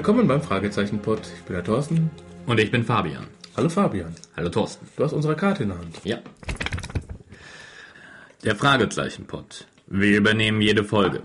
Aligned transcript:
Willkommen 0.00 0.26
beim 0.26 0.40
Fragezeichen-Pod. 0.40 1.20
Ich 1.36 1.42
bin 1.42 1.52
der 1.52 1.62
Thorsten. 1.62 2.10
Und 2.46 2.58
ich 2.58 2.70
bin 2.70 2.84
Fabian. 2.84 3.26
Hallo 3.54 3.68
Fabian. 3.68 4.14
Hallo 4.34 4.48
Thorsten. 4.48 4.88
Du 4.96 5.04
hast 5.04 5.12
unsere 5.12 5.36
Karte 5.36 5.64
in 5.64 5.68
der 5.68 5.78
Hand. 5.78 6.00
Ja. 6.04 6.20
Der 8.42 8.56
Fragezeichen-Pod. 8.56 9.66
Wir 9.88 10.16
übernehmen 10.16 10.62
jede 10.62 10.84
Folge. 10.84 11.20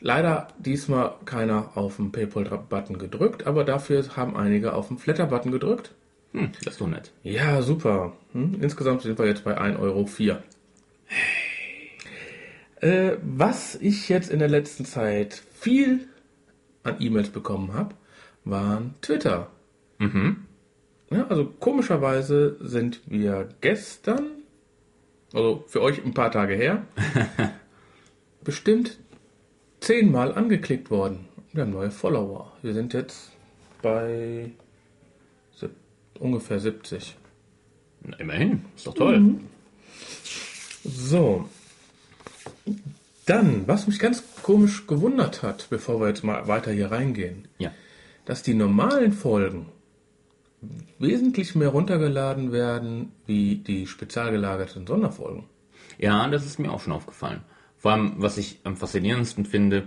Leider 0.00 0.48
diesmal 0.58 1.14
keiner 1.26 1.76
auf 1.76 1.96
den 1.96 2.12
PayPal-Button 2.12 2.98
gedrückt, 2.98 3.46
aber 3.46 3.64
dafür 3.64 4.04
haben 4.16 4.36
einige 4.36 4.72
auf 4.74 4.88
den 4.88 4.98
Flatter-Button 4.98 5.52
gedrückt. 5.52 5.92
Hm, 6.32 6.52
das 6.64 6.74
ist 6.74 6.80
doch 6.80 6.86
nett. 6.86 7.12
Ja, 7.22 7.60
super. 7.60 8.12
Hm? 8.32 8.58
Insgesamt 8.60 9.02
sind 9.02 9.18
wir 9.18 9.26
jetzt 9.26 9.44
bei 9.44 9.58
1,04 9.58 9.78
Euro. 9.80 10.08
Äh, 12.80 13.16
was 13.22 13.74
ich 13.76 14.08
jetzt 14.08 14.30
in 14.30 14.38
der 14.38 14.48
letzten 14.48 14.84
Zeit 14.84 15.42
viel 15.54 16.08
an 16.82 16.96
E-Mails 16.98 17.28
bekommen 17.30 17.74
habe, 17.74 17.94
waren 18.44 18.94
Twitter. 19.02 19.50
Mhm. 19.98 20.46
Ja, 21.10 21.26
also 21.26 21.44
komischerweise 21.46 22.56
sind 22.60 23.00
wir 23.06 23.48
gestern, 23.60 24.30
also 25.34 25.64
für 25.66 25.82
euch 25.82 26.02
ein 26.04 26.14
paar 26.14 26.30
Tage 26.30 26.54
her, 26.54 26.86
bestimmt 28.44 28.98
zehnmal 29.80 30.32
angeklickt 30.34 30.90
worden. 30.90 31.26
Wir 31.52 31.62
haben 31.64 31.72
neue 31.72 31.90
Follower. 31.90 32.52
Wir 32.62 32.72
sind 32.74 32.94
jetzt 32.94 33.32
bei 33.82 34.52
sieb- 35.54 35.74
ungefähr 36.18 36.60
70. 36.60 37.16
Na, 38.04 38.16
immerhin. 38.18 38.64
Ist 38.76 38.86
doch 38.86 38.94
toll. 38.94 39.34
So. 40.84 41.48
Dann, 43.26 43.66
was 43.68 43.86
mich 43.86 43.98
ganz 43.98 44.22
komisch 44.42 44.86
gewundert 44.86 45.42
hat, 45.42 45.68
bevor 45.70 46.00
wir 46.00 46.08
jetzt 46.08 46.24
mal 46.24 46.48
weiter 46.48 46.72
hier 46.72 46.90
reingehen, 46.90 47.46
Ja. 47.58 47.70
dass 48.24 48.42
die 48.42 48.54
normalen 48.54 49.12
Folgen 49.12 49.66
wesentlich 50.98 51.54
mehr 51.54 51.68
runtergeladen 51.68 52.52
werden 52.52 53.12
wie 53.26 53.56
die 53.56 53.86
spezial 53.86 54.30
gelagerten 54.32 54.86
Sonderfolgen. 54.86 55.44
Ja, 55.98 56.28
das 56.28 56.44
ist 56.44 56.58
mir 56.58 56.70
auch 56.72 56.80
schon 56.80 56.92
aufgefallen. 56.92 57.40
Vor 57.78 57.92
allem, 57.92 58.14
was 58.18 58.36
ich 58.36 58.58
am 58.64 58.76
faszinierendsten 58.76 59.46
finde, 59.46 59.84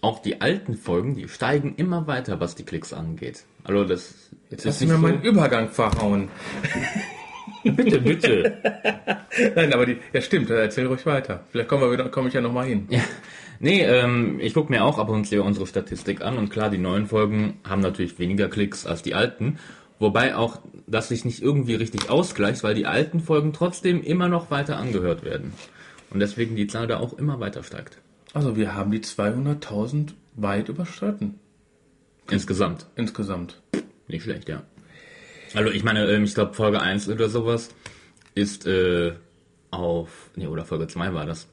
auch 0.00 0.20
die 0.20 0.40
alten 0.40 0.76
Folgen, 0.76 1.14
die 1.14 1.28
steigen 1.28 1.74
immer 1.76 2.06
weiter, 2.06 2.40
was 2.40 2.54
die 2.54 2.64
Klicks 2.64 2.92
angeht. 2.92 3.44
Also 3.64 3.84
das 3.84 4.14
Jetzt 4.50 4.66
hast 4.66 4.80
du 4.80 4.86
mir 4.86 4.92
nicht 4.94 5.02
meinen 5.02 5.22
Übergang 5.22 5.70
verhauen. 5.70 6.28
Bitte, 7.74 8.00
bitte. 8.00 8.58
Nein, 9.54 9.72
aber 9.72 9.86
die, 9.86 9.98
ja 10.12 10.20
stimmt, 10.20 10.50
erzähl 10.50 10.86
ruhig 10.86 11.04
weiter. 11.06 11.44
Vielleicht 11.50 11.68
kommen 11.68 11.82
wir 11.82 11.92
wieder, 11.92 12.08
komme 12.08 12.28
ich 12.28 12.34
ja 12.34 12.40
nochmal 12.40 12.66
hin. 12.66 12.86
Ja. 12.90 13.00
Nee, 13.58 13.82
ähm, 13.82 14.38
ich 14.40 14.54
gucke 14.54 14.70
mir 14.70 14.84
auch 14.84 14.98
ab 14.98 15.08
und 15.08 15.26
zu 15.26 15.42
unsere 15.42 15.66
Statistik 15.66 16.22
an 16.22 16.36
und 16.36 16.50
klar, 16.50 16.70
die 16.70 16.78
neuen 16.78 17.06
Folgen 17.06 17.58
haben 17.66 17.80
natürlich 17.80 18.18
weniger 18.18 18.48
Klicks 18.48 18.86
als 18.86 19.02
die 19.02 19.14
alten. 19.14 19.58
Wobei 19.98 20.36
auch 20.36 20.58
das 20.86 21.08
sich 21.08 21.24
nicht 21.24 21.42
irgendwie 21.42 21.74
richtig 21.74 22.10
ausgleicht, 22.10 22.62
weil 22.62 22.74
die 22.74 22.86
alten 22.86 23.20
Folgen 23.20 23.52
trotzdem 23.52 24.02
immer 24.02 24.28
noch 24.28 24.50
weiter 24.50 24.76
angehört 24.76 25.24
werden. 25.24 25.54
Und 26.10 26.20
deswegen 26.20 26.54
die 26.54 26.66
Zahl 26.66 26.86
da 26.86 26.98
auch 26.98 27.14
immer 27.14 27.40
weiter 27.40 27.62
steigt. 27.62 27.98
Also 28.34 28.56
wir 28.56 28.74
haben 28.74 28.90
die 28.90 29.00
200.000 29.00 30.10
weit 30.34 30.68
überschritten. 30.68 31.40
Insgesamt. 32.30 32.86
Insgesamt. 32.94 33.62
Nicht 34.08 34.24
schlecht, 34.24 34.48
ja. 34.48 34.62
Also 35.54 35.70
ich 35.70 35.84
meine, 35.84 36.06
ähm, 36.10 36.24
ich 36.24 36.34
glaube 36.34 36.54
Folge 36.54 36.80
1 36.80 37.08
oder 37.08 37.28
sowas 37.28 37.70
ist 38.34 38.66
äh, 38.66 39.12
auf, 39.70 40.30
nee, 40.36 40.46
oder 40.46 40.64
Folge 40.64 40.86
2 40.88 41.14
war 41.14 41.26
das, 41.26 41.48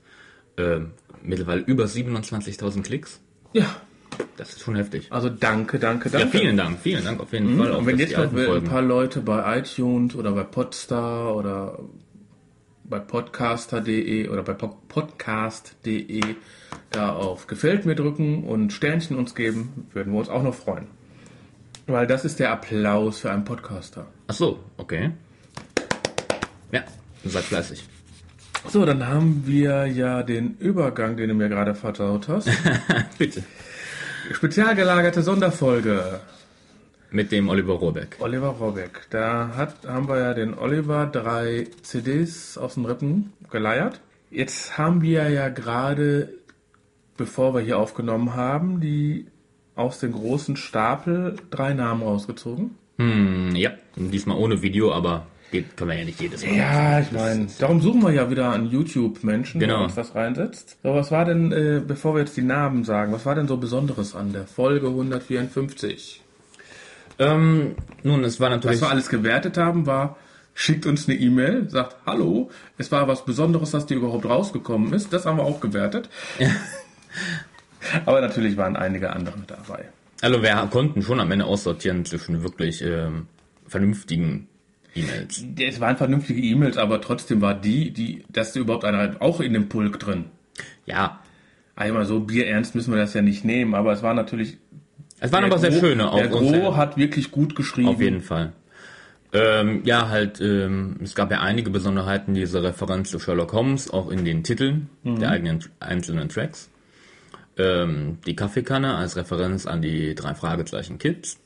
ähm, 0.58 0.92
mittlerweile 1.22 1.62
über 1.62 1.86
27.000 1.86 2.84
Klicks. 2.84 3.20
Ja, 3.53 3.76
Das 4.38 4.50
ist 4.50 4.62
schon 4.62 4.76
heftig. 4.76 5.08
also 5.12 5.30
danke, 5.30 5.80
danke, 5.80 6.09
Ja, 6.09 6.20
danke. 6.20 6.38
vielen 6.38 6.58
Dank, 6.58 6.80
vielen 6.82 7.03
Dank 7.06 7.20
auf 7.22 7.32
jeden 7.34 7.58
Fall. 7.58 7.72
auch 7.72 7.80
Und 7.80 7.86
wenn 7.86 7.98
jetzt 8.00 8.18
noch 8.18 8.32
ein 8.34 8.64
paar 8.66 8.82
Leute 8.82 9.22
bei 9.22 9.59
iTunes 9.59 10.16
oder 10.16 10.32
bei 10.34 10.44
Podstar 10.44 11.36
oder 11.36 11.80
bei 12.84 13.00
podcaster.de 13.00 14.28
oder 14.28 14.44
bei 14.44 14.53
po- 14.53 14.78
podcast.de 14.90 16.22
da 16.92 17.14
auf 17.14 17.48
Gefällt 17.48 17.86
mir 17.86 17.96
drücken 17.96 18.44
und 18.44 18.74
Sternchen 18.74 19.18
uns 19.18 19.34
geben, 19.36 19.88
würden 19.94 20.14
wir 20.14 20.20
uns 20.20 20.30
auch 20.30 20.44
noch 20.44 20.53
freuen. 20.53 20.88
Weil 21.88 22.08
das 22.08 22.24
ist 22.24 22.40
der 22.40 22.52
Applaus 22.52 23.20
für 23.20 23.32
einen 23.32 23.44
Podcaster. 23.44 24.08
Ach 24.28 24.34
so, 24.34 24.64
okay. 24.78 25.12
Ja, 26.72 26.82
seid 27.26 27.44
fleißig. 27.44 27.84
So, 28.70 28.86
dann 28.86 29.06
haben 29.06 29.44
wir 29.46 29.88
ja 29.88 30.24
den 30.24 30.56
Übergang, 30.58 31.18
den 31.18 31.30
du 31.30 31.36
mir 31.36 31.50
gerade 31.50 31.76
vertraut 31.76 32.30
hast. 32.30 32.50
Bitte. 33.18 33.44
Spezial 34.32 34.76
gelagerte 34.76 35.22
Sonderfolge. 35.22 36.22
Mit 37.12 37.32
dem 37.32 37.50
Oliver 37.50 37.74
Rohrbeck. 37.74 38.16
Oliver 38.20 38.47
Robeck. 38.47 39.08
Da 39.09 39.52
hat, 39.56 39.86
haben 39.86 40.08
wir 40.08 40.18
ja 40.18 40.34
den 40.34 40.58
Oliver 40.58 41.06
drei 41.06 41.68
CDs 41.82 42.58
aus 42.58 42.76
den 42.76 42.86
Rippen 42.86 43.34
geleiert. 43.52 44.00
Jetzt 44.32 44.79
haben 44.79 45.02
wir 45.03 45.29
ja 45.29 45.50
gerade, 45.50 46.29
bevor 47.18 47.53
wir 47.53 47.62
hier 47.62 47.78
aufgenommen 47.78 48.34
haben, 48.34 48.79
die 48.79 49.28
aus 49.75 49.99
dem 49.99 50.11
großen 50.14 50.55
Stapel 50.55 51.35
drei 51.49 51.73
Namen 51.73 52.03
rausgezogen. 52.03 52.72
Hm, 52.97 53.55
ja, 53.55 53.72
diesmal 53.96 54.37
ohne 54.37 54.61
Video, 54.61 54.93
aber 54.93 55.25
geht, 55.52 55.75
können 55.78 55.91
wir 55.91 55.99
ja 55.99 56.05
nicht 56.05 56.22
jedes 56.22 56.46
Mal. 56.46 56.55
Ja, 56.55 56.99
ich 56.99 57.11
meine, 57.11 57.47
darum 57.59 57.81
suchen 57.81 58.02
wir 58.03 58.11
ja 58.11 58.29
wieder 58.29 58.52
an 58.52 58.67
YouTube 58.70 59.23
Menschen, 59.23 59.59
Genau. 59.59 59.78
der 59.78 59.84
uns 59.85 59.97
was 59.97 60.14
reinsetzt. 60.16 60.78
So, 60.84 60.93
was 60.93 61.11
war 61.11 61.25
denn, 61.25 61.52
äh, 61.52 61.81
bevor 61.85 62.16
wir 62.16 62.20
jetzt 62.22 62.37
die 62.37 62.41
Namen 62.43 62.84
sagen, 62.84 63.14
was 63.14 63.25
war 63.25 63.35
denn 63.35 63.47
so 63.47 63.58
Besonderes 63.58 64.16
an 64.16 64.31
der 64.34 64.46
Folge 64.46 64.87
154? 64.87 66.22
Ähm, 67.19 67.76
nun, 68.03 68.23
es 68.23 68.40
war 68.40 68.49
natürlich. 68.49 68.81
Was 68.81 68.87
wir 68.87 68.91
alles 68.91 69.09
gewertet 69.09 69.58
haben, 69.58 69.85
war, 69.85 70.17
schickt 70.55 70.85
uns 70.85 71.08
eine 71.08 71.17
E-Mail, 71.17 71.69
sagt, 71.69 71.97
hallo, 72.05 72.49
es 72.78 72.91
war 72.91 73.08
was 73.08 73.26
Besonderes, 73.26 73.72
dass 73.72 73.85
die 73.85 73.93
überhaupt 73.96 74.26
rausgekommen 74.26 74.93
ist. 74.93 75.14
Das 75.14 75.26
haben 75.26 75.37
wir 75.37 75.43
auch 75.43 75.59
gewertet. 75.61 76.09
Aber 78.06 78.22
natürlich 78.22 78.58
waren 78.58 78.76
einige 78.76 79.12
andere 79.12 79.35
dabei. 79.47 79.85
Also 80.22 80.41
wir 80.41 80.56
konnten 80.72 81.02
schon 81.02 81.20
am 81.20 81.32
Ende 81.32 81.46
aussortieren 81.46 82.06
zwischen 82.06 82.44
wirklich 82.44 82.82
ähm, 82.82 83.28
vernünftigen 83.68 84.47
E-Mails. 84.96 85.44
Es 85.59 85.80
waren 85.80 85.97
vernünftige 85.97 86.41
E-Mails, 86.41 86.78
aber 86.78 87.02
trotzdem 87.02 87.41
war 87.41 87.56
die, 87.56 87.91
die, 87.91 88.24
dass 88.32 88.56
überhaupt 88.56 88.85
einer 88.85 89.16
auch 89.20 89.41
in 89.41 89.53
dem 89.53 89.68
Pulk 89.68 90.00
drin. 90.00 90.26
Ja, 90.85 91.20
Einmal 91.76 92.06
so 92.06 92.20
bierernst 92.20 92.76
müssen 92.76 92.94
wir 92.94 93.00
das 93.00 93.16
ja 93.16 93.24
nicht 93.24 93.44
nehmen, 93.44 93.74
aber 93.74 93.94
es 93.94 94.03
war 94.03 94.14
natürlich. 94.14 94.58
es 95.20 95.32
waren 95.32 95.44
aber 95.44 95.58
sehr 95.58 95.72
Gro- 95.72 95.79
schöne 95.79 96.12
auch. 96.12 96.18
Der 96.18 96.28
Gro 96.28 96.76
hat 96.76 96.97
wirklich 96.97 97.32
gut 97.32 97.56
geschrieben. 97.56 97.88
Auf 97.90 98.00
jeden 98.00 98.22
Fall. 98.22 98.53
Ähm, 99.34 99.82
ja, 99.84 100.09
halt, 100.09 100.40
ähm, 100.40 100.97
es 101.03 101.16
gab 101.16 101.32
ja 101.32 101.41
einige 101.41 101.72
Besonderheiten 101.72 102.36
dieser 102.36 102.62
Referenz 102.62 103.09
zu 103.09 103.18
Sherlock 103.18 103.53
Holmes, 103.53 103.90
auch 103.90 104.12
in 104.12 104.24
den 104.24 104.44
Titeln 104.44 104.90
der 105.03 105.32
eigenen 105.32 105.64
einzelnen 105.79 106.29
Tracks. 106.29 106.70
Ähm, 107.58 108.17
die 108.26 108.35
Kaffeekanne 108.35 108.96
als 108.96 109.16
Referenz 109.16 109.66
an 109.67 109.82
die 109.82 110.16
drei 110.16 110.34
Fragezeichen 110.34 110.97
Kids. 110.97 111.40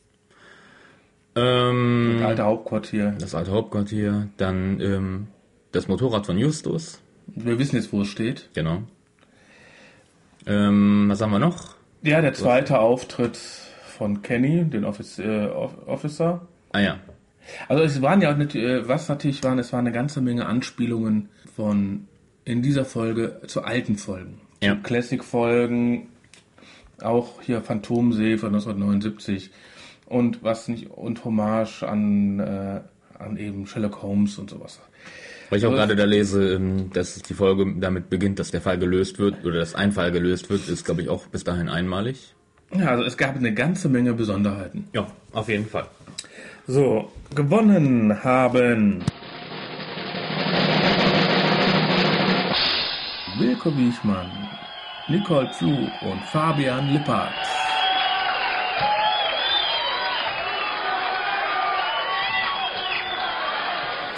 Ähm, 1.35 2.15
Das 2.19 2.27
alte 2.29 2.43
Hauptquartier. 2.43 3.15
das 3.19 3.35
alte 3.35 3.51
Hauptquartier. 3.51 4.29
Dann 4.37 4.79
ähm, 4.79 5.27
das 5.71 5.87
Motorrad 5.87 6.25
von 6.25 6.37
Justus. 6.37 6.99
Wir 7.27 7.59
wissen 7.59 7.75
jetzt, 7.75 7.91
wo 7.91 8.01
es 8.01 8.07
steht. 8.07 8.49
Genau. 8.53 8.83
Ähm, 10.45 11.05
was 11.09 11.21
haben 11.21 11.31
wir 11.31 11.39
noch? 11.39 11.75
Ja, 12.03 12.21
der 12.21 12.33
zweite 12.33 12.79
Auftritt 12.79 13.37
von 13.37 14.21
Kenny, 14.21 14.63
den 14.65 14.85
Office, 14.85 15.19
äh, 15.19 15.47
Officer. 15.47 16.47
Ah 16.71 16.79
ja. 16.79 16.99
Also 17.67 17.83
es 17.83 18.01
waren 18.01 18.21
ja, 18.21 18.33
nicht, 18.33 18.55
äh, 18.55 18.87
was 18.87 19.09
natürlich 19.09 19.43
waren, 19.43 19.59
es 19.59 19.73
waren 19.73 19.81
eine 19.81 19.91
ganze 19.91 20.21
Menge 20.21 20.45
Anspielungen 20.45 21.29
von 21.55 22.07
in 22.45 22.61
dieser 22.61 22.85
Folge 22.85 23.41
zu 23.47 23.63
alten 23.63 23.97
Folgen. 23.97 24.39
Ja. 24.61 24.75
Classic-Folgen, 24.75 26.07
auch 27.01 27.41
hier 27.41 27.61
Phantomsee 27.61 28.37
von 28.37 28.49
1979 28.49 29.51
und 30.05 30.43
was 30.43 30.67
nicht, 30.67 30.89
und 30.89 31.23
Hommage 31.25 31.83
an, 31.83 32.39
äh, 32.39 32.81
an 33.19 33.37
eben 33.37 33.67
Sherlock 33.67 34.01
Holmes 34.01 34.37
und 34.37 34.49
sowas. 34.49 34.79
Weil 35.49 35.59
ich 35.59 35.65
auch 35.65 35.71
gerade 35.71 35.95
da 35.95 36.03
lese, 36.03 36.55
ähm, 36.55 36.91
dass 36.91 37.21
die 37.21 37.33
Folge 37.33 37.73
damit 37.79 38.09
beginnt, 38.09 38.39
dass 38.39 38.51
der 38.51 38.61
Fall 38.61 38.77
gelöst 38.77 39.19
wird 39.19 39.45
oder 39.45 39.59
dass 39.59 39.75
ein 39.75 39.91
Fall 39.91 40.11
gelöst 40.11 40.49
wird, 40.49 40.67
ist 40.67 40.85
glaube 40.85 41.01
ich 41.01 41.09
auch 41.09 41.27
bis 41.27 41.43
dahin 41.43 41.69
einmalig. 41.69 42.33
Ja, 42.75 42.87
also 42.87 43.03
es 43.03 43.15
gab 43.15 43.35
eine 43.35 43.53
ganze 43.53 43.87
Menge 43.87 44.13
Besonderheiten. 44.13 44.87
Ja, 44.93 45.07
auf 45.31 45.47
jeden 45.47 45.67
Fall. 45.67 45.87
So, 46.67 47.09
gewonnen 47.33 48.25
haben 48.25 49.03
Wilko 53.57 53.75
Wiechmann, 53.75 54.29
Nicole 55.07 55.49
Pflug 55.51 55.89
und 56.03 56.21
Fabian 56.31 56.93
Lippert. 56.93 57.33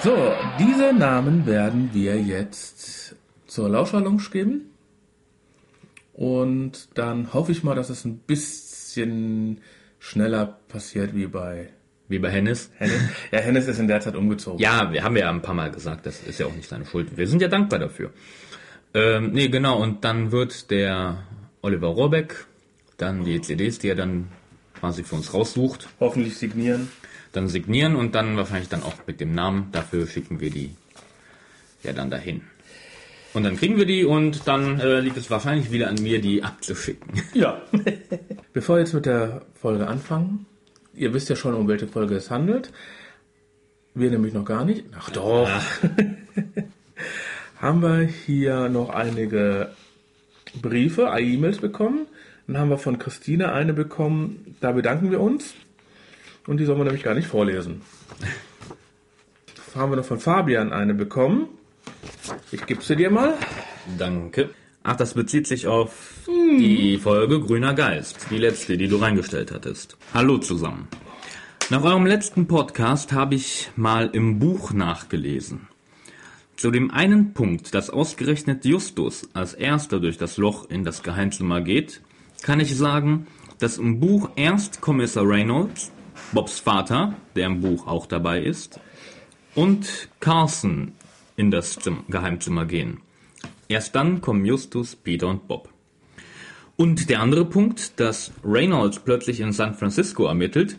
So, 0.04 0.34
diese 0.60 0.92
Namen 0.92 1.46
werden 1.46 1.90
wir 1.94 2.20
jetzt 2.20 3.16
zur 3.48 3.70
Lauscherlounge 3.70 4.24
geben. 4.30 4.72
Und 6.14 6.90
dann 6.96 7.34
hoffe 7.34 7.54
ich 7.54 7.64
mal, 7.64 7.76
dass 7.76 7.90
es 7.90 8.04
ein 8.04 8.18
bisschen 8.18 9.62
schneller 10.00 10.60
passiert 10.68 11.16
wie 11.16 11.28
bei 11.28 11.70
Wie 12.10 12.20
bei 12.20 12.30
Hennis. 12.30 12.72
Hennes. 12.78 13.00
Ja, 13.32 13.40
Hennes 13.40 13.68
ist 13.68 13.80
in 13.80 13.88
der 13.88 14.02
Zeit 14.02 14.18
umgezogen. 14.18 14.60
Ja, 14.60 14.92
wir 14.92 15.02
haben 15.02 15.16
ja 15.16 15.30
ein 15.30 15.42
paar 15.42 15.56
Mal 15.56 15.72
gesagt, 15.72 16.06
das 16.06 16.24
ist 16.24 16.42
ja 16.42 16.46
auch 16.48 16.56
nicht 16.56 16.68
seine 16.68 16.86
Schuld. 16.86 17.16
Wir 17.16 17.28
sind 17.28 17.42
ja 17.42 17.48
dankbar 17.48 17.80
dafür. 17.80 18.12
Ähm, 18.94 19.32
nee, 19.34 19.48
genau, 19.50 19.82
und 19.82 20.04
dann 20.04 20.32
wird 20.32 20.72
der 20.72 21.24
Oliver 21.62 21.88
Rohrbeck 21.88 22.46
dann 22.98 23.24
die 23.24 23.40
CDs, 23.42 23.80
die 23.80 23.90
er 23.90 23.96
dann 23.96 24.30
quasi 24.80 25.04
für 25.04 25.16
uns 25.16 25.34
raussucht, 25.34 25.88
Hoffentlich 26.00 26.38
signieren. 26.38 26.90
dann 27.32 27.48
signieren 27.48 27.96
und 27.96 28.16
dann 28.16 28.36
wahrscheinlich 28.38 28.70
dann 28.70 28.84
auch 28.84 28.96
mit 29.08 29.20
dem 29.22 29.34
Namen. 29.34 29.70
Dafür 29.72 30.08
schicken 30.08 30.40
wir 30.40 30.50
die 30.50 30.72
ja 31.84 31.94
dann 31.94 32.10
dahin. 32.10 32.42
Und 33.34 33.44
dann 33.44 33.58
kriegen 33.58 33.78
wir 33.78 33.86
die 33.86 34.06
und 34.06 34.48
dann 34.48 34.80
äh, 34.80 35.00
liegt 35.02 35.18
es 35.18 35.30
wahrscheinlich 35.30 35.70
wieder 35.72 35.88
an 35.88 35.96
mir, 36.02 36.20
die 36.20 36.44
abzuschicken. 36.44 37.22
Ja. 37.34 37.62
Bevor 38.54 38.76
wir 38.78 38.80
jetzt 38.82 38.94
mit 38.94 39.06
der 39.06 39.44
Folge 39.54 39.88
anfangen, 39.88 40.48
ihr 40.96 41.14
wisst 41.14 41.30
ja 41.30 41.36
schon, 41.36 41.54
um 41.54 41.68
welche 41.68 41.88
Folge 41.88 42.16
es 42.16 42.32
handelt. 42.32 42.72
Wir 43.94 44.10
nämlich 44.10 44.34
noch 44.34 44.46
gar 44.46 44.66
nicht. 44.66 44.86
Ach 44.98 45.10
doch. 45.12 45.48
haben 47.62 47.82
wir 47.82 48.02
hier 48.02 48.70
noch 48.70 48.90
einige 48.90 49.70
Briefe, 50.62 51.12
E-Mails 51.18 51.60
bekommen. 51.60 52.08
Dann 52.48 52.58
haben 52.58 52.70
wir 52.70 52.78
von 52.78 52.98
Christine 52.98 53.52
eine 53.52 53.74
bekommen. 53.74 54.56
Da 54.62 54.72
bedanken 54.72 55.12
wir 55.12 55.20
uns. 55.20 55.54
Und 56.48 56.58
die 56.58 56.66
sollen 56.66 56.80
wir 56.80 56.86
nämlich 56.86 57.04
gar 57.04 57.14
nicht 57.14 57.28
vorlesen. 57.28 57.82
haben 59.76 59.92
wir 59.92 59.98
noch 59.98 60.06
von 60.06 60.20
Fabian 60.20 60.74
eine 60.74 60.94
bekommen. 60.94 61.48
Ich 62.52 62.66
gebe 62.66 62.82
sie 62.82 62.96
dir 62.96 63.12
mal. 63.12 63.36
Danke. 63.98 64.50
Ach, 64.82 64.96
das 64.96 65.14
bezieht 65.14 65.46
sich 65.46 65.68
auf 65.68 66.24
die 66.28 66.98
Folge 66.98 67.42
Grüner 67.42 67.74
Geist, 67.74 68.28
die 68.32 68.38
letzte, 68.38 68.78
die 68.78 68.88
du 68.88 68.96
reingestellt 68.96 69.52
hattest. 69.52 69.98
Hallo 70.14 70.38
zusammen. 70.38 70.88
Nach 71.70 71.84
eurem 71.84 72.08
letzten 72.08 72.48
Podcast 72.48 73.12
habe 73.12 73.36
ich 73.36 73.70
mal 73.76 74.10
im 74.14 74.40
Buch 74.40 74.72
nachgelesen. 74.72 75.69
Zu 76.60 76.72
dem 76.72 76.92
einen 76.92 77.34
Punkt, 77.34 77.74
dass 77.74 77.90
ausgerechnet 77.90 78.66
Justus 78.66 79.30
als 79.32 79.54
erster 79.54 80.02
durch 80.02 80.18
das 80.18 80.36
Loch 80.36 80.70
in 80.70 80.84
das 80.84 81.04
Geheimzimmer 81.04 81.62
geht, 81.62 82.02
kann 82.42 82.60
ich 82.60 82.76
sagen, 82.76 83.28
dass 83.60 83.78
im 83.78 84.02
Buch 84.02 84.32
erst 84.36 84.82
Kommissar 84.82 85.26
Reynolds, 85.26 85.90
Bobs 86.34 86.60
Vater, 86.60 87.16
der 87.38 87.46
im 87.46 87.62
Buch 87.62 87.88
auch 87.88 88.08
dabei 88.08 88.42
ist, 88.42 88.78
und 89.56 90.10
Carson 90.20 90.92
in 91.38 91.50
das 91.50 91.78
Zim 91.78 92.04
Geheimzimmer 92.10 92.66
gehen. 92.66 93.00
Erst 93.70 93.96
dann 93.96 94.20
kommen 94.20 94.44
Justus, 94.44 94.98
Peter 94.98 95.30
und 95.30 95.48
Bob. 95.48 95.70
Und 96.76 97.10
der 97.10 97.22
andere 97.22 97.46
Punkt, 97.46 98.02
dass 98.02 98.34
Reynolds 98.44 99.00
plötzlich 99.00 99.40
in 99.40 99.54
San 99.54 99.76
Francisco 99.76 100.26
ermittelt, 100.26 100.78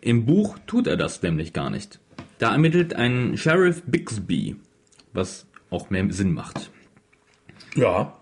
im 0.00 0.24
Buch 0.24 0.56
tut 0.68 0.86
er 0.86 0.96
das 0.96 1.20
nämlich 1.20 1.52
gar 1.52 1.70
nicht. 1.70 1.98
Da 2.38 2.52
ermittelt 2.52 2.94
ein 2.94 3.36
Sheriff 3.36 3.82
Bixby, 3.86 4.54
was 5.16 5.46
auch 5.70 5.90
mehr 5.90 6.06
Sinn 6.10 6.32
macht. 6.32 6.70
Ja. 7.74 8.12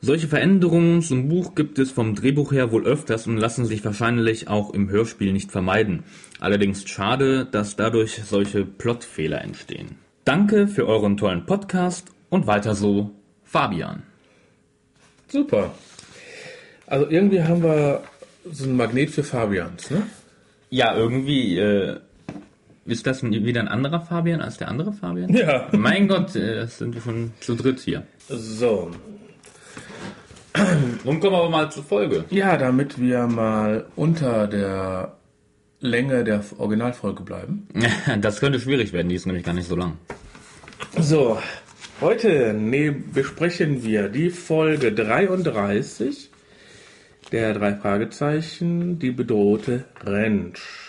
Solche 0.00 0.28
Veränderungen 0.28 1.02
zum 1.02 1.28
Buch 1.28 1.54
gibt 1.54 1.78
es 1.78 1.90
vom 1.90 2.14
Drehbuch 2.14 2.52
her 2.52 2.70
wohl 2.70 2.86
öfters 2.86 3.26
und 3.26 3.38
lassen 3.38 3.64
sich 3.64 3.84
wahrscheinlich 3.84 4.48
auch 4.48 4.72
im 4.72 4.88
Hörspiel 4.88 5.32
nicht 5.32 5.50
vermeiden. 5.50 6.04
Allerdings 6.38 6.88
schade, 6.88 7.46
dass 7.46 7.76
dadurch 7.76 8.22
solche 8.24 8.64
Plotfehler 8.64 9.42
entstehen. 9.42 9.96
Danke 10.24 10.68
für 10.68 10.86
euren 10.86 11.16
tollen 11.16 11.46
Podcast 11.46 12.08
und 12.28 12.46
weiter 12.46 12.74
so, 12.74 13.10
Fabian. 13.44 14.02
Super. 15.28 15.74
Also 16.86 17.08
irgendwie 17.08 17.42
haben 17.42 17.62
wir 17.62 18.02
so 18.50 18.64
ein 18.64 18.76
Magnet 18.76 19.10
für 19.10 19.24
Fabians, 19.24 19.90
ne? 19.90 20.02
Ja, 20.70 20.96
irgendwie 20.96 21.58
äh, 21.58 22.00
ist 22.86 23.06
das 23.06 23.22
wieder 23.22 23.60
ein 23.60 23.68
anderer 23.68 24.00
Fabian 24.00 24.40
als 24.40 24.58
der 24.58 24.68
andere 24.68 24.92
Fabian? 24.92 25.32
Ja. 25.34 25.68
Mein 25.72 26.08
Gott, 26.08 26.34
äh, 26.36 26.56
das 26.56 26.78
sind 26.78 26.94
wir 26.94 27.02
schon 27.02 27.32
zu 27.40 27.54
dritt 27.54 27.80
hier. 27.80 28.04
So. 28.28 28.90
Nun 31.04 31.20
kommen 31.20 31.32
wir 31.32 31.38
aber 31.38 31.50
mal 31.50 31.70
zur 31.70 31.84
Folge. 31.84 32.24
Ja, 32.30 32.56
damit 32.56 32.98
wir 32.98 33.26
mal 33.26 33.86
unter 33.94 34.46
der 34.46 35.16
Länge 35.80 36.24
der 36.24 36.42
Originalfolge 36.58 37.22
bleiben. 37.22 37.68
Das 38.20 38.40
könnte 38.40 38.60
schwierig 38.60 38.92
werden, 38.92 39.08
die 39.08 39.16
ist 39.16 39.26
nämlich 39.26 39.44
gar 39.44 39.54
nicht 39.54 39.68
so 39.68 39.76
lang. 39.76 39.98
So, 40.98 41.38
heute 42.00 42.54
ne, 42.54 42.90
besprechen 42.90 43.82
wir 43.84 44.08
die 44.08 44.30
Folge 44.30 44.92
33 44.92 46.30
der 47.32 47.54
drei 47.54 47.74
Fragezeichen, 47.74 48.98
die 48.98 49.10
bedrohte 49.10 49.84
Rentsch. 50.04 50.85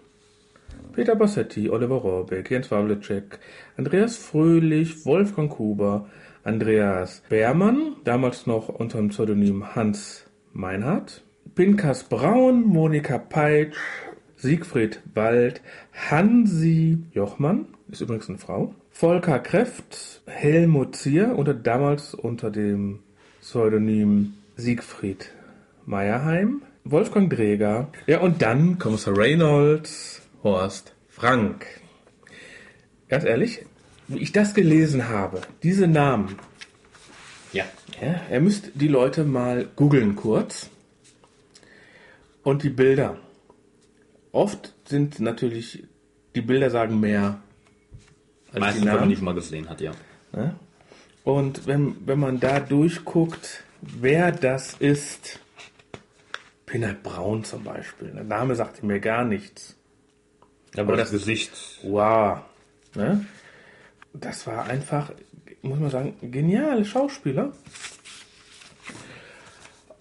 Peter 0.93 1.17
Bassetti, 1.17 1.71
Oliver 1.71 1.97
Rohrbeck, 1.97 2.51
Jens 2.51 2.71
Wawlecek, 2.71 3.39
Andreas 3.77 4.17
Fröhlich, 4.17 5.05
Wolfgang 5.07 5.51
Kuber, 5.51 6.09
Andreas 6.45 7.23
Beermann, 7.29 7.97
damals 8.05 8.47
noch 8.47 8.69
unter 8.69 8.99
dem 8.99 9.11
Pseudonym 9.11 9.77
Hans 9.77 10.25
Meinhardt, 10.53 11.23
Pinkas 11.55 12.05
Braun, 12.05 12.63
Monika 12.67 13.19
Peitsch, 13.19 13.77
Siegfried 14.37 15.01
Wald, 15.15 15.63
Hansi 15.93 16.99
Jochmann, 17.13 17.67
ist 17.91 18.01
übrigens 18.01 18.29
eine 18.29 18.39
Frau, 18.39 18.75
Volker 18.91 19.39
Kreft, 19.39 20.23
Helmut 20.27 20.97
Zier, 20.97 21.37
unter, 21.37 21.55
damals 21.55 22.13
unter 22.13 22.51
dem 22.51 23.01
Pseudonym 23.41 24.35
Siegfried 24.57 25.31
Meyerheim, 25.87 26.63
Wolfgang 26.85 27.31
Dreger, 27.31 27.89
ja 28.09 28.19
und 28.19 28.43
dann 28.43 28.81
Kommissar 28.81 29.17
Reynolds, 29.17 30.23
Horst 30.43 30.95
Frank. 31.09 31.67
Ganz 33.09 33.25
ehrlich, 33.25 33.65
wie 34.09 34.19
ich 34.19 34.33
das 34.33 34.55
gelesen 34.55 35.09
habe, 35.09 35.41
diese 35.63 35.87
Namen, 35.87 36.37
Ja. 37.53 37.65
ja, 38.01 38.21
ihr 38.31 38.41
müsst 38.41 38.71
die 38.75 38.89
Leute 38.89 39.25
mal 39.25 39.69
googeln 39.77 40.17
kurz 40.17 40.71
und 42.43 42.63
die 42.63 42.71
Bilder. 42.71 43.17
Oft 44.33 44.75
sind 44.85 45.21
natürlich, 45.21 45.85
die 46.35 46.41
Bilder 46.41 46.71
sagen 46.71 47.01
mehr 47.01 47.41
als 48.53 48.61
Meistens, 48.61 48.81
die 48.83 48.87
wenn 48.87 48.93
man 48.93 49.01
Namen. 49.01 49.11
die 49.11 49.17
schon 49.17 49.25
mal 49.27 49.35
gesehen 49.35 49.69
hat, 49.69 49.81
ja. 49.81 49.93
Ne? 50.33 50.57
Und 51.25 51.67
wenn, 51.67 51.95
wenn 52.07 52.19
man 52.19 52.41
da 52.41 52.59
durchguckt, 52.61 53.63
wer 53.83 54.33
das 54.33 54.75
ist, 54.75 55.39
Peanut 56.67 57.03
Braun 57.03 57.45
zum 57.45 57.65
Beispiel, 57.65 58.09
der 58.09 58.25
Name 58.25 58.57
sagt 58.57 58.83
mir 58.83 58.99
gar 58.99 59.25
nichts. 59.25 59.77
Aber 60.77 60.97
das 60.97 61.11
Gesicht. 61.11 61.53
Wow. 61.83 62.39
Ne? 62.95 63.27
Das 64.15 64.47
war 64.47 64.65
einfach, 64.65 65.13
muss 65.63 65.79
man 65.79 65.91
sagen, 65.91 66.17
geniale 66.23 66.85
Schauspieler. 66.85 67.53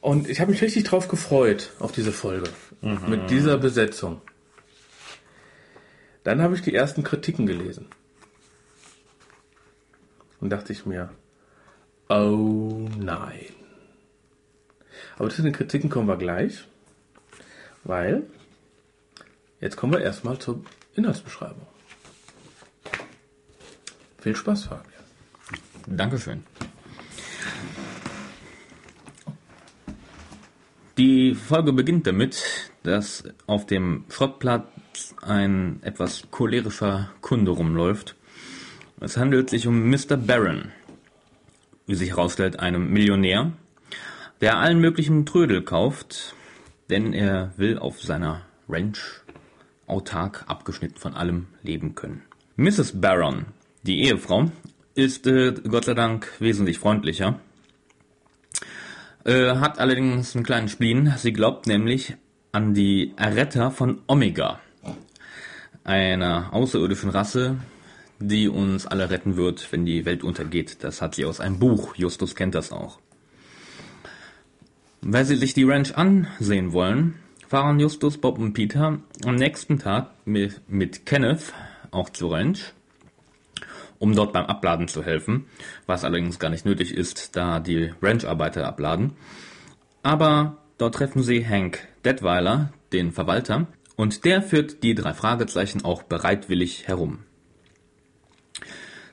Und 0.02 0.30
ich 0.30 0.40
habe 0.42 0.52
mich 0.52 0.62
richtig 0.62 0.84
drauf 0.84 1.08
gefreut, 1.08 1.74
auf 1.80 1.92
diese 1.92 2.12
Folge. 2.12 2.50
Mit 2.82 3.30
dieser 3.30 3.58
Besetzung. 3.58 4.22
Dann 6.24 6.42
habe 6.42 6.56
ich 6.56 6.62
die 6.62 6.74
ersten 6.74 7.04
Kritiken 7.04 7.46
gelesen. 7.46 7.88
Und 10.40 10.50
dachte 10.50 10.74
ich 10.74 10.86
mir, 10.88 11.10
oh 12.10 12.88
nein. 12.98 13.54
Aber 15.18 15.30
zu 15.30 15.44
den 15.44 15.54
Kritiken 15.54 15.90
kommen 15.90 16.08
wir 16.08 16.18
gleich, 16.18 16.68
weil 17.84 18.24
jetzt 19.60 19.78
kommen 19.78 19.94
wir 19.94 20.02
erstmal 20.02 20.40
zur 20.40 20.64
Inhaltsbeschreibung. 20.96 21.68
Viel 24.22 24.36
Spaß, 24.36 24.66
Fabian. 24.66 25.04
Dankeschön. 25.88 26.44
Die 30.98 31.34
Folge 31.34 31.74
beginnt 31.74 32.06
damit, 32.06 32.72
dass 32.84 33.24
auf 33.48 33.66
dem 33.66 34.06
Schrottplatz 34.10 35.16
ein 35.22 35.80
etwas 35.82 36.28
cholerischer 36.30 37.10
Kunde 37.22 37.50
rumläuft. 37.50 38.16
Es 39.00 39.18
handelt 39.18 39.50
sich 39.50 39.66
um 39.66 39.90
Mr. 39.90 40.18
Barron, 40.18 40.72
wie 41.88 41.96
sich 41.96 42.10
herausstellt, 42.10 42.60
einem 42.60 42.92
Millionär, 42.94 43.54
der 44.42 44.58
allen 44.58 44.80
möglichen 44.80 45.26
Trödel 45.26 45.64
kauft, 45.64 46.36
denn 46.92 47.14
er 47.14 47.54
will 47.58 47.80
auf 47.80 48.00
seiner 48.00 48.46
Ranch 48.70 49.22
autark 49.88 50.44
abgeschnitten 50.46 51.00
von 51.00 51.16
allem 51.16 51.48
leben 51.64 51.96
können. 51.96 52.22
Mrs. 52.58 53.02
Barron, 53.02 53.46
die 53.84 54.02
Ehefrau, 54.02 54.52
ist 54.96 55.28
äh, 55.28 55.54
Gott 55.68 55.86
sei 55.86 55.94
Dank 55.94 56.32
wesentlich 56.40 56.80
freundlicher, 56.80 57.40
äh, 59.26 59.56
hat 59.56 59.80
allerdings 59.80 60.36
einen 60.36 60.46
kleinen 60.46 60.68
Spleen. 60.68 61.14
Sie 61.18 61.34
glaubt 61.34 61.68
nämlich 61.68 62.16
an 62.52 62.74
die 62.74 63.14
Erretter 63.16 63.72
von 63.72 64.02
Omega, 64.08 64.60
einer 65.84 66.54
außerirdischen 66.54 67.10
Rasse, 67.10 67.58
die 68.20 68.48
uns 68.48 68.86
alle 68.86 69.10
retten 69.10 69.36
wird, 69.36 69.72
wenn 69.72 69.86
die 69.86 70.06
Welt 70.06 70.24
untergeht. 70.24 70.84
Das 70.84 71.02
hat 71.02 71.16
sie 71.16 71.26
aus 71.26 71.40
einem 71.40 71.60
Buch. 71.60 71.96
Justus 71.96 72.36
kennt 72.36 72.56
das 72.56 72.72
auch. 72.72 73.00
Weil 75.02 75.26
sie 75.26 75.36
sich 75.36 75.54
die 75.54 75.64
Ranch 75.64 75.98
ansehen 75.98 76.74
wollen, 76.74 77.16
fahren 77.48 77.80
Justus, 77.80 78.18
Bob 78.18 78.38
und 78.38 78.54
Peter 78.54 79.00
am 79.26 79.36
nächsten 79.36 79.80
Tag 79.80 80.12
mit, 80.26 80.62
mit 80.70 81.06
Kenneth 81.08 81.54
auch 81.90 82.10
zur 82.12 82.34
Ranch, 82.34 82.74
um 84.02 84.16
dort 84.16 84.34
beim 84.34 84.48
Abladen 84.48 84.88
zu 84.88 85.04
helfen, 85.04 85.46
was 85.86 86.04
allerdings 86.04 86.40
gar 86.40 86.50
nicht 86.50 86.66
nötig 86.66 86.92
ist, 86.92 87.36
da 87.36 87.60
die 87.60 87.94
Rancharbeiter 88.02 88.66
abladen. 88.66 89.14
Aber 90.02 90.58
dort 90.80 90.96
treffen 90.96 91.22
sie 91.22 91.48
Hank 91.48 91.88
Detweiler, 92.04 92.74
den 92.94 93.12
Verwalter, 93.12 93.68
und 93.96 94.26
der 94.26 94.42
führt 94.42 94.82
die 94.82 94.96
drei 94.96 95.14
Fragezeichen 95.14 95.86
auch 95.86 96.02
bereitwillig 96.02 96.88
herum. 96.88 97.20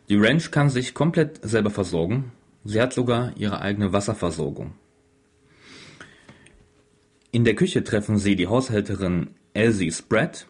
Die 0.09 0.17
Ranch 0.17 0.51
kann 0.51 0.71
sich 0.71 0.95
komplett 0.95 1.39
selber 1.43 1.69
versorgen. 1.69 2.33
Sie 2.65 2.81
hat 2.81 2.95
sogar 2.95 3.37
ihre 3.37 3.61
eigene 3.61 3.93
Wasserversorgung. 3.93 4.73
In 7.31 7.45
der 7.45 7.57
Küche 7.57 7.85
treffen 7.85 8.17
sie 8.17 8.37
die 8.37 8.47
Haushälterin 8.47 9.35
Elsie 9.53 9.93
Spratt 9.93 10.47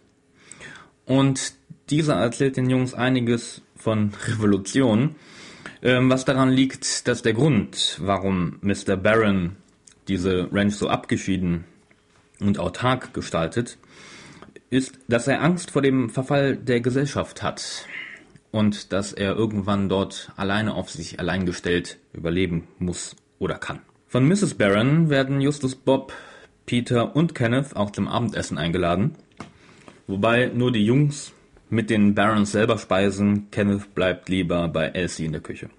und 1.06 1.57
diese 1.90 2.12
erzählt 2.12 2.56
den 2.56 2.70
Jungs 2.70 2.94
einiges 2.94 3.62
von 3.76 4.12
Revolution, 4.26 5.16
ähm, 5.82 6.10
was 6.10 6.24
daran 6.24 6.50
liegt, 6.50 7.06
dass 7.08 7.22
der 7.22 7.34
Grund, 7.34 7.98
warum 8.00 8.58
Mr. 8.62 8.96
Barron 8.96 9.56
diese 10.08 10.48
Ranch 10.52 10.74
so 10.74 10.88
abgeschieden 10.88 11.64
und 12.40 12.58
autark 12.58 13.14
gestaltet, 13.14 13.78
ist, 14.70 14.98
dass 15.08 15.28
er 15.28 15.42
Angst 15.42 15.70
vor 15.70 15.82
dem 15.82 16.10
Verfall 16.10 16.56
der 16.56 16.80
Gesellschaft 16.80 17.42
hat 17.42 17.86
und 18.50 18.92
dass 18.92 19.12
er 19.12 19.36
irgendwann 19.36 19.88
dort 19.88 20.32
alleine 20.36 20.74
auf 20.74 20.90
sich 20.90 21.20
allein 21.20 21.46
gestellt 21.46 21.98
überleben 22.12 22.68
muss 22.78 23.16
oder 23.38 23.56
kann. 23.56 23.80
Von 24.06 24.26
Mrs. 24.26 24.54
Barron 24.54 25.10
werden 25.10 25.40
Justus 25.40 25.74
Bob, 25.74 26.12
Peter 26.66 27.14
und 27.14 27.34
Kenneth 27.34 27.76
auch 27.76 27.90
zum 27.90 28.08
Abendessen 28.08 28.58
eingeladen, 28.58 29.14
wobei 30.06 30.50
nur 30.54 30.72
die 30.72 30.84
Jungs 30.84 31.32
mit 31.70 31.90
den 31.90 32.14
Barons 32.14 32.52
selber 32.52 32.78
speisen, 32.78 33.50
Kenneth 33.50 33.94
bleibt 33.94 34.28
lieber 34.28 34.68
bei 34.68 34.86
Elsie 34.88 35.26
in 35.26 35.32
der 35.32 35.40
Küche. 35.40 35.70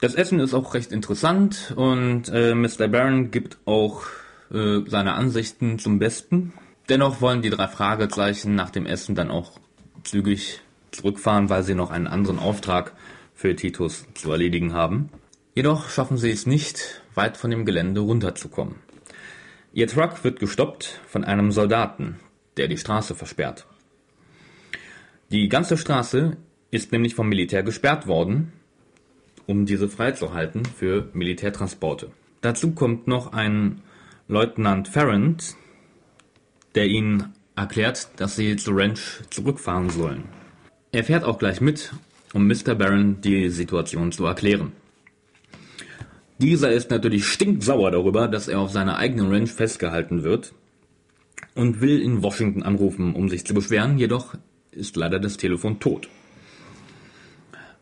Das 0.00 0.14
Essen 0.14 0.40
ist 0.40 0.54
auch 0.54 0.72
recht 0.74 0.92
interessant 0.92 1.74
und 1.76 2.30
äh, 2.32 2.54
Mr. 2.54 2.88
Baron 2.88 3.30
gibt 3.30 3.58
auch 3.66 4.04
äh, 4.50 4.80
seine 4.86 5.12
Ansichten 5.12 5.78
zum 5.78 5.98
Besten. 5.98 6.54
Dennoch 6.88 7.20
wollen 7.20 7.42
die 7.42 7.50
drei 7.50 7.68
Fragezeichen 7.68 8.54
nach 8.54 8.70
dem 8.70 8.86
Essen 8.86 9.14
dann 9.14 9.30
auch 9.30 9.60
zügig 10.02 10.60
zurückfahren, 10.90 11.50
weil 11.50 11.62
sie 11.62 11.74
noch 11.74 11.90
einen 11.90 12.06
anderen 12.06 12.38
Auftrag 12.38 12.94
für 13.34 13.54
Titus 13.54 14.06
zu 14.14 14.32
erledigen 14.32 14.72
haben. 14.72 15.10
Jedoch 15.54 15.88
schaffen 15.90 16.16
sie 16.16 16.30
es 16.30 16.46
nicht, 16.46 17.02
weit 17.14 17.36
von 17.36 17.50
dem 17.50 17.64
Gelände 17.64 18.00
runterzukommen. 18.00 18.76
Ihr 19.72 19.86
Truck 19.86 20.24
wird 20.24 20.40
gestoppt 20.40 21.00
von 21.06 21.24
einem 21.24 21.52
Soldaten, 21.52 22.18
der 22.56 22.68
die 22.68 22.78
Straße 22.78 23.14
versperrt. 23.14 23.66
Die 25.30 25.48
ganze 25.48 25.76
Straße 25.76 26.36
ist 26.72 26.90
nämlich 26.90 27.14
vom 27.14 27.28
Militär 27.28 27.62
gesperrt 27.62 28.08
worden, 28.08 28.52
um 29.46 29.64
diese 29.64 29.88
freizuhalten 29.88 30.64
für 30.64 31.08
Militärtransporte. 31.12 32.10
Dazu 32.40 32.72
kommt 32.72 33.06
noch 33.06 33.32
ein 33.32 33.80
Leutnant 34.26 34.88
Farrand, 34.88 35.54
der 36.74 36.86
ihnen 36.86 37.32
erklärt, 37.54 38.08
dass 38.16 38.34
sie 38.34 38.56
zur 38.56 38.76
Ranch 38.76 39.20
zurückfahren 39.30 39.90
sollen. 39.90 40.24
Er 40.90 41.04
fährt 41.04 41.22
auch 41.22 41.38
gleich 41.38 41.60
mit, 41.60 41.92
um 42.32 42.48
Mr. 42.48 42.74
Barron 42.74 43.20
die 43.20 43.50
Situation 43.50 44.10
zu 44.10 44.24
erklären. 44.24 44.72
Dieser 46.38 46.72
ist 46.72 46.90
natürlich 46.90 47.26
stinksauer 47.26 47.92
darüber, 47.92 48.26
dass 48.26 48.48
er 48.48 48.58
auf 48.58 48.72
seiner 48.72 48.96
eigenen 48.96 49.32
Ranch 49.32 49.52
festgehalten 49.52 50.24
wird 50.24 50.54
und 51.54 51.80
will 51.80 52.00
in 52.00 52.20
Washington 52.20 52.64
anrufen, 52.64 53.14
um 53.14 53.28
sich 53.28 53.46
zu 53.46 53.54
beschweren, 53.54 53.96
jedoch 53.96 54.34
ist 54.72 54.96
leider 54.96 55.18
das 55.18 55.36
Telefon 55.36 55.80
tot. 55.80 56.08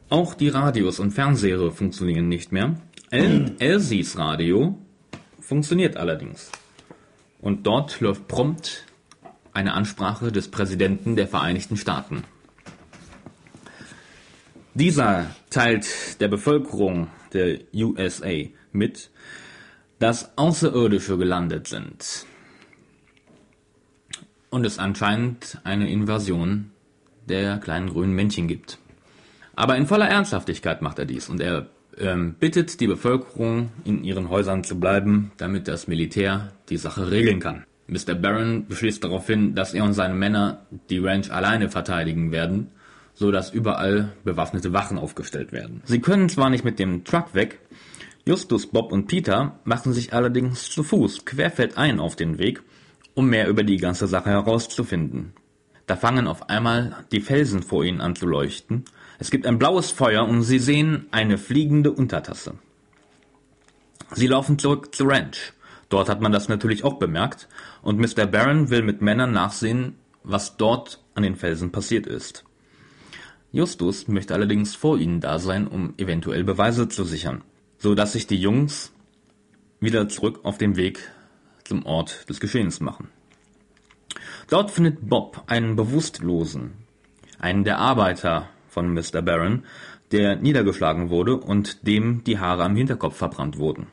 Auch 0.08 0.34
die 0.34 0.48
Radios 0.48 1.00
und 1.00 1.10
Fernseher 1.10 1.70
funktionieren 1.70 2.28
nicht 2.28 2.52
mehr. 2.52 2.80
El 3.10 3.54
Elsies 3.58 4.16
Radio 4.16 4.78
funktioniert 5.40 5.96
allerdings. 5.96 6.50
Und 7.40 7.66
dort 7.66 8.00
läuft 8.00 8.26
prompt 8.26 8.86
eine 9.52 9.74
Ansprache 9.74 10.32
des 10.32 10.50
Präsidenten 10.50 11.16
der 11.16 11.28
Vereinigten 11.28 11.76
Staaten. 11.76 12.24
Dieser 14.74 15.34
teilt 15.50 16.20
der 16.20 16.28
Bevölkerung 16.28 17.08
der 17.32 17.58
USA 17.74 18.32
mit, 18.72 19.10
dass 19.98 20.36
Außerirdische 20.38 21.18
gelandet 21.18 21.66
sind 21.66 22.26
und 24.50 24.64
es 24.64 24.78
anscheinend 24.78 25.58
eine 25.64 25.90
Invasion 25.90 26.70
der 27.28 27.58
kleinen 27.58 27.90
grünen 27.90 28.14
Männchen 28.14 28.48
gibt. 28.48 28.78
Aber 29.54 29.76
in 29.76 29.86
voller 29.86 30.08
Ernsthaftigkeit 30.08 30.82
macht 30.82 30.98
er 30.98 31.04
dies 31.04 31.28
und 31.28 31.40
er 31.40 31.68
ähm, 31.96 32.34
bittet 32.38 32.80
die 32.80 32.86
Bevölkerung, 32.86 33.70
in 33.84 34.02
ihren 34.02 34.28
Häusern 34.28 34.64
zu 34.64 34.80
bleiben, 34.80 35.30
damit 35.36 35.68
das 35.68 35.86
Militär 35.88 36.52
die 36.68 36.76
Sache 36.76 37.10
regeln 37.10 37.40
kann. 37.40 37.64
Mr. 37.86 38.14
Barron 38.14 38.66
beschließt 38.66 39.02
daraufhin, 39.02 39.54
dass 39.54 39.74
er 39.74 39.84
und 39.84 39.94
seine 39.94 40.14
Männer 40.14 40.66
die 40.90 40.98
Ranch 40.98 41.30
alleine 41.30 41.70
verteidigen 41.70 42.32
werden, 42.32 42.70
so 43.14 43.30
dass 43.30 43.50
überall 43.50 44.12
bewaffnete 44.24 44.72
Wachen 44.72 44.98
aufgestellt 44.98 45.52
werden. 45.52 45.82
Sie 45.84 46.00
können 46.00 46.28
zwar 46.28 46.50
nicht 46.50 46.64
mit 46.64 46.78
dem 46.78 47.04
Truck 47.04 47.34
weg, 47.34 47.60
Justus, 48.28 48.66
Bob 48.66 48.92
und 48.92 49.06
Peter 49.06 49.58
machen 49.64 49.94
sich 49.94 50.12
allerdings 50.12 50.68
zu 50.68 50.82
Fuß 50.82 51.24
querfeldein 51.24 51.98
auf 51.98 52.14
den 52.14 52.38
Weg, 52.38 52.62
um 53.14 53.30
mehr 53.30 53.48
über 53.48 53.62
die 53.62 53.78
ganze 53.78 54.06
Sache 54.06 54.28
herauszufinden. 54.28 55.32
Da 55.88 55.96
fangen 55.96 56.26
auf 56.26 56.50
einmal 56.50 57.06
die 57.12 57.22
Felsen 57.22 57.62
vor 57.62 57.82
ihnen 57.82 58.02
an 58.02 58.14
zu 58.14 58.26
leuchten. 58.26 58.84
Es 59.18 59.30
gibt 59.30 59.46
ein 59.46 59.58
blaues 59.58 59.90
Feuer 59.90 60.28
und 60.28 60.42
sie 60.42 60.58
sehen 60.58 61.06
eine 61.12 61.38
fliegende 61.38 61.90
Untertasse. 61.90 62.54
Sie 64.12 64.26
laufen 64.26 64.58
zurück 64.58 64.94
zur 64.94 65.10
Ranch. 65.10 65.54
Dort 65.88 66.10
hat 66.10 66.20
man 66.20 66.30
das 66.30 66.50
natürlich 66.50 66.84
auch 66.84 66.98
bemerkt 66.98 67.48
und 67.80 67.98
Mr. 67.98 68.26
Barron 68.26 68.68
will 68.68 68.82
mit 68.82 69.00
Männern 69.00 69.32
nachsehen, 69.32 69.96
was 70.22 70.58
dort 70.58 71.02
an 71.14 71.22
den 71.22 71.36
Felsen 71.36 71.72
passiert 71.72 72.06
ist. 72.06 72.44
Justus 73.50 74.08
möchte 74.08 74.34
allerdings 74.34 74.76
vor 74.76 74.98
ihnen 74.98 75.20
da 75.20 75.38
sein, 75.38 75.66
um 75.66 75.94
eventuell 75.96 76.44
Beweise 76.44 76.90
zu 76.90 77.04
sichern, 77.04 77.42
so 77.78 77.94
dass 77.94 78.12
sich 78.12 78.26
die 78.26 78.36
Jungs 78.36 78.92
wieder 79.80 80.06
zurück 80.10 80.40
auf 80.42 80.58
dem 80.58 80.76
Weg 80.76 81.00
zum 81.64 81.86
Ort 81.86 82.28
des 82.28 82.40
Geschehens 82.40 82.80
machen. 82.80 83.08
Dort 84.48 84.70
findet 84.70 85.06
Bob 85.06 85.42
einen 85.46 85.76
Bewusstlosen, 85.76 86.72
einen 87.38 87.64
der 87.64 87.78
Arbeiter 87.78 88.48
von 88.68 88.92
Mr. 88.94 89.20
Barron, 89.20 89.64
der 90.10 90.36
niedergeschlagen 90.36 91.10
wurde 91.10 91.36
und 91.36 91.86
dem 91.86 92.24
die 92.24 92.38
Haare 92.38 92.64
am 92.64 92.74
Hinterkopf 92.74 93.16
verbrannt 93.16 93.58
wurden. 93.58 93.88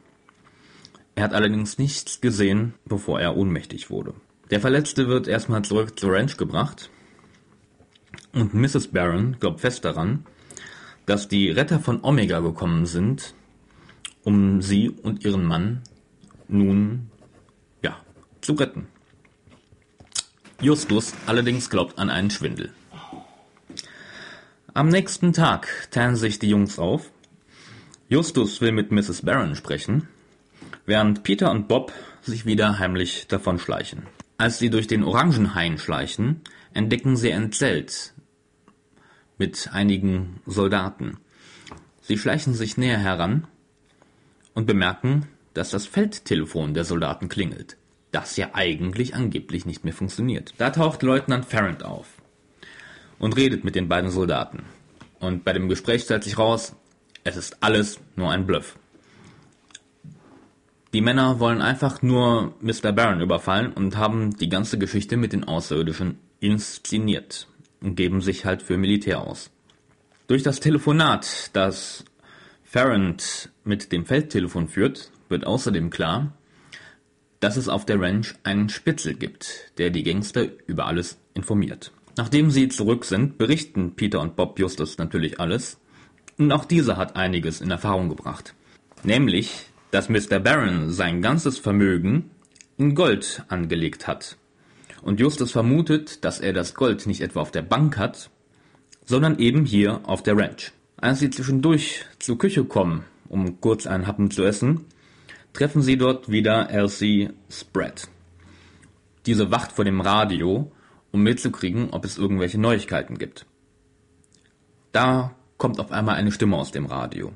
Er 1.13 1.23
hat 1.23 1.33
allerdings 1.33 1.77
nichts 1.77 2.21
gesehen, 2.21 2.73
bevor 2.85 3.19
er 3.19 3.35
ohnmächtig 3.35 3.89
wurde. 3.89 4.13
Der 4.49 4.61
Verletzte 4.61 5.07
wird 5.07 5.27
erstmal 5.27 5.63
zurück 5.63 5.99
zur 5.99 6.13
Ranch 6.13 6.37
gebracht 6.37 6.89
und 8.33 8.53
Mrs. 8.53 8.89
Barron 8.89 9.37
glaubt 9.39 9.59
fest 9.59 9.83
daran, 9.83 10.25
dass 11.05 11.27
die 11.27 11.49
Retter 11.49 11.79
von 11.79 12.01
Omega 12.03 12.39
gekommen 12.39 12.85
sind, 12.85 13.33
um 14.23 14.61
sie 14.61 14.89
und 14.89 15.25
ihren 15.25 15.45
Mann 15.45 15.81
nun 16.47 17.09
ja 17.81 17.97
zu 18.41 18.53
retten. 18.53 18.87
Justus 20.61 21.13
allerdings 21.25 21.69
glaubt 21.69 21.99
an 21.99 22.09
einen 22.09 22.29
Schwindel. 22.29 22.73
Am 24.73 24.89
nächsten 24.89 25.33
Tag 25.33 25.67
teilen 25.91 26.15
sich 26.15 26.39
die 26.39 26.49
Jungs 26.49 26.79
auf. 26.79 27.11
Justus 28.09 28.61
will 28.61 28.71
mit 28.71 28.91
Mrs. 28.91 29.21
Barron 29.21 29.55
sprechen, 29.55 30.07
während 30.85 31.23
Peter 31.23 31.51
und 31.51 31.67
Bob 31.67 31.93
sich 32.21 32.45
wieder 32.45 32.79
heimlich 32.79 33.27
davonschleichen. 33.27 34.03
Als 34.37 34.59
sie 34.59 34.69
durch 34.69 34.87
den 34.87 35.03
Orangenhain 35.03 35.77
schleichen, 35.77 36.41
entdecken 36.73 37.15
sie 37.15 37.31
ein 37.31 37.51
Zelt 37.51 38.13
mit 39.37 39.69
einigen 39.71 40.41
Soldaten. 40.45 41.17
Sie 42.01 42.17
schleichen 42.17 42.53
sich 42.53 42.77
näher 42.77 42.99
heran 42.99 43.47
und 44.53 44.65
bemerken, 44.65 45.27
dass 45.53 45.69
das 45.69 45.85
Feldtelefon 45.85 46.73
der 46.73 46.83
Soldaten 46.83 47.29
klingelt, 47.29 47.77
das 48.15 48.37
ja 48.37 48.51
eigentlich 48.53 49.13
angeblich 49.13 49.65
nicht 49.65 49.83
mehr 49.83 49.93
funktioniert. 49.93 50.53
Da 50.57 50.69
taucht 50.69 51.03
Leutnant 51.03 51.45
Farrand 51.45 51.83
auf 51.83 52.07
und 53.19 53.35
redet 53.35 53.65
mit 53.65 53.75
den 53.75 53.89
beiden 53.89 54.09
Soldaten. 54.09 54.63
Und 55.19 55.43
bei 55.43 55.51
dem 55.51 55.67
Gespräch 55.67 56.03
stellt 56.03 56.23
sich 56.23 56.37
raus, 56.37 56.75
es 57.25 57.35
ist 57.35 57.61
alles 57.61 57.99
nur 58.15 58.31
ein 58.31 58.45
Bluff. 58.45 58.79
Die 60.93 61.01
Männer 61.01 61.41
wollen 61.41 61.61
einfach 61.61 62.01
nur 62.01 62.55
Mr. 62.61 62.93
Barron 62.93 63.19
überfallen 63.19 63.73
und 63.73 63.97
haben 63.97 64.37
die 64.37 64.47
ganze 64.47 64.77
Geschichte 64.77 65.17
mit 65.17 65.33
den 65.33 65.43
Außerirdischen 65.43 66.19
inszeniert 66.39 67.49
und 67.81 67.95
geben 67.95 68.21
sich 68.21 68.45
halt 68.45 68.61
für 68.61 68.77
Militär 68.77 69.19
aus. 69.19 69.51
Durch 70.27 70.41
das 70.41 70.61
Telefonat, 70.61 71.49
das 71.51 72.05
Farrand 72.63 73.49
mit 73.65 73.91
dem 73.91 74.05
Feldtelefon 74.05 74.69
führt, 74.69 75.11
wird 75.27 75.45
außerdem 75.45 75.89
klar, 75.89 76.31
dass 77.45 77.57
es 77.57 77.69
auf 77.69 77.85
der 77.85 78.01
Ranch 78.01 78.33
einen 78.41 78.69
Spitzel 78.69 79.13
gibt, 79.13 79.71
der 79.77 79.91
die 79.91 80.01
Gangster 80.01 80.47
über 80.65 80.87
alles 80.87 81.19
informiert. 81.35 81.91
Nachdem 82.17 82.49
sie 82.49 82.69
zurück 82.69 83.05
sind, 83.05 83.37
berichten 83.37 83.95
Peter 83.95 84.19
und 84.19 84.35
Bob 84.35 84.57
Justus 84.57 84.97
natürlich 84.97 85.39
alles, 85.39 85.77
und 86.39 86.51
auch 86.51 86.65
dieser 86.65 86.97
hat 86.97 87.15
einiges 87.15 87.61
in 87.61 87.69
Erfahrung 87.69 88.09
gebracht. 88.09 88.55
Nämlich, 89.03 89.67
dass 89.91 90.09
Mr. 90.09 90.39
Barron 90.39 90.89
sein 90.89 91.21
ganzes 91.21 91.59
Vermögen 91.59 92.31
in 92.79 92.95
Gold 92.95 93.43
angelegt 93.47 94.07
hat. 94.07 94.37
Und 95.03 95.19
Justus 95.19 95.51
vermutet, 95.51 96.25
dass 96.25 96.39
er 96.39 96.51
das 96.51 96.73
Gold 96.73 97.05
nicht 97.05 97.21
etwa 97.21 97.41
auf 97.41 97.51
der 97.51 97.61
Bank 97.61 97.99
hat, 97.99 98.31
sondern 99.05 99.37
eben 99.37 99.65
hier 99.65 100.01
auf 100.09 100.23
der 100.23 100.35
Ranch. 100.35 100.71
Als 100.97 101.19
sie 101.19 101.29
zwischendurch 101.29 102.05
zur 102.17 102.39
Küche 102.39 102.65
kommen, 102.65 103.03
um 103.29 103.61
kurz 103.61 103.85
einen 103.85 104.07
Happen 104.07 104.31
zu 104.31 104.43
essen, 104.43 104.85
treffen 105.55 105.81
sie 105.81 105.97
dort 105.97 106.29
wieder 106.29 106.69
Elsie 106.69 107.29
Spread. 107.49 108.09
Diese 109.25 109.51
wacht 109.51 109.71
vor 109.71 109.85
dem 109.85 110.01
Radio 110.01 110.71
um 111.11 111.23
mitzukriegen, 111.23 111.91
ob 111.91 112.03
es 112.03 112.17
irgendwelche 112.17 112.59
Neuigkeiten 112.59 113.17
gibt. 113.17 113.45
Da 114.91 115.33
kommt 115.57 115.79
auf 115.79 115.93
einmal 115.93 116.15
eine 116.15 116.33
Stimme 116.33 116.57
aus 116.57 116.71
dem 116.71 116.85
Radio. 116.85 117.33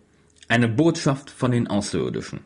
Eine 0.50 0.68
Botschaft 0.68 1.30
von 1.30 1.52
den 1.52 1.68
Außerirdischen. 1.68 2.42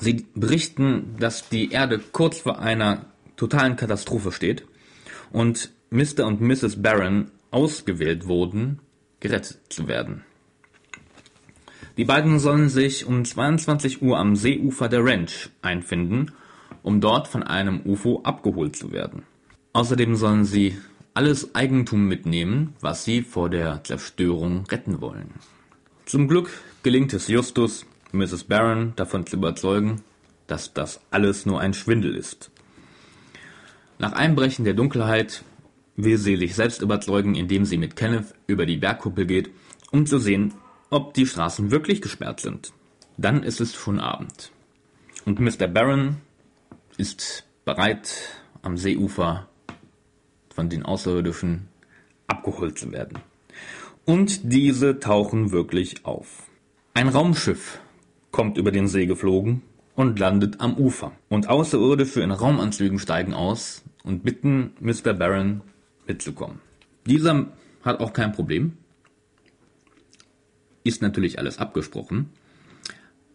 Sie 0.00 0.26
berichten, 0.34 1.16
dass 1.18 1.50
die 1.50 1.70
Erde 1.70 1.98
kurz 1.98 2.40
vor 2.40 2.58
einer 2.58 3.04
totalen 3.36 3.76
Katastrophe 3.76 4.32
steht 4.32 4.64
und 5.32 5.70
Mr. 5.90 6.26
und 6.26 6.40
Mrs. 6.40 6.80
Barron 6.82 7.30
ausgewählt 7.50 8.26
wurden, 8.26 8.80
gerettet 9.20 9.60
zu 9.68 9.86
werden. 9.86 10.24
Die 11.96 12.04
beiden 12.04 12.40
sollen 12.40 12.68
sich 12.68 13.06
um 13.06 13.24
22 13.24 14.02
Uhr 14.02 14.18
am 14.18 14.34
Seeufer 14.34 14.88
der 14.88 15.04
Ranch 15.04 15.50
einfinden, 15.62 16.32
um 16.82 17.00
dort 17.00 17.28
von 17.28 17.44
einem 17.44 17.82
UFO 17.84 18.22
abgeholt 18.24 18.74
zu 18.74 18.90
werden. 18.90 19.22
Außerdem 19.72 20.16
sollen 20.16 20.44
sie 20.44 20.76
alles 21.14 21.54
Eigentum 21.54 22.06
mitnehmen, 22.08 22.74
was 22.80 23.04
sie 23.04 23.22
vor 23.22 23.48
der 23.48 23.84
Zerstörung 23.84 24.64
retten 24.66 25.00
wollen. 25.00 25.34
Zum 26.04 26.26
Glück 26.26 26.50
gelingt 26.82 27.12
es 27.12 27.28
Justus, 27.28 27.86
Mrs. 28.12 28.44
Barron 28.44 28.92
davon 28.96 29.24
zu 29.24 29.36
überzeugen, 29.36 30.02
dass 30.48 30.74
das 30.74 31.00
alles 31.12 31.46
nur 31.46 31.60
ein 31.60 31.74
Schwindel 31.74 32.16
ist. 32.16 32.50
Nach 34.00 34.12
Einbrechen 34.12 34.64
der 34.64 34.74
Dunkelheit 34.74 35.44
will 35.96 36.18
sie 36.18 36.36
sich 36.36 36.56
selbst 36.56 36.82
überzeugen, 36.82 37.36
indem 37.36 37.64
sie 37.64 37.78
mit 37.78 37.94
Kenneth 37.94 38.34
über 38.48 38.66
die 38.66 38.76
Bergkuppel 38.76 39.26
geht, 39.26 39.50
um 39.92 40.06
zu 40.06 40.18
sehen, 40.18 40.52
ob 40.94 41.12
die 41.14 41.26
Straßen 41.26 41.70
wirklich 41.70 42.00
gesperrt 42.00 42.40
sind. 42.40 42.72
Dann 43.16 43.42
ist 43.42 43.60
es 43.60 43.74
schon 43.74 44.00
Abend. 44.00 44.52
Und 45.24 45.40
Mr. 45.40 45.66
Barron 45.66 46.16
ist 46.96 47.44
bereit, 47.64 48.40
am 48.62 48.76
Seeufer 48.76 49.48
von 50.54 50.68
den 50.68 50.84
Außerirdischen 50.84 51.68
abgeholt 52.26 52.78
zu 52.78 52.92
werden. 52.92 53.18
Und 54.04 54.52
diese 54.52 55.00
tauchen 55.00 55.50
wirklich 55.50 56.04
auf. 56.04 56.44
Ein 56.94 57.08
Raumschiff 57.08 57.80
kommt 58.30 58.56
über 58.56 58.70
den 58.70 58.86
See 58.86 59.06
geflogen 59.06 59.62
und 59.96 60.18
landet 60.18 60.60
am 60.60 60.76
Ufer. 60.76 61.12
Und 61.28 61.48
Außerirdische 61.48 62.20
in 62.20 62.30
Raumanzügen 62.30 62.98
steigen 62.98 63.34
aus 63.34 63.82
und 64.04 64.22
bitten 64.22 64.74
Mr. 64.80 65.14
Barron 65.14 65.62
mitzukommen. 66.06 66.60
Dieser 67.06 67.46
hat 67.82 68.00
auch 68.00 68.12
kein 68.12 68.32
Problem. 68.32 68.76
Ist 70.84 71.02
natürlich 71.02 71.38
alles 71.38 71.58
abgesprochen. 71.58 72.30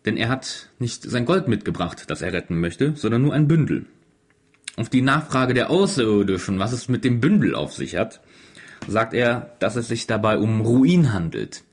Denn 0.05 0.15
er 0.15 0.29
hat 0.29 0.69
nicht 0.79 1.03
sein 1.03 1.25
Gold 1.25 1.47
mitgebracht, 1.47 2.05
das 2.07 2.21
er 2.21 2.31
retten 2.31 2.59
möchte, 2.59 2.95
sondern 2.95 3.23
nur 3.23 3.33
ein 3.33 3.47
Bündel. 3.47 3.85
Auf 4.77 4.89
die 4.89 5.01
Nachfrage 5.01 5.53
der 5.53 5.69
Außerirdischen, 5.69 6.59
was 6.59 6.71
es 6.71 6.88
mit 6.88 7.03
dem 7.03 7.19
Bündel 7.19 7.55
auf 7.55 7.73
sich 7.73 7.97
hat, 7.97 8.21
sagt 8.88 9.13
er, 9.13 9.55
dass 9.59 9.75
es 9.75 9.88
sich 9.88 10.07
dabei 10.07 10.38
um 10.38 10.62
Ruin 10.62 11.12
handelt. 11.12 11.63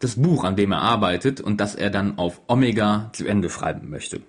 Das 0.00 0.16
Buch, 0.16 0.44
an 0.44 0.56
dem 0.56 0.72
er 0.72 0.82
arbeitet 0.82 1.40
und 1.40 1.60
das 1.60 1.74
er 1.74 1.90
dann 1.90 2.18
auf 2.18 2.40
Omega 2.48 3.10
zu 3.12 3.26
Ende 3.26 3.50
schreiben 3.50 3.90
möchte. 3.90 4.22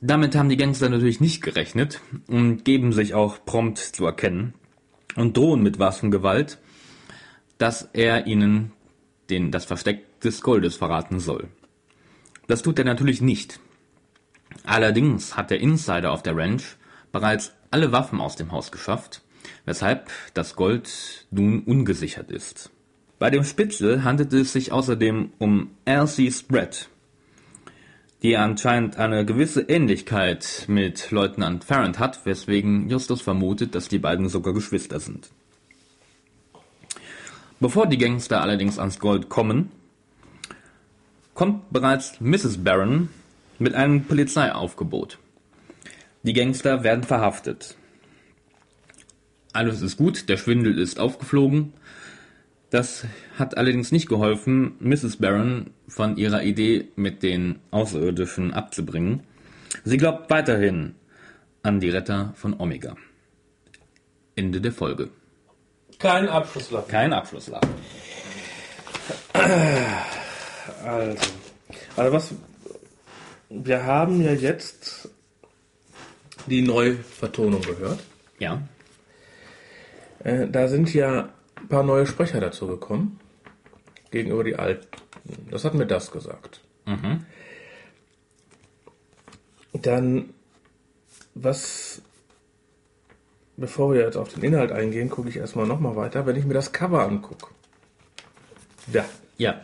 Damit 0.00 0.34
haben 0.34 0.48
die 0.48 0.56
Gangster 0.56 0.88
natürlich 0.88 1.20
nicht 1.20 1.42
gerechnet 1.42 2.00
und 2.28 2.64
geben 2.64 2.92
sich 2.92 3.14
auch 3.14 3.44
prompt 3.44 3.78
zu 3.78 4.06
erkennen 4.06 4.54
und 5.16 5.36
drohen 5.36 5.62
mit 5.62 5.78
Waffengewalt, 5.78 6.58
dass 7.58 7.88
er 7.92 8.26
ihnen 8.26 8.72
den, 9.30 9.50
das 9.50 9.64
Versteck 9.64 10.20
des 10.20 10.40
Goldes 10.40 10.76
verraten 10.76 11.20
soll. 11.20 11.48
Das 12.46 12.62
tut 12.62 12.78
er 12.78 12.84
natürlich 12.84 13.20
nicht. 13.20 13.60
Allerdings 14.64 15.36
hat 15.36 15.50
der 15.50 15.60
Insider 15.60 16.12
auf 16.12 16.22
der 16.22 16.36
Ranch 16.36 16.76
bereits 17.12 17.52
alle 17.70 17.92
Waffen 17.92 18.20
aus 18.20 18.36
dem 18.36 18.52
Haus 18.52 18.72
geschafft, 18.72 19.22
weshalb 19.64 20.10
das 20.34 20.56
Gold 20.56 21.26
nun 21.30 21.60
ungesichert 21.60 22.30
ist. 22.30 22.70
Bei 23.18 23.30
dem 23.30 23.44
Spitzel 23.44 24.04
handelt 24.04 24.32
es 24.32 24.52
sich 24.52 24.72
außerdem 24.72 25.32
um 25.38 25.72
Elsie 25.84 26.30
Spread, 26.30 26.88
die 28.22 28.36
anscheinend 28.36 28.96
eine 28.96 29.24
gewisse 29.24 29.62
Ähnlichkeit 29.62 30.64
mit 30.68 31.10
Leutnant 31.10 31.64
Farrand 31.64 31.98
hat, 31.98 32.24
weswegen 32.24 32.88
Justus 32.88 33.20
vermutet, 33.20 33.74
dass 33.74 33.88
die 33.88 33.98
beiden 33.98 34.28
sogar 34.28 34.54
Geschwister 34.54 35.00
sind. 35.00 35.30
Bevor 37.60 37.88
die 37.88 37.98
Gangster 37.98 38.40
allerdings 38.40 38.78
ans 38.78 39.00
Gold 39.00 39.28
kommen, 39.28 39.70
kommt 41.34 41.72
bereits 41.72 42.20
Mrs. 42.20 42.62
Barron 42.62 43.08
mit 43.58 43.74
einem 43.74 44.04
Polizeiaufgebot. 44.04 45.18
Die 46.22 46.34
Gangster 46.34 46.84
werden 46.84 47.02
verhaftet. 47.02 47.76
Alles 49.52 49.82
ist 49.82 49.96
gut, 49.96 50.28
der 50.28 50.36
Schwindel 50.36 50.78
ist 50.78 51.00
aufgeflogen. 51.00 51.72
Das 52.70 53.06
hat 53.36 53.56
allerdings 53.56 53.90
nicht 53.90 54.08
geholfen, 54.08 54.74
Mrs. 54.78 55.16
Barron 55.16 55.70
von 55.88 56.16
ihrer 56.16 56.44
Idee 56.44 56.88
mit 56.94 57.24
den 57.24 57.58
Außerirdischen 57.72 58.52
abzubringen. 58.52 59.24
Sie 59.84 59.96
glaubt 59.96 60.30
weiterhin 60.30 60.94
an 61.62 61.80
die 61.80 61.90
Retter 61.90 62.34
von 62.36 62.54
Omega. 62.60 62.94
Ende 64.36 64.60
der 64.60 64.72
Folge. 64.72 65.10
Kein 65.98 66.28
Abschlusslachen. 66.28 66.88
Kein 66.88 67.12
Abschlusslachen. 67.12 67.70
Also, 70.84 71.16
also 71.96 72.12
was 72.12 72.34
wir 73.50 73.84
haben 73.84 74.22
ja 74.22 74.32
jetzt 74.32 75.08
die 76.46 76.62
Neuvertonung 76.62 77.62
gehört. 77.62 78.00
Ja. 78.38 78.62
Äh, 80.20 80.48
da 80.48 80.68
sind 80.68 80.92
ja 80.92 81.30
ein 81.56 81.68
paar 81.68 81.82
neue 81.82 82.06
Sprecher 82.06 82.40
dazu 82.40 82.66
gekommen. 82.66 83.20
Gegenüber 84.10 84.44
die 84.44 84.56
alten. 84.56 84.86
Das 85.50 85.64
hat 85.64 85.74
mir 85.74 85.86
das 85.86 86.10
gesagt. 86.10 86.60
Dann, 89.72 90.34
was, 91.34 92.02
bevor 93.58 93.92
wir 93.92 94.00
jetzt 94.00 94.16
auf 94.16 94.32
den 94.32 94.42
Inhalt 94.42 94.72
eingehen, 94.72 95.10
gucke 95.10 95.28
ich 95.28 95.36
erstmal 95.36 95.66
nochmal 95.66 95.96
weiter, 95.96 96.24
wenn 96.26 96.36
ich 96.36 96.44
mir 96.46 96.54
das 96.54 96.72
Cover 96.72 97.02
angucke. 97.02 97.48
Da, 98.86 99.04
Ja. 99.36 99.60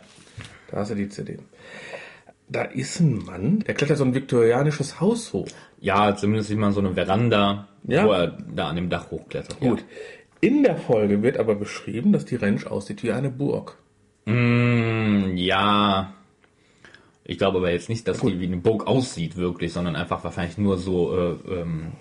da 0.71 0.79
hast 0.79 0.91
du 0.91 0.95
die 0.97 1.09
CD. 1.09 1.39
Da 2.49 2.63
ist 2.63 3.01
ein 3.01 3.25
Mann, 3.25 3.61
der 3.61 3.75
klettert 3.75 3.97
so 3.97 4.05
ein 4.05 4.15
viktorianisches 4.15 5.01
Haus 5.01 5.33
hoch. 5.33 5.49
Ja, 5.81 6.15
zumindest 6.15 6.49
sieht 6.51 6.59
man 6.59 6.73
so 6.73 6.81
eine 6.81 6.93
Veranda, 6.95 7.69
Ja. 7.85 8.05
wo 8.07 8.13
er 8.13 8.37
da 8.55 8.69
an 8.69 8.77
dem 8.77 8.91
Dach 8.91 9.11
hochklettert. 9.11 9.61
Gut. 9.61 9.85
In 10.41 10.63
der 10.63 10.77
Folge 10.77 11.23
wird 11.23 11.39
aber 11.39 11.55
beschrieben, 11.55 12.13
dass 12.13 12.27
die 12.27 12.37
Ranch 12.37 12.67
aussieht 12.67 13.03
wie 13.03 13.13
eine 13.13 13.31
Burg. 13.31 13.79
Ja. 14.27 14.33
Mm, 14.35 15.37
ja. 15.37 16.13
Ich 17.25 17.39
glaube 17.39 17.59
aber 17.59 17.71
jetzt 17.71 17.89
nicht, 17.89 18.07
dass 18.07 18.21
die 18.21 18.39
wie 18.39 18.47
eine 18.47 18.59
Burg 18.59 18.87
aussieht 18.87 19.37
wirklich, 19.37 19.73
sondern 19.73 19.97
einfach 19.97 20.23
wahrscheinlich 20.25 20.59
nur 20.59 20.77
so 20.77 21.17
äh, 21.17 21.61
ähm, 21.61 21.93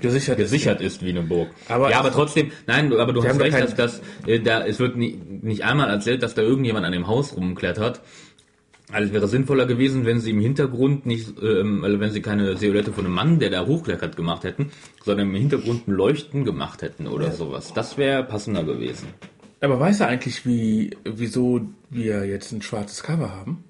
Gesichert. 0.00 0.38
gesichert 0.38 0.80
ist 0.80 1.04
wie 1.04 1.10
eine 1.10 1.22
Burg. 1.22 1.50
Aber- 1.68 1.90
ja, 1.90 1.98
aber 2.00 2.12
trotzdem, 2.12 2.50
nein, 2.66 2.92
aber 2.92 3.12
du 3.12 3.22
hast 3.24 3.38
recht, 3.40 3.58
dass 3.58 3.74
das, 3.74 4.00
äh, 4.26 4.40
da, 4.40 4.64
es 4.66 4.78
wird 4.78 4.96
nie, 4.96 5.18
nicht 5.42 5.64
einmal 5.64 5.88
erzählt, 5.90 6.22
dass 6.22 6.34
da 6.34 6.42
irgendjemand 6.42 6.84
an 6.86 6.92
dem 6.92 7.06
Haus 7.06 7.36
rumklettert. 7.36 8.00
Also 8.92 9.06
es 9.06 9.12
wäre 9.12 9.28
sinnvoller 9.28 9.66
gewesen, 9.66 10.04
wenn 10.04 10.18
sie 10.18 10.30
im 10.30 10.40
Hintergrund 10.40 11.06
nicht, 11.06 11.34
ähm, 11.40 11.84
also 11.84 12.00
wenn 12.00 12.10
sie 12.10 12.22
keine 12.22 12.56
Silhouette 12.56 12.92
von 12.92 13.04
einem 13.04 13.14
Mann, 13.14 13.38
der 13.38 13.50
da 13.50 13.64
hochklettert, 13.64 14.16
gemacht 14.16 14.42
hätten, 14.42 14.72
sondern 15.04 15.28
im 15.28 15.34
Hintergrund 15.36 15.86
ein 15.86 15.92
Leuchten 15.92 16.44
gemacht 16.44 16.82
hätten 16.82 17.06
oder 17.06 17.30
sowas. 17.30 17.72
Das 17.72 17.98
wäre 17.98 18.24
passender 18.24 18.64
gewesen. 18.64 19.06
Aber 19.60 19.78
weiß 19.78 20.00
er 20.00 20.08
eigentlich, 20.08 20.44
wie, 20.44 20.96
wieso 21.04 21.60
wir 21.90 22.24
jetzt 22.24 22.50
ein 22.50 22.62
schwarzes 22.62 23.02
Cover 23.04 23.30
haben? 23.30 23.62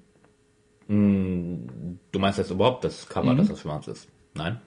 Du 0.87 2.19
meinst 2.19 2.39
jetzt 2.39 2.51
überhaupt 2.51 2.83
das 2.83 3.07
Cover, 3.07 3.35
dass 3.35 3.47
das 3.47 3.61
schwarz 3.61 3.87
ist? 3.87 4.07
Nein? 4.33 4.59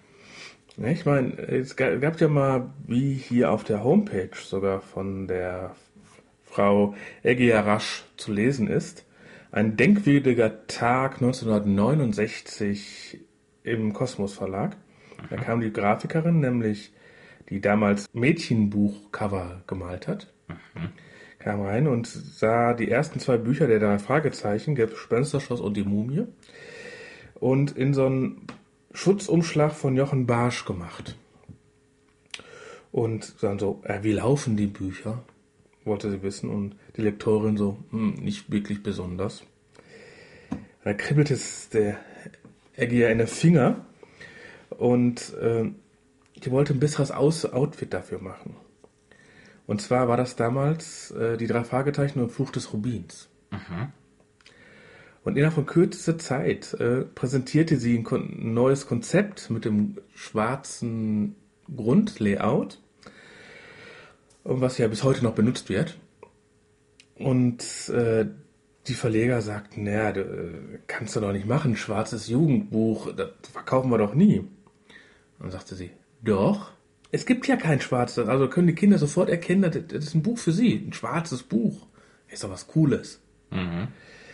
Ja, 0.76 0.88
ich 0.88 1.06
meine, 1.06 1.38
es 1.38 1.76
ga- 1.76 1.96
gab 1.96 2.20
ja 2.20 2.28
mal, 2.28 2.70
wie 2.87 3.14
hier 3.14 3.50
auf 3.52 3.64
der 3.64 3.84
Homepage 3.84 4.30
sogar 4.34 4.80
von 4.80 5.28
der 5.28 5.74
Frau 6.44 6.94
Egia 7.22 7.60
Rasch 7.60 8.04
zu 8.16 8.32
lesen 8.32 8.66
ist, 8.68 9.06
ein 9.52 9.76
denkwürdiger 9.76 10.66
Tag 10.66 11.20
1969 11.20 13.20
im 13.62 13.92
Kosmos 13.92 14.34
Verlag. 14.34 14.76
Da 15.30 15.37
kam 15.37 15.60
die 15.60 15.72
Grafikerin, 15.72 16.40
nämlich 16.40 16.92
die 17.50 17.60
damals 17.60 18.06
Mädchenbuchcover 18.12 19.62
gemalt 19.66 20.08
hat, 20.08 20.32
kam 21.38 21.60
rein 21.62 21.87
und 21.87 22.06
sah 22.08 22.74
die 22.74 22.90
ersten 22.90 23.20
zwei 23.20 23.37
Bücher 23.37 23.68
der 23.68 23.78
drei 23.78 23.98
Fragezeichen, 24.00 24.74
Gespensterschloss 24.74 25.60
und 25.60 25.76
die 25.76 25.84
Mumie, 25.84 26.26
und 27.34 27.76
in 27.76 27.94
so 27.94 28.06
einen 28.06 28.46
Schutzumschlag 28.94 29.72
von 29.72 29.96
Jochen 29.96 30.26
Barsch 30.26 30.64
gemacht. 30.64 31.16
Und 32.92 33.42
dann 33.42 33.59
so, 33.59 33.83
äh, 33.85 34.02
wie 34.02 34.12
laufen 34.12 34.57
die 34.57 34.68
Bücher? 34.68 35.24
Wollte 35.85 36.11
sie 36.11 36.22
wissen. 36.22 36.48
Und 36.48 36.76
die 36.96 37.02
Lektorin 37.02 37.57
so, 37.57 37.76
hm, 37.90 38.14
nicht 38.14 38.50
wirklich 38.50 38.83
besonders. 38.83 39.42
Da 40.85 40.94
kribbelt 40.94 41.30
es 41.30 41.68
der 41.70 41.98
Eggy 42.76 43.00
ja 43.00 43.09
in 43.09 43.18
den 43.18 43.26
Finger. 43.26 43.85
Und 44.70 45.35
äh, 45.35 45.70
die 46.37 46.50
wollte 46.50 46.72
ein 46.72 46.80
besseres 46.80 47.11
Aus 47.11 47.44
Outfit 47.44 47.92
dafür 47.92 48.20
machen. 48.20 48.57
Und 49.66 49.83
zwar 49.83 50.09
war 50.09 50.16
das 50.16 50.37
damals 50.37 51.11
äh, 51.11 51.37
die 51.37 51.48
drei 51.48 51.64
Fragezeichen 51.64 52.20
und 52.20 52.30
Fluch 52.30 52.50
des 52.50 52.72
Rubins. 52.72 53.28
Und 55.24 55.37
innerhalb 55.37 55.54
von 55.54 55.66
kürzester 55.66 56.18
Zeit 56.18 56.74
äh, 56.74 57.02
präsentierte 57.02 57.78
sie 57.78 57.98
ein, 57.98 58.06
ein 58.06 58.52
neues 58.52 58.87
Konzept 58.87 59.48
mit 59.50 59.64
dem 59.64 59.96
schwarzen 60.14 61.34
Grundlayout, 61.74 62.78
was 64.44 64.76
ja 64.76 64.87
bis 64.87 65.02
heute 65.02 65.24
noch 65.24 65.34
benutzt 65.34 65.70
wird. 65.70 65.98
Und 67.16 67.88
äh, 67.88 68.26
die 68.87 68.94
Verleger 68.94 69.40
sagten, 69.40 69.84
naja, 69.84 70.12
du, 70.12 70.20
äh, 70.20 70.78
kannst 70.87 71.16
du 71.16 71.20
doch 71.20 71.32
nicht 71.32 71.46
machen, 71.46 71.76
schwarzes 71.76 72.28
Jugendbuch, 72.28 73.14
das 73.14 73.30
verkaufen 73.50 73.90
wir 73.90 73.98
doch 73.98 74.14
nie. 74.14 74.46
Und 75.38 75.50
sagte 75.50 75.74
sie, 75.74 75.90
doch, 76.22 76.72
es 77.12 77.24
gibt 77.24 77.46
ja 77.46 77.56
kein 77.56 77.80
schwarzes, 77.80 78.28
also 78.28 78.48
können 78.48 78.66
die 78.66 78.74
Kinder 78.74 78.98
sofort 78.98 79.30
erkennen, 79.30 79.62
das, 79.62 79.82
das 79.88 80.04
ist 80.04 80.14
ein 80.14 80.22
Buch 80.22 80.37
für 80.37 80.52
sie, 80.52 80.74
ein 80.74 80.92
schwarzes 80.92 81.42
Buch. 81.42 81.87
Ist 82.28 82.44
doch 82.44 82.50
was 82.50 82.66
Cooles. 82.66 83.20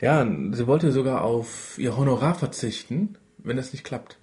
Ja, 0.00 0.26
sie 0.52 0.66
wollte 0.66 0.92
sogar 0.92 1.22
auf 1.22 1.78
ihr 1.78 1.96
Honorar 1.96 2.34
verzichten, 2.34 3.16
wenn 3.38 3.58
es 3.58 3.72
nicht 3.72 3.84
klappt. 3.84 4.18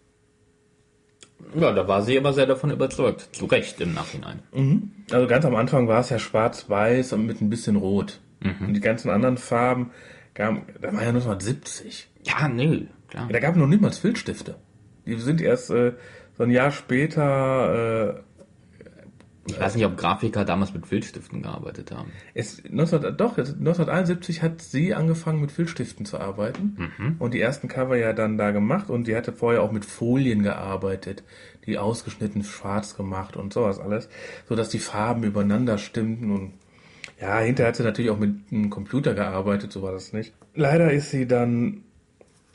Ja, 1.55 1.71
da 1.71 1.87
war 1.87 2.01
sie 2.01 2.17
aber 2.17 2.33
sehr 2.33 2.47
davon 2.47 2.71
überzeugt. 2.71 3.29
Zu 3.31 3.45
Recht 3.45 3.79
im 3.79 3.93
Nachhinein. 3.93 4.39
Also 5.11 5.27
ganz 5.27 5.45
am 5.45 5.55
Anfang 5.55 5.87
war 5.87 5.99
es 5.99 6.09
ja 6.09 6.19
schwarz-weiß 6.19 7.13
und 7.13 7.25
mit 7.25 7.41
ein 7.41 7.49
bisschen 7.49 7.75
rot. 7.75 8.19
Und 8.67 8.73
die 8.73 8.81
ganzen 8.81 9.09
anderen 9.09 9.37
Farben, 9.37 9.91
gaben, 10.33 10.63
da 10.81 10.93
war 10.93 11.01
ja 11.01 11.09
1970. 11.09 12.09
Ja, 12.23 12.47
nee, 12.47 12.87
klar. 13.07 13.29
Da 13.31 13.39
gab 13.39 13.53
es 13.53 13.59
noch 13.59 13.67
nicht 13.67 13.81
mal 13.81 13.91
Filzstifte. 13.91 14.55
Die 15.05 15.15
sind 15.15 15.41
erst 15.41 15.69
äh, 15.69 15.93
so 16.37 16.43
ein 16.43 16.51
Jahr 16.51 16.71
später, 16.71 18.17
äh, 18.17 18.21
Ich 19.47 19.59
weiß 19.59 19.75
nicht, 19.75 19.85
ob 19.85 19.95
Grafiker 19.97 20.43
damals 20.45 20.73
mit 20.73 20.85
Filzstiften 20.87 21.41
gearbeitet 21.41 21.91
haben. 21.91 22.11
es, 22.33 22.61
19, 22.69 23.15
doch, 23.17 23.37
es- 23.37 23.53
1971 23.55 24.41
hat 24.43 24.61
sie 24.61 24.93
angefangen 24.93 25.39
mit 25.41 25.51
Filzstiften 25.51 26.05
zu 26.05 26.19
arbeiten 26.19 26.77
und 27.19 27.33
die 27.33 27.39
ersten 27.41 27.67
Cover 27.67 27.95
ja 27.95 28.13
dann 28.13 28.37
da 28.37 28.51
gemacht 28.51 28.89
und 28.89 29.07
die 29.07 29.15
hatte 29.15 29.31
vorher 29.33 29.63
auch 29.63 29.71
mit 29.71 29.85
Folien 29.85 30.43
gearbeitet, 30.43 31.23
die 31.65 31.77
ausgeschnitten 31.77 32.43
schwarz 32.43 32.95
gemacht 32.97 33.35
und 33.37 33.53
sowas 33.53 33.79
alles, 33.79 34.09
so 34.49 34.55
dass 34.55 34.69
die 34.69 34.79
Farben 34.79 35.23
übereinander 35.23 35.77
stimmten 35.77 36.31
und 36.31 36.53
ja, 37.19 37.39
hinterher 37.39 37.69
hat 37.69 37.75
sie 37.77 37.83
natürlich 37.83 38.11
auch 38.11 38.19
mit 38.19 38.35
einem 38.51 38.69
Computer 38.69 39.13
gearbeitet, 39.15 39.71
so 39.71 39.81
war 39.81 39.91
das 39.91 40.13
nicht. 40.13 40.33
Leider 40.55 40.91
ist 40.91 41.09
sie 41.09 41.25
dann 41.25 41.83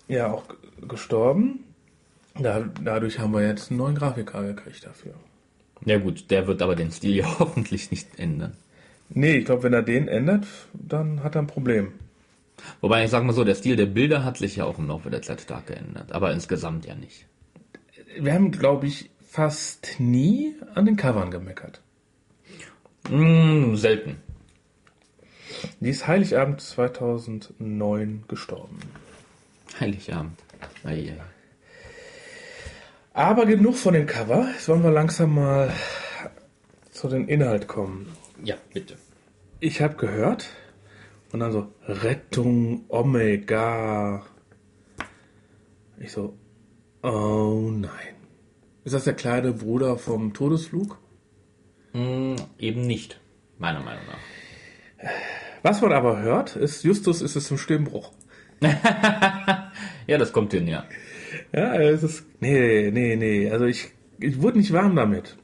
ja 0.09 0.31
auch 0.31 0.45
gestorben. 0.89 1.65
Da, 2.39 2.65
dadurch 2.83 3.19
haben 3.19 3.33
wir 3.33 3.47
jetzt 3.47 3.71
einen 3.71 3.79
neuen 3.79 3.95
Grafiker 3.97 4.43
gekriegt 4.43 4.87
dafür. 4.87 5.15
Ja 5.85 5.99
gut, 5.99 6.31
der 6.31 6.47
wird 6.47 6.63
aber 6.63 6.77
den 6.77 6.91
Stil 6.91 7.17
ja 7.17 7.39
hoffentlich 7.39 7.91
nicht 7.91 8.19
ändern. 8.19 8.57
Nee, 9.11 9.39
ich 9.39 9.45
glaube, 9.45 9.65
wenn 9.65 9.75
er 9.75 9.83
den 9.83 10.09
ändert, 10.09 10.47
dann 10.73 11.23
hat 11.23 11.35
er 11.35 11.43
ein 11.43 11.47
Problem. 11.47 11.93
Wobei 12.81 13.05
ich 13.05 13.11
sag 13.11 13.25
mal 13.25 13.33
so, 13.33 13.45
der 13.45 13.55
Stil 13.55 13.77
der 13.77 13.87
Bilder 13.87 14.25
hat 14.25 14.39
sich 14.39 14.57
ja 14.57 14.65
auch 14.65 14.79
im 14.79 14.89
Laufe 14.89 15.11
der 15.11 15.23
Zeit 15.23 15.41
stark 15.41 15.67
geändert, 15.67 16.13
aber 16.13 16.33
insgesamt 16.33 16.87
ja 16.87 16.95
nicht. 16.95 17.27
Wir 18.19 18.35
haben, 18.35 18.51
glaube 18.51 18.87
ich, 18.87 19.11
fast 19.27 19.97
nie 19.99 20.55
an 20.75 20.87
den 20.87 20.97
Covern 20.97 21.31
gemeckert. 21.31 21.81
Hm, 23.09 23.77
selten. 23.77 24.17
Die 25.81 25.91
ist 25.91 26.07
Heiligabend 26.07 26.61
2009 26.61 28.25
gestorben. 28.29 28.79
Heiligabend. 29.81 30.39
Eieiei. 30.85 31.17
Aber 33.15 33.45
genug 33.45 33.77
von 33.77 33.95
dem 33.95 34.07
Cover. 34.07 34.49
Jetzt 34.53 34.69
wollen 34.69 34.83
wir 34.83 34.91
langsam 34.91 35.35
mal 35.35 35.71
zu 36.91 37.09
den 37.09 37.29
Inhalt 37.29 37.69
kommen. 37.69 38.09
Ja, 38.43 38.57
bitte. 38.73 38.97
Ich 39.61 39.83
habe 39.83 39.97
gehört 39.97 40.49
und 41.33 41.41
dann 41.41 41.53
so 41.53 41.69
Rettung 41.87 42.85
Omega. 42.89 44.23
Ich 45.99 46.13
so, 46.13 46.39
oh 47.03 47.71
nein. 47.71 48.17
Ist 48.85 48.95
das 48.95 49.05
der 49.05 49.15
kleine 49.15 49.53
Bruder 49.53 49.99
vom 49.99 50.33
Todesflug? 50.33 50.99
Hm, 51.93 52.37
eben 52.59 52.87
nicht, 52.87 53.21
meiner 53.59 53.81
Meinung 53.81 54.05
nach. 54.07 55.11
Was 55.63 55.81
man 55.83 55.93
aber 55.93 56.21
hört, 56.21 56.57
ist 56.57 56.83
Justus 56.83 57.23
ist 57.23 57.37
es 57.37 57.47
zum 57.47 57.59
Stimmbruch. 57.59 58.13
Ja, 60.07 60.19
das 60.19 60.33
kommt 60.33 60.53
hin, 60.53 60.67
ja. 60.67 60.85
Ja, 61.53 61.75
es 61.75 62.03
ist. 62.03 62.25
Nee, 62.41 62.91
nee, 62.91 63.17
nee. 63.17 63.51
Also 63.51 63.67
ich, 63.67 63.91
ich 64.19 64.41
wurde 64.41 64.59
nicht 64.59 64.73
warm 64.73 64.97
damit. 64.97 65.37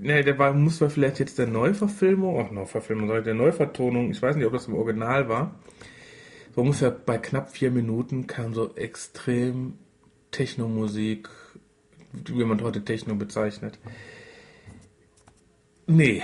Nee, 0.00 0.22
der 0.22 0.38
war, 0.38 0.52
muss 0.52 0.80
man 0.80 0.90
vielleicht 0.90 1.18
jetzt 1.18 1.38
der 1.38 1.46
Neuverfilmung, 1.46 2.38
ach 2.38 2.50
Neuverfilmung, 2.50 3.16
ich, 3.16 3.24
der 3.24 3.34
Neuvertonung, 3.34 4.10
ich 4.10 4.20
weiß 4.20 4.36
nicht, 4.36 4.44
ob 4.44 4.52
das 4.52 4.68
im 4.68 4.74
Original 4.74 5.28
war. 5.28 5.54
So 6.54 6.60
ungefähr 6.60 6.90
bei 6.90 7.16
knapp 7.16 7.50
vier 7.50 7.70
Minuten 7.70 8.26
kam 8.26 8.52
so 8.54 8.74
extrem 8.76 9.78
Techno-Musik, 10.30 11.30
wie 12.12 12.44
man 12.44 12.62
heute 12.62 12.84
Techno 12.84 13.14
bezeichnet. 13.14 13.78
Nee, 15.86 16.22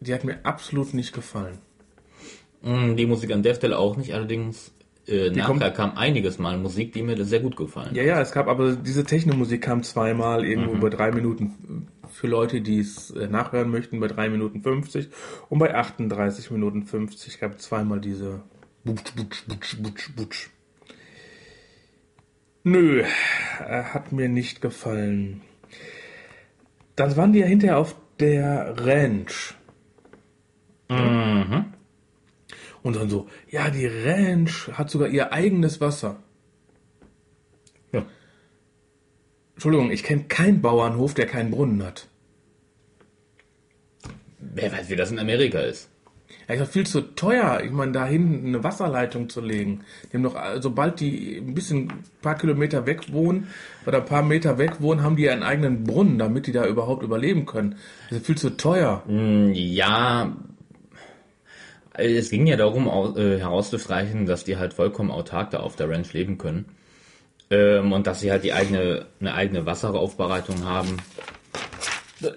die 0.00 0.12
hat 0.14 0.24
mir 0.24 0.44
absolut 0.44 0.94
nicht 0.94 1.12
gefallen. 1.14 1.58
Hm, 2.62 2.96
Die 2.96 3.06
Musik 3.06 3.32
an 3.32 3.42
der 3.42 3.54
Stelle 3.54 3.78
auch 3.78 3.96
nicht, 3.96 4.12
allerdings 4.14 4.72
äh, 5.08 5.30
nachher 5.30 5.44
kommt- 5.46 5.74
kam 5.74 5.96
einiges 5.96 6.38
mal 6.38 6.56
Musik, 6.58 6.92
die 6.92 7.02
mir 7.02 7.22
sehr 7.24 7.40
gut 7.40 7.56
gefallen. 7.56 7.94
Ja, 7.94 8.02
ja, 8.02 8.20
es 8.20 8.32
gab 8.32 8.46
aber 8.48 8.76
diese 8.76 9.04
Technomusik 9.04 9.62
kam 9.62 9.82
zweimal 9.82 10.44
irgendwo 10.44 10.76
bei 10.76 10.88
drei 10.90 11.10
Minuten 11.12 11.88
für 12.10 12.26
Leute, 12.26 12.60
die 12.60 12.78
es 12.80 13.10
äh, 13.10 13.26
nachhören 13.28 13.70
möchten, 13.70 14.00
bei 14.00 14.06
drei 14.08 14.28
Minuten 14.28 14.62
50 14.62 15.08
und 15.48 15.58
bei 15.58 15.74
38 15.74 16.50
Minuten 16.50 16.84
50 16.84 17.38
gab 17.40 17.56
es 17.56 17.62
zweimal 17.64 18.00
diese 18.00 18.42
Butsch, 18.84 19.14
Butsch, 19.16 19.44
Butsch, 19.46 19.76
Butsch, 19.82 20.10
Butsch. 20.16 20.50
Nö, 22.64 23.00
äh, 23.02 23.82
hat 23.82 24.12
mir 24.12 24.28
nicht 24.28 24.60
gefallen. 24.60 25.40
Dann 26.96 27.16
waren 27.16 27.32
die 27.32 27.38
ja 27.40 27.46
hinterher 27.46 27.78
auf 27.78 27.94
der 28.18 28.74
Ranch. 28.78 29.54
Und 32.88 32.96
dann 32.96 33.10
so, 33.10 33.26
ja, 33.50 33.68
die 33.68 33.84
Ranch 33.84 34.70
hat 34.72 34.88
sogar 34.88 35.08
ihr 35.08 35.30
eigenes 35.30 35.78
Wasser. 35.78 36.16
Ja. 37.92 38.02
Entschuldigung, 39.52 39.90
ich 39.90 40.02
kenne 40.02 40.24
keinen 40.24 40.62
Bauernhof, 40.62 41.12
der 41.12 41.26
keinen 41.26 41.50
Brunnen 41.50 41.82
hat. 41.84 42.08
Wer 44.38 44.72
weiß, 44.72 44.88
wie 44.88 44.96
das 44.96 45.10
in 45.10 45.18
Amerika 45.18 45.58
ist. 45.58 45.90
Ja, 46.48 46.54
ist 46.54 46.62
doch 46.62 46.70
viel 46.70 46.86
zu 46.86 47.02
teuer, 47.14 47.60
ich 47.62 47.72
meine, 47.72 47.92
da 47.92 48.06
hinten 48.06 48.46
eine 48.46 48.64
Wasserleitung 48.64 49.28
zu 49.28 49.42
legen. 49.42 49.82
Haben 50.14 50.22
doch, 50.22 50.34
sobald 50.60 51.00
die 51.00 51.36
ein 51.36 51.52
bisschen, 51.52 51.90
ein 51.90 52.04
paar 52.22 52.38
Kilometer 52.38 52.86
weg 52.86 53.12
wohnen 53.12 53.48
oder 53.84 53.98
ein 53.98 54.06
paar 54.06 54.22
Meter 54.22 54.56
weg 54.56 54.80
wohnen, 54.80 55.02
haben 55.02 55.16
die 55.16 55.28
einen 55.28 55.42
eigenen 55.42 55.84
Brunnen, 55.84 56.18
damit 56.18 56.46
die 56.46 56.52
da 56.52 56.66
überhaupt 56.66 57.02
überleben 57.02 57.44
können. 57.44 57.76
Das 58.08 58.20
ist 58.20 58.26
viel 58.26 58.38
zu 58.38 58.56
teuer. 58.56 59.02
Hm, 59.06 59.52
Ja, 59.52 60.34
es 61.98 62.30
ging 62.30 62.46
ja 62.46 62.56
darum, 62.56 62.86
äh, 63.16 63.38
herauszustreichen, 63.38 64.26
dass 64.26 64.44
die 64.44 64.56
halt 64.56 64.74
vollkommen 64.74 65.10
autark 65.10 65.50
da 65.50 65.60
auf 65.60 65.76
der 65.76 65.88
Ranch 65.90 66.12
leben 66.12 66.38
können. 66.38 66.66
Ähm, 67.50 67.92
und 67.92 68.06
dass 68.06 68.20
sie 68.20 68.30
halt 68.30 68.44
die 68.44 68.52
eigene, 68.52 69.06
eine 69.20 69.34
eigene 69.34 69.66
Wasseraufbereitung 69.66 70.64
haben. 70.64 70.98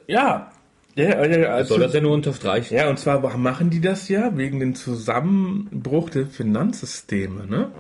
Ja. 0.07 0.51
Ja, 0.95 1.13
also, 1.13 1.75
Soll 1.75 1.83
das 1.83 1.93
ja 1.93 2.01
nur 2.01 2.13
unterstreichen? 2.13 2.75
ja, 2.75 2.89
und 2.89 2.99
zwar 2.99 3.37
machen 3.37 3.69
die 3.69 3.79
das 3.79 4.09
ja 4.09 4.35
wegen 4.35 4.59
dem 4.59 4.75
Zusammenbruch 4.75 6.09
der 6.09 6.27
Finanzsysteme, 6.27 7.47
ne? 7.47 7.71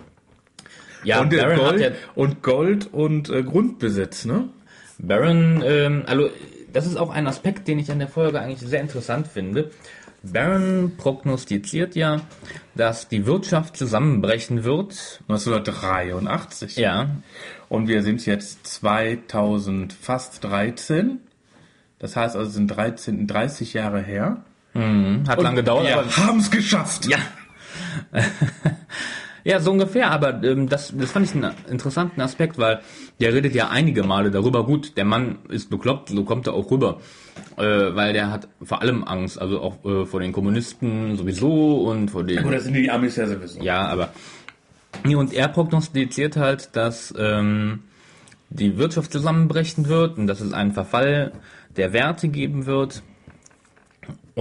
Ja, 1.03 1.21
und, 1.21 1.29
Baron 1.29 1.57
Gold, 1.57 1.81
ja, 1.81 1.89
und 2.15 2.41
Gold 2.41 2.93
und 2.93 3.29
äh, 3.29 3.43
Grundbesitz, 3.43 4.23
ne? 4.23 4.47
Baron, 4.97 5.61
ähm, 5.65 6.03
also 6.05 6.29
das 6.71 6.85
ist 6.85 6.95
auch 6.95 7.09
ein 7.09 7.27
Aspekt, 7.27 7.67
den 7.67 7.79
ich 7.79 7.91
an 7.91 7.99
der 7.99 8.07
Folge 8.07 8.39
eigentlich 8.39 8.59
sehr 8.61 8.81
interessant 8.81 9.27
finde. 9.27 9.71
Baron 10.23 10.93
prognostiziert 10.97 11.95
ja, 11.95 12.21
dass 12.75 13.07
die 13.07 13.25
Wirtschaft 13.25 13.75
zusammenbrechen 13.75 14.63
wird. 14.63 15.21
1983. 15.27 16.75
Ja, 16.75 17.09
Und 17.69 17.87
wir 17.87 18.03
sind 18.03 18.25
jetzt 18.25 18.67
2000, 18.67 19.93
fast 19.93 20.43
13. 20.43 21.19
Das 21.99 22.15
heißt 22.15 22.35
also, 22.35 22.47
es 22.49 22.53
sind 22.53 22.67
13, 22.67 23.27
30 23.27 23.73
Jahre 23.73 24.01
her. 24.01 24.43
hat 25.27 25.41
lang 25.41 25.55
gedauert, 25.55 25.87
Wir 25.87 25.97
aber 25.99 26.17
haben 26.17 26.39
es 26.39 26.51
geschafft. 26.51 27.05
Ja. 27.07 27.17
ja, 29.43 29.59
so 29.59 29.71
ungefähr, 29.71 30.11
aber 30.11 30.43
ähm, 30.43 30.69
das, 30.69 30.93
das 30.95 31.11
fand 31.11 31.25
ich 31.25 31.35
einen 31.35 31.53
interessanten 31.69 32.21
Aspekt, 32.21 32.57
weil 32.57 32.81
der 33.19 33.33
redet 33.33 33.55
ja 33.55 33.69
einige 33.69 34.03
Male 34.03 34.31
darüber. 34.31 34.65
Gut, 34.65 34.97
der 34.97 35.05
Mann 35.05 35.39
ist 35.49 35.69
bekloppt, 35.69 36.09
so 36.09 36.23
kommt 36.23 36.47
er 36.47 36.53
auch 36.53 36.69
rüber. 36.69 36.99
Äh, 37.57 37.95
weil 37.95 38.13
der 38.13 38.31
hat 38.31 38.47
vor 38.61 38.81
allem 38.81 39.03
Angst, 39.03 39.39
also 39.41 39.61
auch 39.61 39.85
äh, 39.85 40.05
vor 40.05 40.19
den 40.19 40.31
Kommunisten 40.31 41.15
sowieso 41.17 41.81
und 41.89 42.09
vor 42.09 42.23
den. 42.23 42.43
Gut, 42.43 42.53
das 42.53 42.63
sind 42.65 42.73
die 42.73 42.89
Amis 42.89 43.15
ja 43.15 43.27
sowieso. 43.27 43.61
Ja, 43.61 43.87
aber. 43.87 44.09
Nee, 45.03 45.15
Und 45.15 45.33
er 45.33 45.47
prognostiziert 45.47 46.35
halt, 46.35 46.75
dass 46.75 47.13
ähm, 47.17 47.79
die 48.49 48.77
Wirtschaft 48.77 49.11
zusammenbrechen 49.11 49.87
wird 49.87 50.17
und 50.17 50.27
dass 50.27 50.41
es 50.41 50.53
einen 50.53 50.73
Verfall 50.73 51.31
der 51.77 51.93
Werte 51.93 52.27
geben 52.27 52.65
wird. 52.65 53.01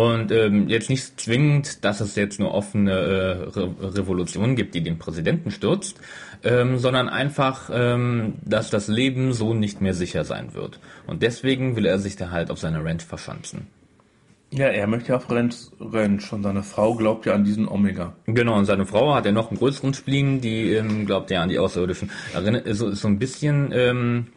Und 0.00 0.32
ähm, 0.32 0.66
jetzt 0.70 0.88
nicht 0.88 1.20
zwingend, 1.20 1.84
dass 1.84 2.00
es 2.00 2.16
jetzt 2.16 2.40
eine 2.40 2.50
offene 2.50 2.90
äh, 2.90 3.58
Re 3.58 3.74
Revolution 3.82 4.56
gibt, 4.56 4.74
die 4.74 4.82
den 4.82 4.96
Präsidenten 4.98 5.50
stürzt, 5.50 6.00
ähm, 6.42 6.78
sondern 6.78 7.10
einfach, 7.10 7.68
ähm, 7.70 8.36
dass 8.42 8.70
das 8.70 8.88
Leben 8.88 9.34
so 9.34 9.52
nicht 9.52 9.82
mehr 9.82 9.92
sicher 9.92 10.24
sein 10.24 10.54
wird. 10.54 10.80
Und 11.06 11.22
deswegen 11.22 11.76
will 11.76 11.84
er 11.84 11.98
sich 11.98 12.16
da 12.16 12.30
halt 12.30 12.50
auf 12.50 12.58
seiner 12.58 12.82
Ranch 12.82 13.04
verschanzen. 13.04 13.66
Ja, 14.50 14.68
er 14.68 14.86
möchte 14.86 15.10
ja 15.10 15.16
auf 15.16 15.30
Ranch, 15.30 15.56
Ranch 15.78 16.32
und 16.32 16.44
seine 16.44 16.62
Frau 16.62 16.94
glaubt 16.94 17.26
ja 17.26 17.34
an 17.34 17.44
diesen 17.44 17.68
Omega. 17.68 18.14
Genau, 18.24 18.56
und 18.56 18.64
seine 18.64 18.86
Frau 18.86 19.14
hat 19.14 19.26
ja 19.26 19.32
noch 19.32 19.50
einen 19.50 19.58
größeren 19.58 19.92
Spleen, 19.92 20.40
die 20.40 20.72
ähm, 20.72 21.04
glaubt 21.04 21.30
ja 21.30 21.42
an 21.42 21.50
die 21.50 21.58
Außerirdischen. 21.58 22.10
Erinnert, 22.32 22.64
so, 22.70 22.90
so 22.90 23.06
ein 23.06 23.18
bisschen, 23.18 23.70
ähm, 23.74 24.28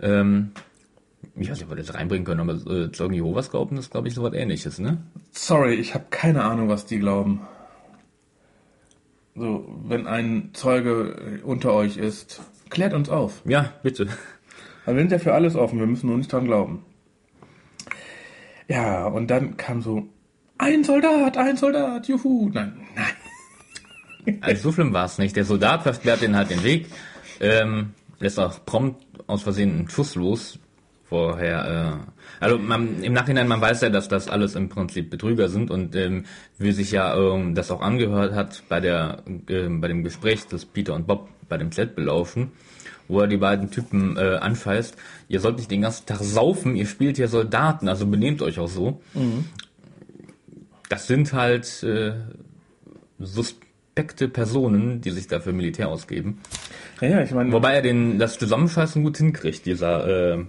ähm, 0.00 0.50
ich 1.40 1.50
weiß 1.50 1.58
nicht, 1.58 1.64
ob 1.64 1.76
wir 1.76 1.82
das 1.82 1.94
reinbringen 1.94 2.24
können, 2.24 2.40
aber 2.40 2.54
äh, 2.70 2.92
Zeugen 2.92 3.14
Jehovas 3.14 3.50
glauben, 3.50 3.76
das 3.76 3.90
glaube 3.90 4.08
ich 4.08 4.14
so 4.14 4.22
was 4.22 4.34
ähnliches, 4.34 4.78
ne? 4.78 4.98
Sorry, 5.32 5.74
ich 5.74 5.94
habe 5.94 6.06
keine 6.10 6.44
Ahnung, 6.44 6.68
was 6.68 6.86
die 6.86 6.98
glauben. 6.98 7.40
So, 9.34 9.68
wenn 9.84 10.06
ein 10.06 10.50
Zeuge 10.52 11.40
unter 11.44 11.72
euch 11.72 11.96
ist, 11.96 12.40
klärt 12.70 12.92
uns 12.92 13.08
auf. 13.08 13.42
Ja, 13.44 13.72
bitte. 13.82 14.08
Aber 14.84 14.96
wir 14.96 15.02
sind 15.02 15.12
ja 15.12 15.18
für 15.18 15.34
alles 15.34 15.54
offen, 15.54 15.78
wir 15.78 15.86
müssen 15.86 16.08
nur 16.08 16.18
nicht 16.18 16.32
dran 16.32 16.46
glauben. 16.46 16.84
Ja, 18.66 19.06
und 19.06 19.28
dann 19.28 19.56
kam 19.56 19.80
so, 19.80 20.08
ein 20.58 20.82
Soldat, 20.82 21.36
ein 21.36 21.56
Soldat, 21.56 22.08
juhu. 22.08 22.50
Nein, 22.52 22.74
nein. 22.94 23.06
Also 24.42 24.64
so 24.64 24.72
schlimm 24.72 24.92
war 24.92 25.06
es 25.06 25.16
nicht. 25.16 25.36
Der 25.36 25.46
Soldat 25.46 25.84
versperrt 25.84 26.20
den 26.20 26.36
halt 26.36 26.50
den 26.50 26.62
Weg, 26.62 26.88
ähm, 27.40 27.94
lässt 28.18 28.38
auch 28.38 28.62
prompt 28.66 29.02
aus 29.26 29.42
Versehen 29.42 29.70
einen 29.70 29.88
Schuss 29.88 30.16
los. 30.16 30.58
Vorher, 31.08 32.02
äh, 32.04 32.44
also 32.44 32.58
man, 32.58 33.02
im 33.02 33.14
Nachhinein, 33.14 33.48
man 33.48 33.62
weiß 33.62 33.80
ja, 33.80 33.88
dass 33.88 34.08
das 34.08 34.28
alles 34.28 34.54
im 34.54 34.68
Prinzip 34.68 35.08
Betrüger 35.08 35.48
sind 35.48 35.70
und 35.70 35.96
ähm, 35.96 36.24
wie 36.58 36.72
sich 36.72 36.92
ja 36.92 37.16
ähm, 37.16 37.54
das 37.54 37.70
auch 37.70 37.80
angehört 37.80 38.34
hat 38.34 38.62
bei 38.68 38.80
der 38.80 39.22
ähm, 39.48 39.80
bei 39.80 39.88
dem 39.88 40.04
Gespräch, 40.04 40.46
das 40.50 40.66
Peter 40.66 40.94
und 40.94 41.06
Bob 41.06 41.30
bei 41.48 41.56
dem 41.56 41.72
Zelt 41.72 41.94
belaufen, 41.94 42.52
wo 43.08 43.20
er 43.20 43.26
die 43.26 43.38
beiden 43.38 43.70
Typen 43.70 44.18
äh, 44.18 44.36
anscheißt, 44.36 44.96
ihr 45.28 45.40
sollt 45.40 45.56
nicht 45.56 45.70
den 45.70 45.80
ganzen 45.80 46.04
Tag 46.04 46.18
saufen, 46.18 46.76
ihr 46.76 46.86
spielt 46.86 47.16
hier 47.16 47.28
Soldaten, 47.28 47.88
also 47.88 48.06
benehmt 48.06 48.42
euch 48.42 48.58
auch 48.58 48.68
so. 48.68 49.00
Das 50.90 51.06
sind 51.06 51.32
halt 51.32 51.82
äh, 51.84 52.12
suspekte 53.18 54.28
Personen, 54.28 55.00
die 55.00 55.10
sich 55.10 55.26
dafür 55.26 55.54
Militär 55.54 55.88
ausgeben. 55.88 56.40
Ja, 57.00 57.08
ja, 57.08 57.22
ich 57.22 57.30
meine, 57.30 57.50
Wobei 57.52 57.74
er 57.74 57.82
den 57.82 58.18
das 58.18 58.38
Zusammenscheißen 58.38 59.02
gut 59.02 59.16
hinkriegt, 59.16 59.64
dieser 59.64 60.34
äh, 60.34 60.44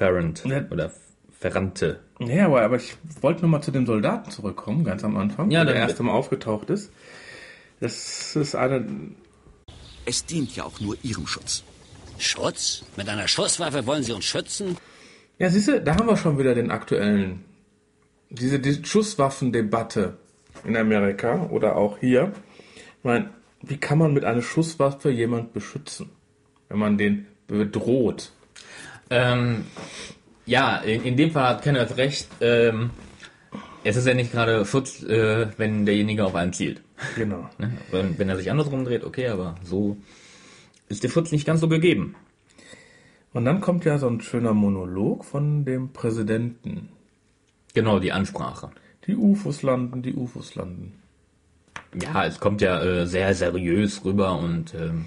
Ferrand 0.00 0.42
Ja. 0.46 0.64
oder 0.70 0.90
Ferrante. 1.38 2.00
ja, 2.20 2.46
aber, 2.46 2.62
aber 2.62 2.76
ich 2.76 2.96
wollte 3.20 3.42
nur 3.42 3.50
mal 3.50 3.60
zu 3.60 3.70
dem 3.70 3.84
Soldaten 3.84 4.30
zurückkommen, 4.30 4.82
ganz 4.82 5.04
am 5.04 5.14
Anfang, 5.18 5.50
Ja, 5.50 5.62
der 5.66 5.74
erste 5.74 6.02
Mal 6.02 6.12
aufgetaucht 6.12 6.70
ist. 6.70 6.90
Das 7.80 8.34
ist 8.34 8.54
eine, 8.54 8.86
Es 10.06 10.24
dient 10.24 10.56
ja 10.56 10.64
auch 10.64 10.80
nur 10.80 10.96
Ihrem 11.02 11.26
Schutz. 11.26 11.62
Schutz? 12.18 12.82
Mit 12.96 13.10
einer 13.10 13.28
Schusswaffe 13.28 13.84
wollen 13.86 14.02
Sie 14.02 14.12
uns 14.12 14.24
schützen? 14.24 14.78
ja, 15.38 15.50
siehst 15.50 15.68
du, 15.68 15.80
da 15.82 15.96
haben 15.96 16.06
wir 16.06 16.16
schon 16.16 16.38
wieder 16.38 16.54
den 16.54 16.70
aktuellen, 16.70 17.44
diese 18.30 18.58
die 18.58 18.82
Schusswaffendebatte 18.82 20.16
in 20.64 20.76
Amerika 20.78 21.46
oder 21.50 21.76
auch 21.76 21.98
hier. 21.98 22.32
Ich 22.98 23.04
meine, 23.04 23.30
wie 23.62 23.76
kann 23.76 23.98
man 23.98 24.14
mit 24.14 24.24
einer 24.24 24.40
Schusswaffe 24.42 25.10
jemand 25.10 25.52
beschützen, 25.52 26.08
wenn 26.70 26.78
man 26.78 26.96
den 26.96 27.26
bedroht? 27.46 28.32
Ähm, 29.10 29.64
ja, 30.46 30.78
in, 30.78 31.04
in 31.04 31.16
dem 31.16 31.32
Fall 31.32 31.48
hat 31.48 31.62
Kenneth 31.62 31.96
recht. 31.96 32.28
Ähm, 32.40 32.90
es 33.82 33.96
ist 33.96 34.06
ja 34.06 34.14
nicht 34.14 34.32
gerade 34.32 34.64
Schutz, 34.64 35.02
äh, 35.02 35.48
wenn 35.56 35.86
derjenige 35.86 36.24
auf 36.24 36.34
einen 36.34 36.52
zielt. 36.52 36.82
Genau. 37.16 37.48
Ne? 37.58 37.72
Wenn, 37.90 38.18
wenn 38.18 38.28
er 38.28 38.36
sich 38.36 38.50
andersrum 38.50 38.84
dreht, 38.84 39.04
okay, 39.04 39.28
aber 39.28 39.56
so 39.62 39.96
ist 40.88 41.02
der 41.02 41.08
Schutz 41.08 41.32
nicht 41.32 41.46
ganz 41.46 41.60
so 41.60 41.68
gegeben. 41.68 42.14
Und 43.32 43.44
dann 43.44 43.60
kommt 43.60 43.84
ja 43.84 43.98
so 43.98 44.08
ein 44.08 44.20
schöner 44.20 44.54
Monolog 44.54 45.24
von 45.24 45.64
dem 45.64 45.92
Präsidenten. 45.92 46.88
Genau, 47.74 48.00
die 48.00 48.12
Ansprache. 48.12 48.70
Die 49.06 49.16
UFOs 49.16 49.62
landen, 49.62 50.02
die 50.02 50.14
UFOs 50.14 50.56
landen. 50.56 51.00
Ja, 52.00 52.24
es 52.24 52.38
kommt 52.40 52.60
ja 52.60 52.82
äh, 52.82 53.06
sehr 53.06 53.34
seriös 53.34 54.04
rüber 54.04 54.38
und 54.38 54.74
ähm, 54.74 55.06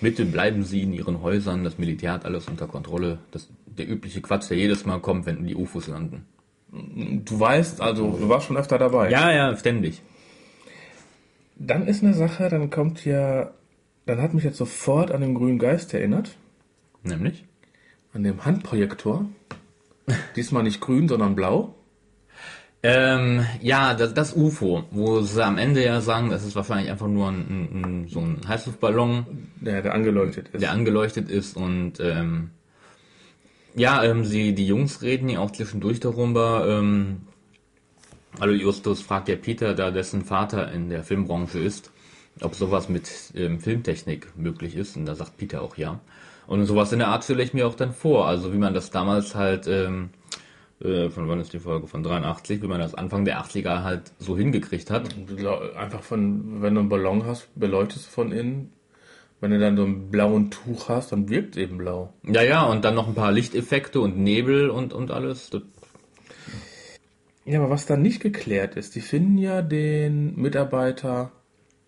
bitte 0.00 0.24
bleiben 0.24 0.62
Sie 0.64 0.82
in 0.82 0.92
Ihren 0.92 1.22
Häusern, 1.22 1.64
das 1.64 1.78
Militär 1.78 2.12
hat 2.12 2.24
alles 2.24 2.48
unter 2.48 2.66
Kontrolle. 2.66 3.18
Das, 3.30 3.48
der 3.66 3.88
übliche 3.88 4.20
Quatsch, 4.20 4.50
der 4.50 4.56
jedes 4.56 4.84
Mal 4.86 5.00
kommt, 5.00 5.26
wenn 5.26 5.46
die 5.46 5.54
UFOs 5.54 5.88
landen. 5.88 6.26
Du 6.72 7.40
weißt, 7.40 7.80
also 7.80 8.16
du 8.18 8.28
warst 8.28 8.46
schon 8.46 8.56
öfter 8.56 8.78
dabei. 8.78 9.10
Ja, 9.10 9.32
ja, 9.32 9.56
ständig. 9.56 10.02
Dann 11.56 11.86
ist 11.86 12.02
eine 12.02 12.14
Sache, 12.14 12.48
dann 12.48 12.70
kommt 12.70 13.04
ja, 13.04 13.50
dann 14.06 14.22
hat 14.22 14.34
mich 14.34 14.44
jetzt 14.44 14.56
sofort 14.56 15.10
an 15.10 15.20
den 15.20 15.34
grünen 15.34 15.58
Geist 15.58 15.92
erinnert, 15.92 16.36
Nämlich? 17.02 17.44
an 18.12 18.22
dem 18.22 18.44
Handprojektor. 18.44 19.26
Diesmal 20.36 20.62
nicht 20.62 20.80
grün, 20.80 21.08
sondern 21.08 21.34
blau. 21.34 21.74
Ähm, 22.82 23.44
ja, 23.60 23.92
das, 23.94 24.14
das 24.14 24.34
UFO, 24.34 24.84
wo 24.90 25.20
sie 25.20 25.44
am 25.44 25.58
Ende 25.58 25.84
ja 25.84 26.00
sagen, 26.00 26.30
das 26.30 26.46
ist 26.46 26.56
wahrscheinlich 26.56 26.90
einfach 26.90 27.08
nur 27.08 27.28
ein, 27.28 27.68
ein, 27.82 28.08
so 28.08 28.20
ein 28.20 28.40
Heißluftballon, 28.48 29.26
Der, 29.60 29.82
der 29.82 29.94
angeleuchtet 29.94 30.48
ist. 30.48 30.62
der 30.62 30.70
angeleuchtet 30.70 31.28
ist 31.28 31.56
und 31.56 32.00
ähm, 32.00 32.50
ja, 33.74 34.02
ähm, 34.02 34.24
sie, 34.24 34.54
die 34.54 34.66
Jungs 34.66 35.02
reden 35.02 35.28
ja 35.28 35.40
auch 35.40 35.50
zwischendurch 35.50 36.00
darüber. 36.00 36.66
Ähm, 36.68 37.22
also 38.38 38.54
Justus 38.54 39.02
fragt 39.02 39.28
ja 39.28 39.36
Peter, 39.36 39.74
da 39.74 39.90
dessen 39.90 40.24
Vater 40.24 40.72
in 40.72 40.88
der 40.88 41.04
Filmbranche 41.04 41.58
ist, 41.58 41.90
ob 42.40 42.54
sowas 42.54 42.88
mit 42.88 43.10
ähm, 43.34 43.60
Filmtechnik 43.60 44.28
möglich 44.36 44.74
ist. 44.74 44.96
Und 44.96 45.06
da 45.06 45.14
sagt 45.14 45.36
Peter 45.36 45.62
auch 45.62 45.76
ja. 45.76 46.00
Und 46.46 46.64
sowas 46.66 46.92
in 46.92 46.98
der 46.98 47.08
Art 47.08 47.24
stelle 47.24 47.42
ich 47.42 47.54
mir 47.54 47.66
auch 47.66 47.74
dann 47.74 47.92
vor. 47.92 48.26
Also 48.26 48.52
wie 48.52 48.58
man 48.58 48.74
das 48.74 48.90
damals 48.90 49.34
halt, 49.34 49.66
ähm, 49.68 50.10
äh, 50.82 51.10
von 51.10 51.28
wann 51.28 51.40
ist 51.40 51.52
die 51.52 51.58
Folge? 51.58 51.86
Von 51.86 52.02
83, 52.02 52.62
wie 52.62 52.66
man 52.66 52.80
das 52.80 52.94
Anfang 52.94 53.24
der 53.24 53.40
80er 53.42 53.82
halt 53.82 54.12
so 54.18 54.36
hingekriegt 54.36 54.90
hat. 54.90 55.14
Einfach 55.76 56.02
von, 56.02 56.62
wenn 56.62 56.74
du 56.74 56.80
einen 56.80 56.88
Ballon 56.88 57.26
hast, 57.26 57.48
beleuchtest 57.54 58.06
du 58.06 58.10
von 58.10 58.32
innen. 58.32 58.72
Wenn 59.40 59.52
du 59.52 59.58
dann 59.58 59.76
so 59.76 59.84
einen 59.84 60.10
blauen 60.10 60.50
Tuch 60.50 60.88
hast, 60.90 61.12
dann 61.12 61.30
wirkt 61.30 61.56
es 61.56 61.62
eben 61.62 61.78
blau. 61.78 62.12
Ja, 62.24 62.42
ja, 62.42 62.62
und 62.64 62.84
dann 62.84 62.94
noch 62.94 63.08
ein 63.08 63.14
paar 63.14 63.32
Lichteffekte 63.32 64.00
und 64.00 64.18
Nebel 64.18 64.68
und, 64.68 64.92
und 64.92 65.10
alles. 65.10 65.48
Das, 65.48 65.62
Ja, 67.46 67.60
aber 67.60 67.70
was 67.70 67.86
da 67.86 67.96
nicht 67.96 68.20
geklärt 68.20 68.76
ist, 68.76 68.94
die 68.96 69.00
finden 69.00 69.38
ja 69.38 69.62
den 69.62 70.36
Mitarbeiter 70.36 71.32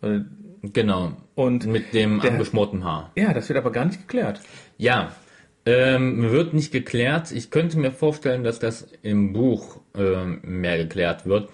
äh, 0.01 0.21
genau. 0.63 1.13
und 1.35 1.67
Mit 1.67 1.93
dem 1.93 2.21
angeschmorten 2.21 2.85
Haar. 2.85 3.11
ja, 3.17 3.35
das 3.35 3.49
wird 3.51 3.59
aber 3.59 3.71
gar 3.71 3.85
nicht 3.85 4.01
geklärt. 4.01 4.41
Ja, 4.79 5.13
ähm, 5.65 6.31
wird 6.31 6.55
nicht 6.55 6.73
geklärt. 6.73 7.33
Ich 7.33 7.51
könnte 7.51 7.79
mir 7.79 7.91
vorstellen, 7.91 8.45
dass 8.45 8.59
das 8.59 8.89
im 9.03 9.33
Buch 9.33 9.81
ähm, 9.97 10.41
mehr 10.43 10.79
geklärt 10.79 11.27
wird. 11.27 11.49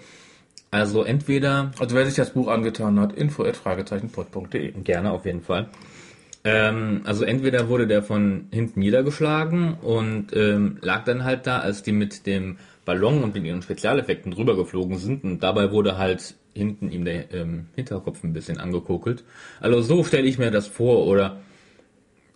Also 0.71 1.03
entweder 1.03 1.71
Also 1.79 1.95
wer 1.95 2.05
sich 2.05 2.15
das 2.15 2.31
Buch 2.31 2.47
angetan 2.47 2.99
hat, 2.99 3.13
info@fragezeichenpod.de. 3.13 4.71
gerne 4.83 5.11
auf 5.11 5.25
jeden 5.25 5.41
Fall. 5.41 5.67
Ähm, 6.43 7.01
also 7.05 7.25
entweder 7.25 7.67
wurde 7.69 7.87
der 7.87 8.03
von 8.03 8.47
hinten 8.51 8.79
niedergeschlagen 8.79 9.73
und 9.73 10.27
ähm, 10.33 10.77
lag 10.81 11.03
dann 11.03 11.23
halt 11.23 11.47
da, 11.47 11.59
als 11.59 11.83
die 11.83 11.91
mit 11.91 12.25
dem 12.25 12.57
Ballon 12.85 13.23
und 13.23 13.35
mit 13.35 13.43
ihren 13.43 13.61
Spezialeffekten 13.61 14.31
drüber 14.31 14.55
geflogen 14.55 14.97
sind 14.97 15.23
und 15.23 15.43
dabei 15.43 15.71
wurde 15.71 15.97
halt 15.97 16.35
hinten 16.53 16.91
ihm 16.91 17.05
der 17.05 17.31
ähm, 17.33 17.67
Hinterkopf 17.75 18.23
ein 18.23 18.33
bisschen 18.33 18.57
angekokelt. 18.57 19.23
Also 19.59 19.81
so 19.81 20.03
stelle 20.03 20.27
ich 20.27 20.37
mir 20.37 20.49
das 20.49 20.67
vor 20.67 21.05
oder 21.05 21.37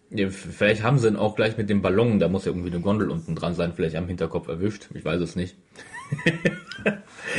ja, 0.09 0.29
vielleicht 0.29 0.83
haben 0.83 0.99
sie 0.99 1.07
ihn 1.07 1.15
auch 1.15 1.35
gleich 1.35 1.57
mit 1.57 1.69
dem 1.69 1.81
Ballon, 1.81 2.19
da 2.19 2.27
muss 2.29 2.45
ja 2.45 2.51
irgendwie 2.51 2.69
eine 2.69 2.81
Gondel 2.81 3.09
unten 3.09 3.35
dran 3.35 3.55
sein, 3.55 3.73
vielleicht 3.73 3.95
am 3.95 4.07
Hinterkopf 4.07 4.47
erwischt, 4.47 4.89
ich 4.93 5.03
weiß 5.03 5.21
es 5.21 5.35
nicht. 5.35 5.55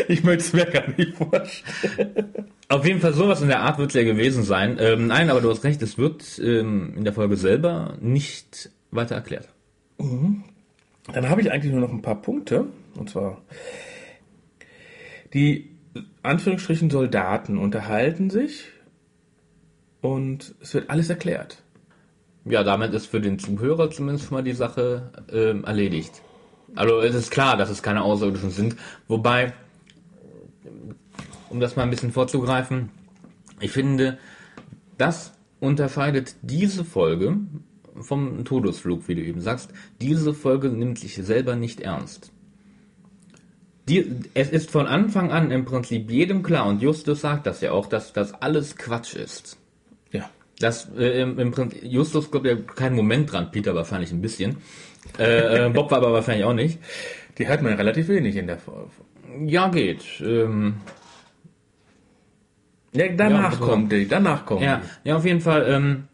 Ich 0.09 0.25
möchte 0.25 0.45
es 0.45 0.53
mir 0.53 0.67
gar 0.67 0.89
nicht 0.97 1.17
vorstellen. 1.17 2.49
Auf 2.69 2.85
jeden 2.85 3.01
Fall 3.01 3.13
sowas 3.13 3.43
in 3.43 3.49
der 3.49 3.61
Art 3.61 3.79
wird 3.79 3.91
es 3.91 3.95
ja 3.95 4.03
gewesen 4.03 4.43
sein. 4.43 4.77
Ähm, 4.81 5.07
nein, 5.07 5.31
aber 5.31 5.41
du 5.41 5.51
hast 5.51 5.65
recht, 5.65 5.83
es 5.83 5.99
wird 5.99 6.39
ähm, 6.43 6.95
in 6.97 7.05
der 7.05 7.13
Folge 7.13 7.37
selber 7.37 7.97
nicht 8.01 8.71
weiter 8.91 9.15
erklärt. 9.15 9.49
Dann 11.13 11.29
habe 11.29 11.41
ich 11.41 11.53
eigentlich 11.53 11.73
nur 11.73 11.83
noch 11.83 11.93
ein 11.93 12.03
paar 12.03 12.21
Punkte. 12.21 12.67
Und 12.97 13.11
zwar, 13.11 13.43
die 15.33 15.71
Anführungsstrichen 16.23 16.91
Soldaten 16.91 17.59
unterhalten 17.59 18.31
sich 18.31 18.67
und 20.01 20.55
es 20.61 20.75
wird 20.75 20.91
alles 20.91 21.11
erklärt. 21.11 21.63
Ja, 22.45 22.63
damit 22.63 22.93
ist 22.93 23.07
für 23.07 23.21
den 23.21 23.39
Zuhörer 23.39 23.91
zumindest 23.91 24.31
mal 24.31 24.43
die 24.43 24.53
Sache 24.53 25.11
ähm, 25.33 25.65
erledigt. 25.65 26.21
Also 26.75 27.01
es 27.01 27.15
ist 27.15 27.31
klar, 27.31 27.57
dass 27.57 27.71
es 27.71 27.83
keine 27.83 28.03
Außerirdischen 28.03 28.51
sind. 28.51 28.77
Wobei, 29.09 29.55
um 31.49 31.61
das 31.61 31.77
mal 31.77 31.85
ein 31.85 31.91
bisschen 31.91 32.13
vorzugreifen, 32.13 32.91
ich 33.61 33.71
finde, 33.71 34.19
das 34.99 35.33
unterscheidet 35.61 36.37
diese 36.43 36.85
Folge 36.85 37.39
vom 38.01 38.45
Todesflug, 38.45 39.09
wie 39.09 39.15
du 39.15 39.23
eben 39.23 39.41
sagst. 39.41 39.71
Diese 40.01 40.35
Folge 40.35 40.69
nimmt 40.69 40.99
sich 40.99 41.15
selber 41.15 41.57
nicht 41.57 41.81
ernst. 41.81 42.31
Die, 43.89 44.21
es 44.35 44.51
ist 44.51 44.71
von 44.71 44.87
Anfang 44.87 45.31
an 45.31 45.51
im 45.51 45.65
Prinzip 45.65 46.11
jedem 46.11 46.43
klar, 46.43 46.67
und 46.67 46.83
Justus 46.83 47.21
sagt 47.21 47.47
das 47.47 47.61
ja 47.61 47.73
auch, 47.73 47.87
dass 47.87 48.13
das 48.13 48.35
alles 48.35 48.77
Quatsch 48.77 49.15
ist. 49.15 49.59
Das 50.61 50.89
äh, 50.97 51.21
im, 51.23 51.39
im 51.39 51.51
Prinzip, 51.51 51.83
Justus 51.83 52.31
glaubt 52.31 52.47
ja 52.47 52.55
keinen 52.57 52.95
Moment 52.97 53.33
dran, 53.33 53.51
Peter 53.51 53.75
wahrscheinlich 53.75 54.13
ein 54.13 54.23
bisschen. 54.23 54.59
Äh, 55.19 55.67
äh, 55.67 55.71
Bob 55.71 55.91
war 55.91 55.99
aber 55.99 56.13
wahrscheinlich 56.13 56.45
auch 56.45 56.55
nicht. 56.55 56.79
Die 57.39 57.47
hört 57.49 57.63
man 57.63 57.73
ja 57.73 57.77
relativ 57.79 58.09
wenig 58.09 58.37
in 58.37 58.47
der 58.47 58.59
Folge. 58.59 58.91
Ja, 59.47 59.69
geht. 59.69 60.05
Ähm, 60.21 60.75
Ja, 62.93 63.09
danach 63.09 63.61
Ja, 63.61 63.67
kommt 63.67 63.91
die, 63.93 64.07
danach 64.07 64.47
kommt 64.47 64.63
ja, 64.63 64.81
die. 65.05 65.09
ja, 65.09 65.17
auf 65.17 65.25
jeden 65.25 65.41
Fall. 65.41 65.67
Ähm, 65.69 66.05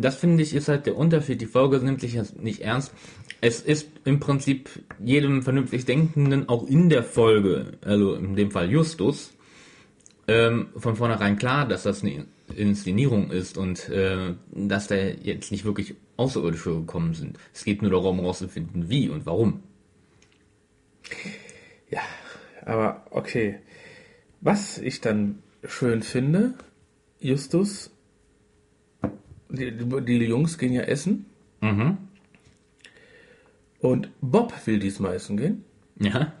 das 0.00 0.16
finde 0.16 0.42
ich 0.42 0.54
ist 0.54 0.68
halt 0.68 0.86
der 0.86 0.96
Unterschied. 0.96 1.40
Die 1.40 1.46
Folge 1.46 1.78
nimmt 1.78 2.00
sich 2.00 2.14
jetzt 2.14 2.42
nicht 2.42 2.60
ernst. 2.60 2.92
Es 3.40 3.60
ist 3.60 3.88
im 4.04 4.20
Prinzip 4.20 4.68
jedem 5.02 5.42
vernünftig 5.42 5.84
Denkenden 5.84 6.48
auch 6.48 6.66
in 6.66 6.88
der 6.90 7.02
Folge, 7.02 7.72
also 7.84 8.14
in 8.14 8.36
dem 8.36 8.50
Fall 8.50 8.70
Justus, 8.70 9.32
ähm, 10.28 10.68
von 10.76 10.96
vornherein 10.96 11.36
klar, 11.36 11.66
dass 11.66 11.82
das 11.82 12.02
eine 12.02 12.26
Inszenierung 12.54 13.30
ist 13.30 13.58
und 13.58 13.88
äh, 13.88 14.34
dass 14.52 14.88
da 14.88 14.94
jetzt 14.94 15.50
nicht 15.50 15.64
wirklich 15.64 15.94
Außerirdische 16.16 16.70
gekommen 16.70 17.14
sind. 17.14 17.38
Es 17.52 17.64
geht 17.64 17.82
nur 17.82 17.90
darum, 17.90 18.20
herauszufinden, 18.20 18.88
wie 18.88 19.08
und 19.08 19.26
warum. 19.26 19.62
Ja, 21.90 22.02
aber 22.64 23.06
okay. 23.10 23.58
Was 24.40 24.78
ich 24.78 25.00
dann 25.00 25.42
schön 25.64 26.02
finde, 26.02 26.54
Justus, 27.20 27.90
die, 29.48 29.72
die 29.72 30.16
Jungs 30.24 30.58
gehen 30.58 30.72
ja 30.72 30.82
essen. 30.82 31.26
Mhm. 31.60 31.98
Und 33.78 34.10
Bob 34.20 34.54
will 34.66 34.78
diesmal 34.78 35.14
essen 35.14 35.36
gehen. 35.36 35.64
Ja. 35.98 36.32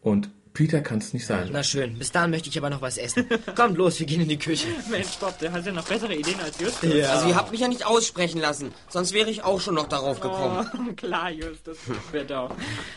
Und 0.00 0.30
Peter 0.58 0.80
kann 0.80 0.98
es 0.98 1.14
nicht 1.14 1.24
sein. 1.24 1.50
Na 1.52 1.62
schön, 1.62 1.94
bis 1.96 2.10
dahin 2.10 2.32
möchte 2.32 2.48
ich 2.48 2.58
aber 2.58 2.68
noch 2.68 2.82
was 2.82 2.98
essen. 2.98 3.26
Kommt 3.54 3.78
los, 3.78 4.00
wir 4.00 4.06
gehen 4.08 4.22
in 4.22 4.28
die 4.28 4.40
Küche. 4.40 4.66
Mensch, 4.90 5.16
Bob, 5.20 5.38
der 5.38 5.52
hat 5.52 5.64
ja 5.64 5.70
noch 5.70 5.86
bessere 5.86 6.12
Ideen 6.12 6.34
als 6.44 6.58
Justus. 6.58 7.04
Also 7.04 7.28
ihr 7.28 7.36
habt 7.36 7.52
mich 7.52 7.60
ja 7.60 7.68
nicht 7.68 7.86
aussprechen 7.86 8.40
lassen, 8.40 8.72
sonst 8.88 9.12
wäre 9.12 9.30
ich 9.30 9.44
auch 9.44 9.60
schon 9.60 9.76
noch 9.76 9.86
darauf 9.86 10.18
gekommen. 10.18 10.68
Oh, 10.74 10.92
klar, 10.96 11.30
Justus, 11.30 11.78
wird 12.10 12.32
auch. 12.32 12.50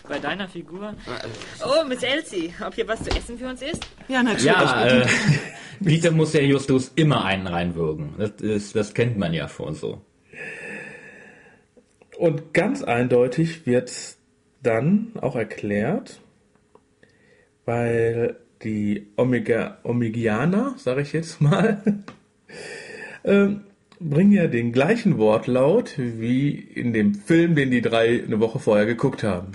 Bei 0.10 0.18
deiner 0.18 0.48
Figur. 0.48 0.96
Oh, 1.64 1.86
Miss 1.88 2.02
Elsie, 2.02 2.52
ob 2.66 2.74
hier 2.74 2.88
was 2.88 3.04
zu 3.04 3.12
essen 3.12 3.38
für 3.38 3.50
uns 3.50 3.62
ist? 3.62 3.86
Ja, 4.08 4.24
natürlich. 4.24 4.46
Ja, 4.46 4.88
äh, 4.88 5.08
Peter 5.86 6.10
muss 6.10 6.34
ja 6.34 6.42
Justus 6.42 6.92
immer 6.96 7.24
einen 7.26 7.46
reinwürgen. 7.46 8.16
Das, 8.18 8.32
ist, 8.42 8.76
das 8.76 8.96
kennt 8.96 9.20
man 9.20 9.36
ja 9.36 9.48
schon 9.48 9.76
so. 9.76 10.02
Und 12.18 12.56
ganz 12.56 12.82
eindeutig 12.82 13.68
wird 13.68 13.92
dann 14.64 15.12
auch 15.22 15.36
erklärt, 15.36 16.21
weil 17.72 18.36
die 18.64 19.08
Omega, 19.16 19.78
Omegianer, 19.84 20.76
sage 20.78 21.02
ich 21.02 21.14
jetzt 21.14 21.40
mal, 21.40 21.82
ähm, 23.24 23.62
bringen 24.00 24.34
ja 24.34 24.48
den 24.48 24.74
gleichen 24.74 25.18
Wortlaut 25.18 25.94
wie 25.98 26.50
in 26.50 26.92
dem 26.92 27.16
Film, 27.16 27.56
den 27.56 27.72
die 27.72 27.82
drei 27.82 28.24
eine 28.24 28.42
Woche 28.42 28.60
vorher 28.60 28.86
geguckt 28.86 29.24
haben. 29.24 29.54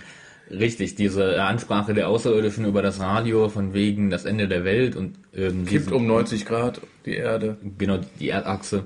Richtig, 0.51 0.95
diese 0.95 1.43
Ansprache 1.43 1.93
der 1.93 2.09
Außerirdischen 2.09 2.65
über 2.65 2.81
das 2.81 3.01
Radio 3.01 3.51
von 3.51 3.75
wegen 3.75 4.09
das 4.09 4.25
Ende 4.25 4.49
der 4.49 4.65
Welt 4.65 4.97
und 4.97 5.17
ähm, 5.35 5.67
Kippt 5.67 5.93
um 5.93 6.07
90 6.07 6.47
Grad 6.47 6.81
die 7.05 7.17
Erde. 7.17 7.59
genau 7.77 7.99
die 8.19 8.31
Erdachse. 8.31 8.85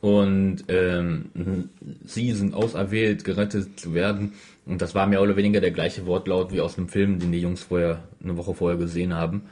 Und 0.00 0.64
ähm, 0.68 1.68
sie 2.04 2.32
sind 2.32 2.54
auserwählt, 2.54 3.24
gerettet 3.24 3.78
zu 3.78 3.92
werden. 3.92 4.32
Und 4.64 4.80
das 4.80 4.94
war 4.94 5.06
mehr 5.06 5.20
oder 5.20 5.36
weniger 5.36 5.60
der 5.60 5.72
gleiche 5.72 6.06
Wortlaut 6.06 6.52
wie 6.52 6.60
aus 6.60 6.76
dem 6.76 6.88
Film, 6.88 7.18
den 7.18 7.32
die 7.32 7.40
Jungs 7.40 7.64
vorher 7.64 8.04
eine 8.22 8.36
Woche 8.36 8.54
vorher 8.54 8.78
gesehen 8.78 9.14
haben. 9.14 9.42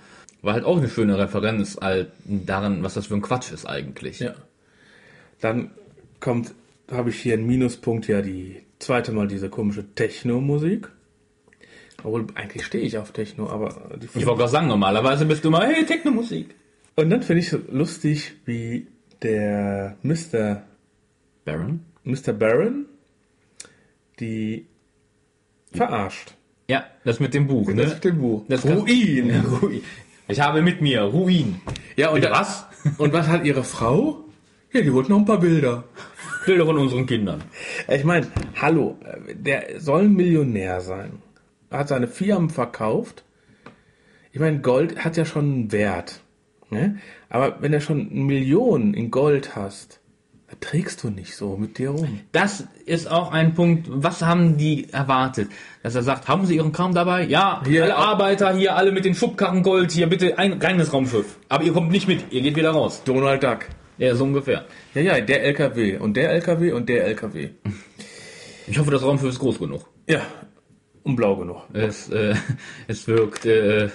War 0.40 0.55
halt 0.55 0.64
auch 0.64 0.78
eine 0.78 0.88
schöne 0.88 1.18
Referenz 1.18 1.76
halt 1.80 2.12
daran, 2.24 2.82
was 2.82 2.94
das 2.94 3.09
für 3.09 3.14
ein 3.14 3.22
Quatsch 3.22 3.53
ist 3.53 3.66
eigentlich. 3.66 4.20
Ja. 4.20 4.34
Dann 5.40 5.70
kommt, 6.20 6.55
habe 6.90 7.11
ich 7.11 7.20
hier 7.20 7.34
einen 7.34 7.46
Minuspunkt, 7.46 8.09
ja, 8.09 8.22
die 8.22 8.62
zweite 8.78 9.12
Mal 9.12 9.28
diese 9.28 9.51
komische 9.51 9.84
Techno-Musik. 9.94 10.88
Obwohl, 12.05 12.26
eigentlich 12.36 12.64
stehe 12.64 12.84
ich 12.84 12.96
auf 12.96 13.11
Techno, 13.11 13.51
aber 13.51 13.99
die 14.01 14.07
Ich 14.07 14.24
wollte 14.24 14.38
gerade 14.38 14.53
sagen, 14.53 14.68
normalerweise 14.68 15.26
bist 15.26 15.44
du 15.44 15.51
mal, 15.51 15.66
hey, 15.66 15.84
Techno-Musik. 15.84 16.55
Und 16.94 17.11
dann 17.11 17.22
finde 17.22 17.40
ich 17.40 17.51
so 17.51 17.59
lustig, 17.70 18.34
wie 18.44 18.86
der 19.23 19.97
Mr. 20.03 20.62
Baron? 21.45 21.81
Mr. 22.05 22.33
Baron 22.33 22.87
die 24.21 24.66
verarscht. 25.73 26.35
Ja, 26.69 26.85
das 27.05 27.21
mit 27.21 27.35
dem 27.35 27.47
Buch, 27.47 27.66
Das 27.66 27.75
ne? 27.77 27.83
ist 27.85 28.05
dem 28.05 28.19
Buch. 28.19 28.45
Das 28.49 28.62
kann- 28.62 28.79
Ruin. 28.79 29.31
Ruin. 29.62 29.83
Ich 30.27 30.41
habe 30.41 30.61
mit 30.61 30.81
mir 30.83 31.03
Ruin. 31.03 31.61
Ja, 31.97 32.11
und 32.11 32.23
da- 32.25 32.31
was? 32.33 32.66
Und 32.99 33.12
was 33.12 33.27
hat 33.29 33.45
ihre 33.45 33.64
Frau? 33.64 34.25
Ja, 34.73 34.81
die 34.83 34.93
wollte 34.93 35.11
noch 35.11 35.19
ein 35.19 35.25
paar 35.25 35.41
Bilder. 35.41 35.85
Bilder 36.47 36.64
von 36.66 36.79
unseren 36.79 37.07
Kindern. 37.07 37.43
Ich 37.89 38.05
meine, 38.05 38.27
hallo, 38.61 38.97
der 39.35 39.81
soll 39.81 40.03
ein 40.05 40.14
Millionär 40.14 40.81
sein. 40.81 41.12
hat 41.71 41.89
seine 41.89 42.07
Firmen 42.09 42.51
verkauft. 42.51 43.25
Ich 44.33 44.41
meine, 44.41 44.61
Gold 44.61 45.05
hat 45.05 45.16
ja 45.16 45.25
schon 45.25 45.45
einen 45.45 45.73
Wert. 45.73 46.21
Ne? 46.71 46.99
Aber 47.31 47.57
wenn 47.61 47.73
du 47.73 47.81
schon 47.81 48.27
Millionen 48.27 48.95
in 48.95 49.11
Gold 49.11 49.57
hast, 49.57 50.01
trägst 50.61 51.03
du 51.03 51.11
nicht 51.11 51.37
so 51.37 51.57
mit 51.57 51.79
dir 51.79 51.91
rum. 51.91 52.21
Das 52.33 52.64
ist 52.87 53.11
auch 53.11 53.33
ein 53.33 53.55
Punkt. 53.55 53.87
Was 53.91 54.23
haben 54.23 54.57
die 54.57 54.91
erwartet? 54.93 55.51
Dass 55.83 55.95
er 55.95 56.03
sagt, 56.03 56.27
haben 56.29 56.47
Sie 56.47 56.57
Ihren 56.57 56.73
Kram 56.73 56.95
dabei? 56.95 57.25
Ja, 57.25 57.62
Hier, 57.66 57.85
alle 57.85 57.97
Arbeiter 57.97 58.55
hier, 58.55 58.77
alle 58.77 58.93
mit 58.93 59.05
den 59.05 59.14
Schubkarren 59.14 59.62
Gold, 59.62 59.93
hier 59.93 60.07
bitte 60.09 60.39
ein 60.39 60.55
reines 60.55 60.93
Raumschiff. 60.93 61.39
Aber 61.49 61.64
ihr 61.64 61.73
kommt 61.73 61.91
nicht 61.91 62.09
mit, 62.09 62.33
ihr 62.33 62.41
geht 62.41 62.57
wieder 62.57 62.71
raus. 62.71 63.03
Donald 63.05 63.43
Duck. 63.43 63.66
Ja, 63.99 64.14
so 64.14 64.25
ungefähr. 64.25 64.64
Ja, 64.95 65.03
ja, 65.03 65.21
der 65.21 65.45
LKW 65.45 65.99
und 65.99 66.16
der 66.16 66.31
LKW 66.31 66.73
und 66.73 66.89
der 66.89 67.05
LKW. 67.07 67.51
Ich 68.66 68.79
hoffe, 68.79 68.91
das 68.91 69.03
Raumschiff 69.03 69.31
ist 69.31 69.39
groß 69.39 69.59
genug. 69.59 69.89
Ja, 70.09 70.23
und 71.03 71.16
blau 71.16 71.37
genug. 71.37 71.62
Es, 71.73 72.09
äh, 72.11 72.35
es 72.87 73.07
wirkt 73.07 73.45
äh, 73.45 73.89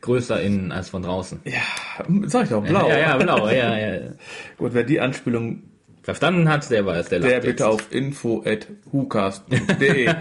größer 0.00 0.40
innen 0.40 0.72
als 0.72 0.90
von 0.90 1.02
draußen. 1.02 1.40
Ja, 1.44 1.60
sag 2.26 2.44
ich 2.44 2.50
doch, 2.50 2.64
blau. 2.64 2.88
Ja, 2.88 2.98
ja, 2.98 3.16
blau, 3.16 3.48
ja, 3.48 3.76
ja. 3.76 4.00
Gut, 4.56 4.74
wer 4.74 4.84
die 4.84 5.00
Anspielung, 5.00 5.62
Verstanden 6.08 6.48
hat, 6.48 6.70
der 6.70 6.86
weiß, 6.86 7.10
der 7.10 7.20
der 7.20 7.32
jetzt. 7.32 7.44
bitte 7.44 7.68
auf 7.68 7.92
info.hucast.de. 7.92 10.14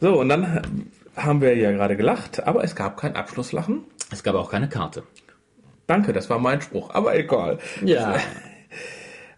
so, 0.00 0.18
und 0.18 0.28
dann 0.28 0.88
haben 1.14 1.40
wir 1.40 1.56
ja 1.56 1.70
gerade 1.70 1.96
gelacht, 1.96 2.44
aber 2.44 2.64
es 2.64 2.74
gab 2.74 2.96
kein 2.96 3.14
Abschlusslachen. 3.14 3.84
Es 4.10 4.24
gab 4.24 4.34
auch 4.34 4.50
keine 4.50 4.68
Karte. 4.68 5.04
Danke, 5.86 6.12
das 6.12 6.28
war 6.28 6.40
mein 6.40 6.60
Spruch, 6.60 6.90
aber 6.90 7.16
egal. 7.16 7.60
Ja. 7.84 8.16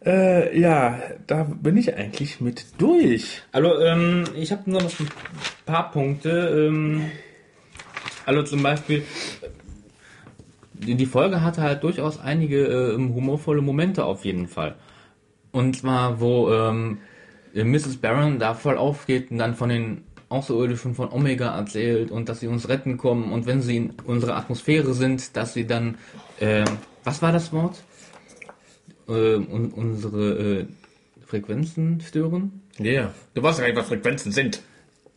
Äh, 0.06 0.60
ja, 0.60 1.00
da 1.26 1.44
bin 1.44 1.78
ich 1.78 1.96
eigentlich 1.96 2.38
mit 2.38 2.66
durch. 2.76 3.42
Also, 3.52 3.80
ähm, 3.80 4.24
ich 4.34 4.52
habe 4.52 4.70
nur 4.70 4.82
noch 4.82 5.00
ein 5.00 5.08
paar 5.64 5.90
Punkte. 5.92 6.68
Ähm, 6.68 7.10
also 8.26 8.42
zum 8.42 8.62
Beispiel, 8.62 9.04
die, 10.74 11.06
Folge 11.06 11.42
hatte 11.42 11.62
halt 11.62 11.82
durchaus 11.82 12.18
einige 12.18 12.66
äh, 12.66 12.96
humorvolle 12.96 13.62
Momente 13.62 14.04
auf 14.04 14.24
jeden 14.24 14.48
Fall. 14.48 14.74
Und 15.52 15.76
zwar, 15.76 16.20
wo 16.20 16.50
ähm, 16.50 16.98
Mrs. 17.54 17.98
Barron 17.98 18.38
da 18.38 18.54
voll 18.54 18.76
aufgeht 18.76 19.30
und 19.30 19.38
dann 19.38 19.54
von 19.54 19.68
den 19.68 20.02
Außerirdischen 20.28 20.94
von 20.94 21.12
Omega 21.12 21.56
erzählt 21.56 22.10
und 22.10 22.28
dass 22.28 22.40
sie 22.40 22.48
uns 22.48 22.68
retten 22.68 22.96
kommen 22.96 23.32
und 23.32 23.46
wenn 23.46 23.62
sie 23.62 23.76
in 23.76 23.90
unserer 24.04 24.36
Atmosphäre 24.36 24.94
sind, 24.94 25.36
dass 25.36 25.54
sie 25.54 25.66
dann, 25.66 25.96
ähm, 26.40 26.64
was 27.04 27.22
war 27.22 27.30
das 27.30 27.52
Wort? 27.52 27.82
Ähm, 29.08 29.46
un 29.50 29.70
unsere 29.70 30.60
äh, 30.60 30.66
Frequenzen 31.26 32.00
stören? 32.00 32.62
Ja, 32.78 32.84
yeah. 32.84 33.14
du 33.34 33.42
weißt 33.42 33.58
ja 33.58 33.66
gar 33.66 33.72
nicht, 33.72 33.80
was 33.80 33.88
Frequenzen 33.88 34.32
sind. 34.32 34.62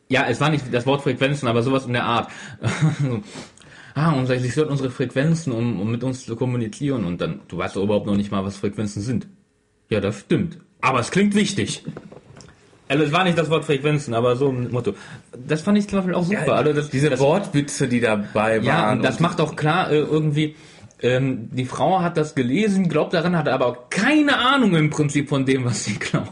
Ja, 0.09 0.25
es 0.29 0.39
war 0.39 0.49
nicht 0.49 0.65
das 0.71 0.85
Wort 0.85 1.01
Frequenzen, 1.01 1.47
aber 1.47 1.63
sowas 1.63 1.85
in 1.85 1.93
der 1.93 2.05
Art. 2.05 2.29
ah, 3.93 4.13
und 4.13 4.27
sie 4.27 4.51
stört 4.51 4.69
unsere 4.69 4.89
Frequenzen, 4.89 5.51
um, 5.51 5.81
um 5.81 5.91
mit 5.91 6.03
uns 6.03 6.25
zu 6.25 6.35
kommunizieren. 6.35 7.03
Und 7.05 7.19
dann, 7.19 7.41
du 7.47 7.57
weißt 7.57 7.75
doch 7.75 7.83
überhaupt 7.83 8.05
noch 8.05 8.15
nicht 8.15 8.31
mal, 8.31 8.43
was 8.45 8.57
Frequenzen 8.57 9.01
sind. 9.01 9.27
Ja, 9.89 9.99
das 9.99 10.19
stimmt. 10.19 10.59
Aber 10.81 10.99
es 10.99 11.11
klingt 11.11 11.35
wichtig. 11.35 11.83
Also 12.89 13.03
es 13.03 13.11
war 13.11 13.23
nicht 13.25 13.37
das 13.37 13.49
Wort 13.49 13.65
Frequenzen, 13.65 14.13
aber 14.13 14.35
so 14.35 14.49
ein 14.49 14.71
Motto. 14.71 14.93
Das 15.45 15.61
fand 15.61 15.77
ich 15.77 15.89
zum 15.89 15.99
Beispiel 15.99 16.15
auch 16.15 16.23
super. 16.23 16.53
also 16.53 16.73
das, 16.73 16.89
Diese 16.89 17.09
das, 17.09 17.19
Wortwitze, 17.19 17.87
die 17.87 17.99
dabei 17.99 18.59
ja, 18.59 18.73
waren. 18.73 18.97
und 18.97 19.03
das 19.03 19.19
macht 19.19 19.41
auch 19.41 19.55
klar 19.57 19.91
äh, 19.91 19.97
irgendwie, 19.97 20.55
ähm, 21.01 21.49
die 21.51 21.65
Frau 21.65 22.01
hat 22.01 22.15
das 22.15 22.33
gelesen, 22.33 22.87
glaubt 22.87 23.13
daran, 23.13 23.35
hat 23.35 23.49
aber 23.49 23.65
auch 23.65 23.89
keine 23.89 24.37
Ahnung 24.37 24.75
im 24.75 24.89
Prinzip 24.89 25.27
von 25.29 25.45
dem, 25.45 25.65
was 25.65 25.83
sie 25.83 25.95
glaubt. 25.95 26.31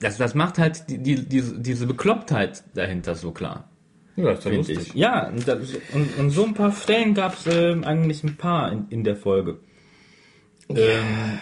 Das, 0.00 0.18
das 0.18 0.34
macht 0.34 0.58
halt 0.58 0.88
die, 0.88 0.98
die, 0.98 1.28
diese, 1.28 1.58
diese 1.58 1.86
Beklopptheit 1.86 2.62
dahinter 2.74 3.14
so 3.14 3.32
klar. 3.32 3.68
ja, 4.16 4.30
ist 4.30 4.44
ja 4.44 4.52
lustig. 4.52 4.78
ich. 4.78 4.94
Ja, 4.94 5.28
und, 5.28 5.48
und, 5.48 6.18
und 6.18 6.30
so 6.30 6.44
ein 6.44 6.54
paar 6.54 6.72
Stellen 6.72 7.14
gab 7.14 7.34
es 7.34 7.46
ähm, 7.46 7.84
eigentlich 7.84 8.22
ein 8.24 8.36
paar 8.36 8.72
in, 8.72 8.86
in 8.90 9.04
der 9.04 9.16
Folge. 9.16 9.58
Ähm, 10.68 11.38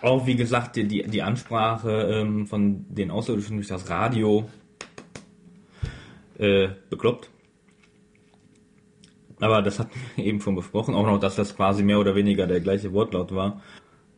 auch 0.00 0.26
wie 0.26 0.36
gesagt, 0.36 0.76
die, 0.76 0.84
die, 0.84 1.02
die 1.04 1.22
Ansprache 1.22 1.90
ähm, 1.90 2.46
von 2.46 2.86
den 2.88 3.10
Außerirdischen 3.10 3.56
durch 3.56 3.68
das 3.68 3.88
Radio 3.88 4.48
äh, 6.38 6.68
bekloppt. 6.90 7.30
Aber 9.40 9.60
das 9.60 9.78
hatten 9.78 9.98
wir 10.16 10.24
eben 10.24 10.40
schon 10.40 10.54
besprochen, 10.54 10.94
auch 10.94 11.06
noch, 11.06 11.18
dass 11.18 11.36
das 11.36 11.56
quasi 11.56 11.82
mehr 11.82 11.98
oder 11.98 12.14
weniger 12.14 12.46
der 12.46 12.60
gleiche 12.60 12.92
Wortlaut 12.92 13.34
war, 13.34 13.60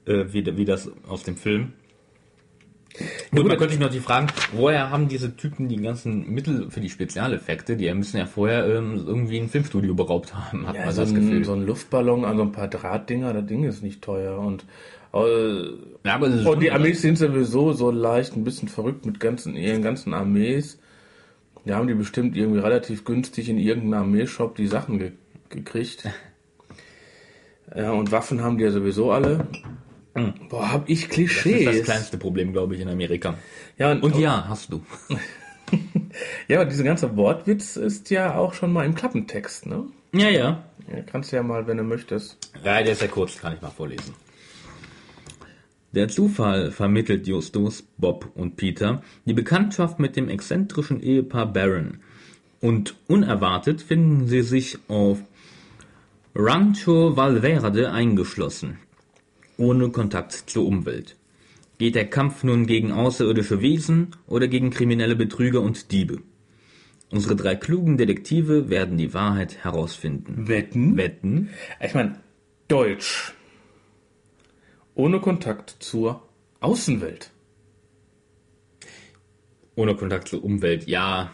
äh, 0.07 0.25
wie, 0.29 0.57
wie 0.57 0.65
das 0.65 0.91
aus 1.09 1.23
dem 1.23 1.37
Film. 1.37 1.73
Gut, 3.33 3.47
man 3.49 3.57
könnte 3.59 3.71
sich 3.71 3.81
noch 3.81 3.91
die 3.91 3.99
fragen, 3.99 4.29
woher 4.53 4.91
haben 4.91 5.09
diese 5.09 5.37
Typen 5.37 5.69
die 5.69 5.77
ganzen 5.79 6.31
Mittel 6.33 6.71
für 6.71 6.81
die 6.81 6.89
Spezialeffekte? 6.91 7.77
Die 7.77 7.93
müssen 7.93 8.19
ja 8.19 8.27
vorher 8.27 8.67
ähm, 8.67 9.03
irgendwie 9.07 9.39
ein 9.41 9.49
Filmstudio 9.49 9.95
beraubt 9.95 10.35
haben, 10.35 10.67
hat 10.69 10.77
Ja, 10.77 10.85
man 10.87 10.95
so, 10.95 11.01
das 11.03 11.11
ein, 11.11 11.17
Gefühl. 11.17 11.45
so 11.45 11.55
ein 11.55 11.67
Luftballon 11.67 12.25
an 12.25 12.37
so 12.37 12.43
ein 12.45 12.53
paar 12.53 12.69
Drahtdinger, 12.69 13.33
das 13.33 13.47
Ding 13.47 13.65
ist 13.65 13.83
nicht 13.83 14.01
teuer. 14.03 14.39
Und, 14.39 14.65
äh, 15.13 15.65
ja, 16.07 16.15
aber 16.15 16.27
und 16.27 16.61
die 16.63 16.71
Armees 16.71 17.03
sind 17.03 17.19
sowieso 17.19 17.73
so 17.73 17.91
leicht 17.91 18.37
ein 18.37 18.45
bisschen 18.45 18.69
verrückt 18.69 19.07
mit 19.07 19.19
ganzen, 19.19 19.57
ihren 19.57 19.83
ganzen 19.83 20.15
Armees. 20.15 20.79
Da 21.65 21.77
haben 21.77 21.89
die 21.89 21.95
bestimmt 21.95 22.37
irgendwie 22.37 22.61
relativ 22.61 23.05
günstig 23.05 23.49
in 23.49 23.59
irgendeinem 23.59 24.03
Armeeshop 24.05 24.55
die 24.55 24.67
Sachen 24.69 24.99
ge 24.99 25.13
gekriegt. 25.49 26.09
Ja, 27.75 27.91
und 27.93 28.13
Waffen 28.13 28.43
haben 28.43 28.59
die 28.59 28.65
ja 28.65 28.71
sowieso 28.71 29.11
alle. 29.11 29.49
Boah, 30.49 30.73
hab 30.73 30.89
ich 30.89 31.03
das 31.03 31.11
Klischees. 31.11 31.67
ist 31.69 31.79
das 31.81 31.85
kleinste 31.85 32.19
Problem, 32.19 32.53
glaube 32.53 32.75
ich, 32.75 32.81
in 32.81 32.89
Amerika. 32.89 33.37
ja, 33.79 33.91
und, 33.91 34.03
Und 34.03 34.17
ja, 34.17 34.47
hast 34.49 34.73
du. 34.73 34.83
ja, 36.49 36.61
aber 36.61 36.71
dieser 36.71 36.85
ganze 36.85 37.17
Wortwitz 37.17 37.77
ist 37.77 38.11
ja 38.11 38.37
auch 38.37 38.55
schon 38.55 38.73
mal 38.73 38.87
im 38.87 38.95
Klappentext, 38.95 39.67
ne? 39.67 39.87
Ja, 40.13 40.29
ja. 40.31 40.65
Ja, 40.93 41.03
kannst 41.03 41.33
du 41.33 41.37
ja 41.37 41.43
mal, 41.43 41.67
wenn 41.67 41.79
du 41.79 41.83
möchtest. 41.83 42.39
Ja, 42.65 42.83
der 42.83 42.93
ist 42.93 43.03
ja 43.03 43.09
kurz, 43.09 43.39
kann 43.39 43.55
ich 43.55 43.63
mal 43.63 43.71
vorlesen. 43.71 44.15
Der 45.93 46.09
Zufall 46.09 46.73
vermittelt 46.73 47.27
Justus, 47.27 47.83
Bob 47.99 48.31
und 48.35 48.57
Peter 48.57 49.03
die 49.27 49.33
Bekanntschaft 49.33 49.99
mit 50.01 50.17
dem 50.17 50.29
exzentrischen 50.29 51.01
Ehepaar 51.01 51.53
Barron. 51.53 51.99
Und 52.61 52.97
unerwartet 53.07 53.81
finden 53.81 54.27
sie 54.27 54.43
sich 54.43 54.79
auf 54.89 55.19
Rancho 56.35 57.17
Valverde 57.17 57.93
eingeschlossen, 57.93 58.79
ohne 59.57 59.91
Kontakt 59.91 60.33
zur 60.33 60.67
Umwelt. 60.67 61.17
Geht 61.79 61.95
der 61.95 62.09
Kampf 62.09 62.45
nun 62.45 62.67
gegen 62.67 62.93
außerirdische 62.93 63.61
Wesen 63.61 64.15
oder 64.27 64.49
gegen 64.49 64.71
kriminelle 64.71 65.17
Betrüger 65.17 65.61
und 65.61 65.91
Diebe? 65.91 66.23
Unsere 67.11 67.37
drei 67.37 67.55
klugen 67.55 67.97
Detektive 67.97 68.71
werden 68.71 68.97
die 68.97 69.15
Wahrheit 69.15 69.65
herausfinden. 69.65 70.49
Wetten? 70.49 70.97
Wetten? 70.97 71.51
Ich 71.81 71.95
meine, 71.95 72.21
Deutsch. 72.69 73.33
Ohne 74.95 75.21
Kontakt 75.21 75.77
zur 75.81 76.23
Außenwelt. 76.61 77.31
Ohne 79.77 79.97
Kontakt 79.97 80.29
zur 80.29 80.45
Umwelt, 80.45 80.87
ja. 80.87 81.33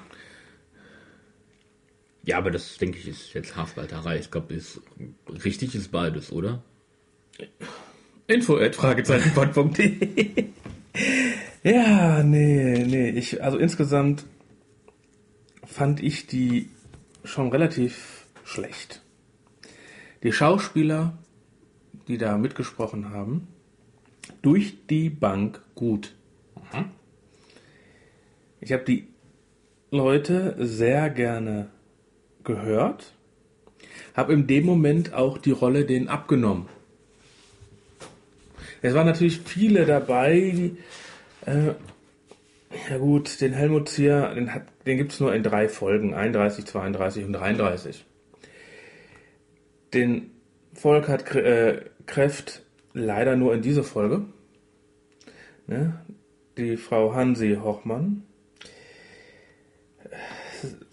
Ja, 2.25 2.39
aber 2.39 2.51
das 2.51 2.79
denke 2.79 2.99
ich 2.99 3.09
ist 3.09 3.35
jetzt 3.35 3.57
Haarspalterei. 3.57 4.19
Ich 4.19 4.31
glaube, 4.31 4.55
ist 4.55 4.81
richtig 5.45 5.75
ist 5.75 5.93
beides, 5.93 6.33
oder? 6.33 6.63
Info 8.31 8.59
Ja, 11.63 12.23
nee, 12.23 12.85
nee. 12.87 13.11
Ich, 13.11 13.43
also 13.43 13.59
insgesamt 13.59 14.25
fand 15.65 16.03
ich 16.03 16.27
die 16.27 16.71
schon 17.23 17.51
relativ 17.51 18.27
schlecht. 18.45 19.03
Die 20.23 20.33
Schauspieler, 20.33 21.19
die 22.09 22.19
da 22.19 22.39
mitgesprochen 22.39 23.11
haben, 23.11 23.49
durch 24.43 24.77
die 24.89 25.11
Bank 25.11 25.63
gut. 25.75 26.15
Ich 28.61 28.73
habe 28.73 28.85
die 28.85 29.07
Leute 29.91 30.57
sehr 30.59 31.11
gerne 31.11 31.71
gehört, 32.45 33.15
habe 34.15 34.33
in 34.33 34.47
dem 34.47 34.67
Moment 34.67 35.15
auch 35.15 35.39
die 35.39 35.51
Rolle 35.51 35.85
denen 35.85 36.09
abgenommen. 36.09 36.69
Es 38.83 38.95
waren 38.95 39.07
natürlich 39.07 39.41
viele 39.41 39.85
dabei, 39.85 40.73
äh, 41.47 41.73
ja 42.91 42.99
gut, 42.99 43.41
den 43.41 43.53
Helmut 43.53 43.89
Zier, 43.89 44.33
den, 44.35 44.55
hat- 44.55 44.67
den 44.87 44.97
gibt 44.97 45.13
es 45.13 45.21
nur 45.21 45.35
in 45.35 45.43
drei 45.43 45.69
Folgen, 45.69 46.15
31, 46.15 46.65
32 46.65 47.25
und 47.25 47.33
33. 47.35 48.05
Den 49.93 50.31
Volk 50.73 51.09
Krä- 51.09 51.41
äh, 51.43 51.81
Kräft 52.07 52.63
leider 52.95 53.37
nur 53.37 53.55
in 53.55 53.63
diese 53.63 53.83
Folge. 53.83 54.23
Ne? 55.67 56.01
Die 56.57 56.77
Frau 56.77 57.15
Hansi 57.15 57.59
Hochmann. 57.63 58.23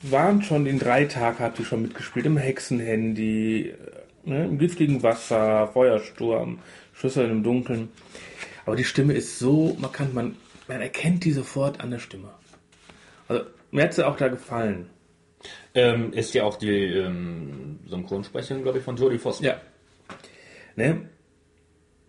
Waren 0.02 0.42
schon 0.44 0.66
in 0.66 0.80
drei 0.80 1.06
Tagen, 1.06 1.40
hat 1.40 1.58
die 1.58 1.66
schon 1.66 1.82
mitgespielt, 1.82 2.26
im 2.26 2.38
Hexenhandy, 2.38 3.74
ne? 4.24 4.46
im 4.46 4.58
giftigen 4.60 5.04
Wasser, 5.04 5.68
Feuersturm, 5.68 6.60
Schüsseln 6.98 7.32
im 7.32 7.44
Dunkeln. 7.44 7.90
Aber 8.66 8.76
die 8.76 8.84
Stimme 8.84 9.14
ist 9.14 9.40
so 9.40 9.78
markant, 9.80 10.14
man, 10.14 10.36
man 10.68 10.82
erkennt 10.82 11.24
die 11.26 11.32
sofort 11.32 11.80
an 11.80 11.92
der 11.92 12.00
Stimme. 12.00 12.34
Also 13.28 13.46
mir 13.72 13.84
hat 13.84 13.94
sie 13.94 14.06
auch 14.06 14.18
da 14.18 14.28
gefallen. 14.28 14.90
Ähm, 15.76 16.12
ist 16.14 16.34
ja 16.34 16.44
auch 16.44 16.58
die 16.58 16.74
ähm, 16.74 17.80
Synchronsprecherin, 17.88 18.64
glaube 18.64 18.80
ich, 18.80 18.84
von 18.84 18.98
Jodie 18.98 19.20
Foster. 19.20 19.46
Ja. 19.46 19.62
Ne? 20.76 21.10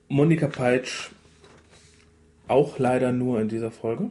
Monika 0.09 0.47
Peitsch 0.47 1.11
auch 2.47 2.79
leider 2.79 3.13
nur 3.13 3.41
in 3.41 3.49
dieser 3.49 3.71
Folge. 3.71 4.11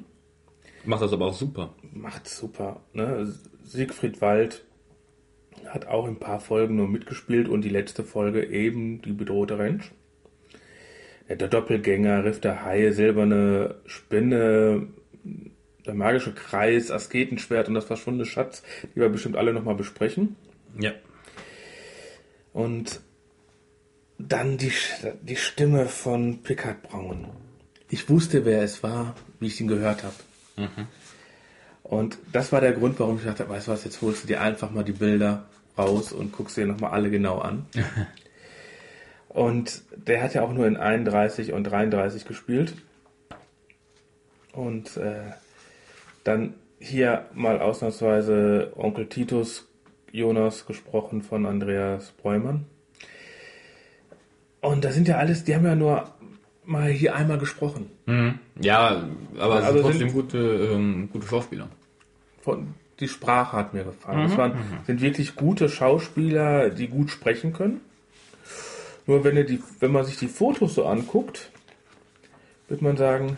Macht 0.85 1.01
das 1.01 1.11
aber 1.11 1.25
auch 1.25 1.33
super. 1.33 1.73
Macht 1.91 2.29
super. 2.29 2.81
Ne? 2.93 3.33
Siegfried 3.63 4.21
Wald 4.21 4.63
hat 5.65 5.87
auch 5.87 6.05
in 6.05 6.13
ein 6.13 6.19
paar 6.19 6.39
Folgen 6.39 6.75
nur 6.75 6.87
mitgespielt 6.87 7.49
und 7.49 7.63
die 7.63 7.69
letzte 7.69 8.03
Folge 8.03 8.45
eben 8.45 9.01
die 9.01 9.11
bedrohte 9.11 9.57
Ranch. 9.57 9.91
Der 11.29 11.47
Doppelgänger, 11.47 12.23
Riff 12.23 12.39
der 12.39 12.63
Haie, 12.63 12.93
silberne 12.93 13.75
Spinne, 13.85 14.87
der 15.85 15.93
magische 15.93 16.33
Kreis, 16.33 16.91
Asketenschwert 16.91 17.67
und 17.67 17.73
das 17.73 17.85
verschwundene 17.85 18.25
Schatz, 18.25 18.63
die 18.95 18.99
wir 18.99 19.09
bestimmt 19.09 19.35
alle 19.35 19.53
nochmal 19.53 19.75
besprechen. 19.75 20.35
Ja. 20.79 20.91
Und 22.53 23.01
dann 24.17 24.57
die, 24.57 24.71
die 25.21 25.35
Stimme 25.35 25.85
von 25.85 26.41
Pickard 26.43 26.81
Braun. 26.83 27.27
Ich 27.89 28.09
wusste, 28.09 28.45
wer 28.45 28.63
es 28.63 28.83
war, 28.83 29.15
wie 29.39 29.47
ich 29.47 29.61
ihn 29.61 29.67
gehört 29.67 30.03
habe. 30.03 30.15
Und 31.83 32.17
das 32.33 32.51
war 32.51 32.61
der 32.61 32.73
Grund, 32.73 32.99
warum 32.99 33.17
ich 33.17 33.23
dachte, 33.23 33.47
weißt 33.47 33.67
du 33.67 33.71
was, 33.71 33.83
jetzt 33.85 34.01
holst 34.01 34.23
du 34.23 34.27
dir 34.27 34.41
einfach 34.41 34.71
mal 34.71 34.83
die 34.83 34.91
Bilder 34.91 35.45
raus 35.77 36.11
und 36.11 36.31
guckst 36.31 36.57
dir 36.57 36.65
nochmal 36.65 36.91
alle 36.91 37.09
genau 37.09 37.39
an. 37.39 37.65
und 39.37 39.83
der 39.95 40.23
hat 40.23 40.33
ja 40.33 40.41
auch 40.41 40.51
nur 40.51 40.65
in 40.67 40.77
31 40.77 41.53
und 41.53 41.63
33 41.65 42.25
gespielt. 42.25 42.73
Und 44.51 44.97
äh, 44.97 45.31
dann 46.23 46.55
hier 46.79 47.25
mal 47.33 47.59
ausnahmsweise 47.61 48.71
Onkel 48.75 49.07
Titus 49.07 49.67
Jonas 50.11 50.65
gesprochen 50.65 51.21
von 51.21 51.45
Andreas 51.45 52.11
Bräumann. 52.11 52.65
Und 54.61 54.83
das 54.83 54.95
sind 54.95 55.07
ja 55.07 55.17
alles, 55.17 55.43
die 55.43 55.53
haben 55.55 55.65
ja 55.65 55.75
nur 55.75 56.09
mal 56.65 56.89
hier 56.89 57.15
einmal 57.15 57.37
gesprochen. 57.37 57.91
Ja, 58.59 59.03
aber 59.37 59.55
Also 59.57 59.73
sind 59.73 59.81
trotzdem 59.83 60.09
sind- 60.09 60.13
gute, 60.13 60.37
ähm, 60.37 61.09
gute 61.13 61.27
Schauspieler. 61.27 61.67
Von, 62.41 62.73
die 62.99 63.07
Sprache 63.07 63.55
hat 63.55 63.73
mir 63.75 63.83
gefallen. 63.83 64.27
Das 64.27 64.37
waren, 64.37 64.53
sind 64.87 65.01
wirklich 65.01 65.35
gute 65.35 65.69
Schauspieler, 65.69 66.71
die 66.71 66.87
gut 66.87 67.11
sprechen 67.11 67.53
können. 67.53 67.81
Nur 69.07 69.23
wenn, 69.23 69.37
ihr 69.37 69.45
die, 69.45 69.63
wenn 69.79 69.93
man 69.93 70.05
sich 70.05 70.17
die 70.17 70.27
Fotos 70.27 70.75
so 70.75 70.85
anguckt, 70.85 71.49
wird 72.67 72.81
man 72.81 72.97
sagen, 72.97 73.37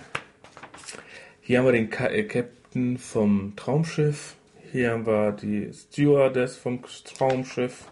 hier 1.41 1.59
haben 1.59 1.65
wir 1.65 1.71
den 1.71 1.91
äh, 1.91 2.23
Captain 2.23 2.97
vom 2.97 3.53
Traumschiff, 3.55 4.35
hier 4.71 4.91
haben 4.91 5.05
wir 5.05 5.31
die 5.31 5.71
Stewardess 5.71 6.57
vom 6.57 6.81
Traumschiff. 6.83 7.85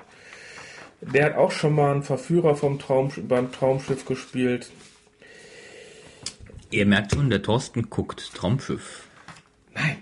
Der 1.02 1.26
hat 1.26 1.36
auch 1.36 1.52
schon 1.52 1.76
mal 1.76 1.92
einen 1.92 2.04
Verführer 2.04 2.56
vom 2.56 2.80
Traum, 2.80 3.12
beim 3.28 3.52
Traumschiff 3.52 4.06
gespielt. 4.06 4.72
Ihr 6.72 6.88
merkt 6.88 7.14
schon, 7.14 7.30
der 7.30 7.44
Thorsten 7.44 7.92
guckt 7.92 8.34
Traumschiff. 8.34 9.04
Nein. 9.76 9.98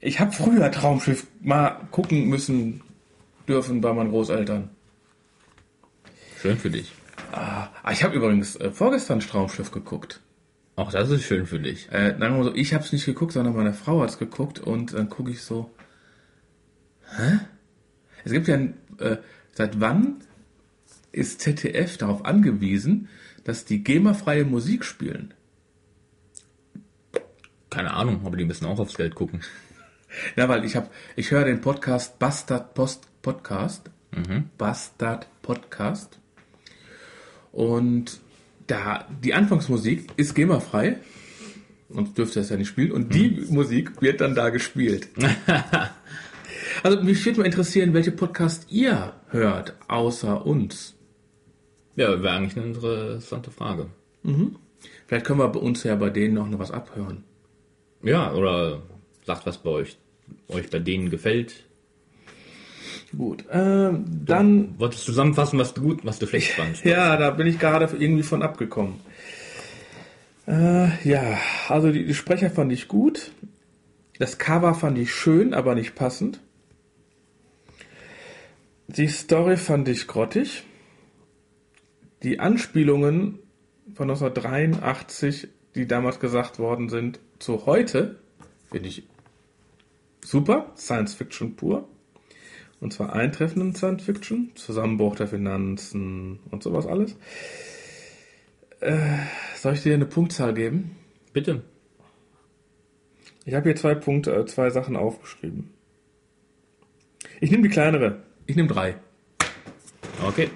Ich 0.00 0.20
habe 0.20 0.32
früher 0.32 0.70
Traumschiff 0.70 1.26
mal 1.40 1.86
gucken 1.90 2.26
müssen 2.28 2.80
dürfen 3.46 3.82
bei 3.82 3.92
meinen 3.92 4.10
Großeltern. 4.10 4.75
Schön 6.40 6.58
für 6.58 6.70
dich. 6.70 6.92
Ah, 7.32 7.68
ich 7.90 8.04
habe 8.04 8.14
übrigens 8.14 8.56
äh, 8.56 8.70
vorgestern 8.70 9.20
Traumschiff 9.20 9.70
geguckt. 9.70 10.20
Auch 10.76 10.92
das 10.92 11.10
ist 11.10 11.24
schön 11.24 11.46
für 11.46 11.58
dich. 11.58 11.88
Äh, 11.90 12.16
mal 12.18 12.44
so, 12.44 12.54
ich 12.54 12.74
habe 12.74 12.84
es 12.84 12.92
nicht 12.92 13.06
geguckt, 13.06 13.32
sondern 13.32 13.56
meine 13.56 13.72
Frau 13.72 14.02
hat 14.02 14.10
es 14.10 14.18
geguckt 14.18 14.58
und 14.58 14.92
dann 14.92 15.08
gucke 15.08 15.30
ich 15.30 15.42
so. 15.42 15.70
Hä? 17.16 17.38
Es 18.24 18.32
gibt 18.32 18.48
ja 18.48 18.56
ein, 18.56 18.74
äh, 18.98 19.16
seit 19.52 19.80
wann 19.80 20.16
ist 21.12 21.40
ZDF 21.40 21.96
darauf 21.96 22.24
angewiesen, 22.26 23.08
dass 23.44 23.64
die 23.64 23.82
GEMA-freie 23.82 24.44
Musik 24.44 24.84
spielen? 24.84 25.32
Keine 27.70 27.94
Ahnung, 27.94 28.26
aber 28.26 28.36
die 28.36 28.44
müssen 28.44 28.66
auch 28.66 28.78
aufs 28.78 28.96
Geld 28.96 29.14
gucken. 29.14 29.40
Ja, 30.34 30.48
weil 30.48 30.64
ich 30.64 30.76
habe, 30.76 30.88
ich 31.14 31.30
höre 31.30 31.44
den 31.44 31.60
Podcast 31.60 32.18
Bastard 32.18 32.74
Post 32.74 33.08
Podcast, 33.22 33.90
Bastard 34.56 35.26
Podcast, 35.42 36.18
und 37.56 38.20
da 38.66 39.08
die 39.24 39.32
Anfangsmusik 39.32 40.10
ist 40.16 40.34
GEMA-frei, 40.34 40.98
sonst 41.88 42.18
dürfte 42.18 42.40
es 42.40 42.50
ja 42.50 42.56
nicht 42.56 42.68
spielen, 42.68 42.92
und 42.92 43.14
die 43.14 43.46
Musik 43.48 44.02
wird 44.02 44.20
dann 44.20 44.34
da 44.34 44.50
gespielt. 44.50 45.08
also 46.82 47.02
mich 47.02 47.24
würde 47.24 47.40
mal 47.40 47.46
interessieren, 47.46 47.94
welche 47.94 48.12
Podcast 48.12 48.66
ihr 48.70 49.14
hört, 49.30 49.74
außer 49.88 50.44
uns. 50.44 50.94
Ja, 51.96 52.22
wäre 52.22 52.36
eigentlich 52.36 52.56
eine 52.58 52.66
interessante 52.74 53.50
Frage. 53.50 53.86
Vielleicht 55.06 55.24
können 55.24 55.38
wir 55.38 55.48
bei 55.48 55.60
uns 55.60 55.82
ja 55.82 55.94
bei 55.94 56.10
denen 56.10 56.34
noch 56.34 56.58
was 56.58 56.70
abhören. 56.70 57.24
Ja, 58.02 58.34
oder 58.34 58.82
sagt, 59.24 59.46
was 59.46 59.56
bei 59.58 59.70
euch, 59.70 59.96
euch 60.48 60.68
bei 60.68 60.78
denen 60.78 61.08
gefällt. 61.08 61.64
Gut, 63.16 63.44
ähm, 63.50 64.04
dann 64.24 64.78
Wolltest 64.78 65.02
du 65.02 65.12
zusammenfassen, 65.12 65.58
was 65.58 65.74
du 65.74 65.82
gut, 65.82 66.04
was 66.04 66.18
du 66.18 66.26
schlecht 66.26 66.52
fandst? 66.52 66.84
Ja, 66.84 67.16
da 67.16 67.30
bin 67.30 67.46
ich 67.46 67.58
gerade 67.58 67.88
irgendwie 67.96 68.24
von 68.24 68.42
abgekommen. 68.42 68.94
Äh, 70.48 71.08
ja, 71.08 71.38
also 71.68 71.92
die, 71.92 72.04
die 72.04 72.14
Sprecher 72.14 72.50
fand 72.50 72.72
ich 72.72 72.88
gut. 72.88 73.32
Das 74.18 74.38
Cover 74.38 74.74
fand 74.74 74.98
ich 74.98 75.14
schön, 75.14 75.54
aber 75.54 75.74
nicht 75.74 75.94
passend. 75.94 76.40
Die 78.88 79.08
Story 79.08 79.56
fand 79.56 79.88
ich 79.88 80.06
grottig. 80.06 80.64
Die 82.22 82.40
Anspielungen 82.40 83.38
von 83.94 84.10
1983, 84.10 85.48
die 85.74 85.86
damals 85.86 86.18
gesagt 86.18 86.58
worden 86.58 86.88
sind, 86.88 87.20
zu 87.38 87.66
heute, 87.66 88.18
finde 88.70 88.88
ich 88.88 89.02
super. 90.24 90.72
Science 90.76 91.14
Fiction 91.14 91.56
pur. 91.56 91.88
Und 92.80 92.92
zwar 92.92 93.14
eintreffenden 93.14 93.74
Science 93.74 94.04
Fiction, 94.04 94.52
Zusammenbruch 94.54 95.16
der 95.16 95.28
Finanzen 95.28 96.40
und 96.50 96.62
sowas 96.62 96.86
alles. 96.86 97.16
Äh, 98.80 98.98
soll 99.56 99.74
ich 99.74 99.82
dir 99.82 99.94
eine 99.94 100.06
Punktzahl 100.06 100.52
geben? 100.52 100.96
Bitte. 101.32 101.62
Ich 103.44 103.54
habe 103.54 103.68
hier 103.68 103.76
zwei 103.76 103.94
Punkte, 103.94 104.34
äh, 104.34 104.44
zwei 104.46 104.70
Sachen 104.70 104.96
aufgeschrieben. 104.96 105.70
Ich 107.40 107.50
nehme 107.50 107.62
die 107.62 107.68
kleinere. 107.68 108.22
Ich 108.46 108.56
nehme 108.56 108.68
drei. 108.68 108.96
Okay. 110.22 110.50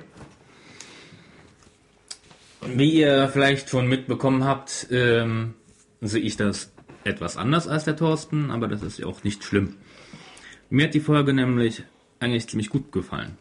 Wie 2.62 2.92
ihr 2.92 3.28
vielleicht 3.28 3.70
schon 3.70 3.88
mitbekommen 3.88 4.44
habt, 4.44 4.88
ähm, 4.90 5.54
sehe 6.00 6.20
ich 6.20 6.36
das 6.36 6.72
etwas 7.04 7.36
anders 7.36 7.66
als 7.68 7.84
der 7.84 7.96
Thorsten, 7.96 8.50
aber 8.50 8.68
das 8.68 8.82
ist 8.82 8.98
ja 8.98 9.06
auch 9.06 9.24
nicht 9.24 9.44
schlimm. 9.44 9.76
Mir 10.68 10.86
hat 10.86 10.94
die 10.94 11.00
Folge 11.00 11.32
nämlich 11.32 11.84
eigentlich 12.20 12.48
ziemlich 12.48 12.70
gut 12.70 12.92
gefallen. 12.92 13.36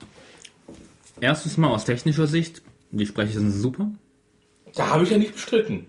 Erstens 1.21 1.57
mal 1.57 1.69
aus 1.69 1.85
technischer 1.85 2.27
Sicht, 2.27 2.61
die 2.91 3.05
Sprecher 3.05 3.39
sind 3.39 3.51
super. 3.51 3.91
Da 4.75 4.89
habe 4.89 5.03
ich 5.03 5.09
ja 5.09 5.17
nicht 5.17 5.33
bestritten. 5.33 5.85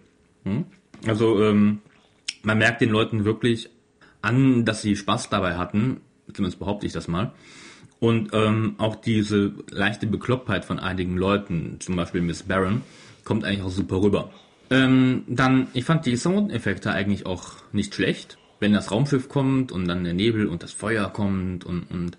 Also 1.07 1.43
ähm, 1.43 1.80
man 2.43 2.59
merkt 2.59 2.80
den 2.80 2.91
Leuten 2.91 3.24
wirklich 3.24 3.70
an, 4.22 4.64
dass 4.64 4.82
sie 4.82 4.97
Spaß 4.97 5.30
dabei 5.30 5.57
hatten. 5.57 6.01
Zumindest 6.32 6.59
behaupte 6.59 6.86
ich 6.86 6.93
das 6.93 7.09
mal. 7.09 7.32
Und 7.99 8.30
ähm, 8.32 8.74
auch 8.78 8.97
diese 8.97 9.53
leichte 9.70 10.07
Beklopptheit 10.07 10.64
von 10.64 10.78
einigen 10.78 11.16
Leuten, 11.16 11.76
zum 11.80 11.97
Beispiel 11.97 12.22
Miss 12.22 12.43
Barron, 12.43 12.82
kommt 13.24 13.45
eigentlich 13.45 13.62
auch 13.62 13.70
super 13.70 14.01
rüber. 14.01 14.30
Ähm, 14.70 15.24
dann, 15.26 15.68
ich 15.74 15.84
fand 15.84 16.07
die 16.07 16.16
Soundeffekte 16.16 16.93
eigentlich 16.93 17.26
auch 17.26 17.57
nicht 17.72 17.95
schlecht. 17.95 18.38
Wenn 18.59 18.72
das 18.72 18.91
Raumschiff 18.91 19.28
kommt 19.28 19.72
und 19.72 19.86
dann 19.86 20.05
der 20.05 20.14
Nebel 20.14 20.47
und 20.47 20.62
das 20.62 20.72
Feuer 20.72 21.11
kommt 21.11 21.64
und, 21.64 21.91
und 21.91 22.16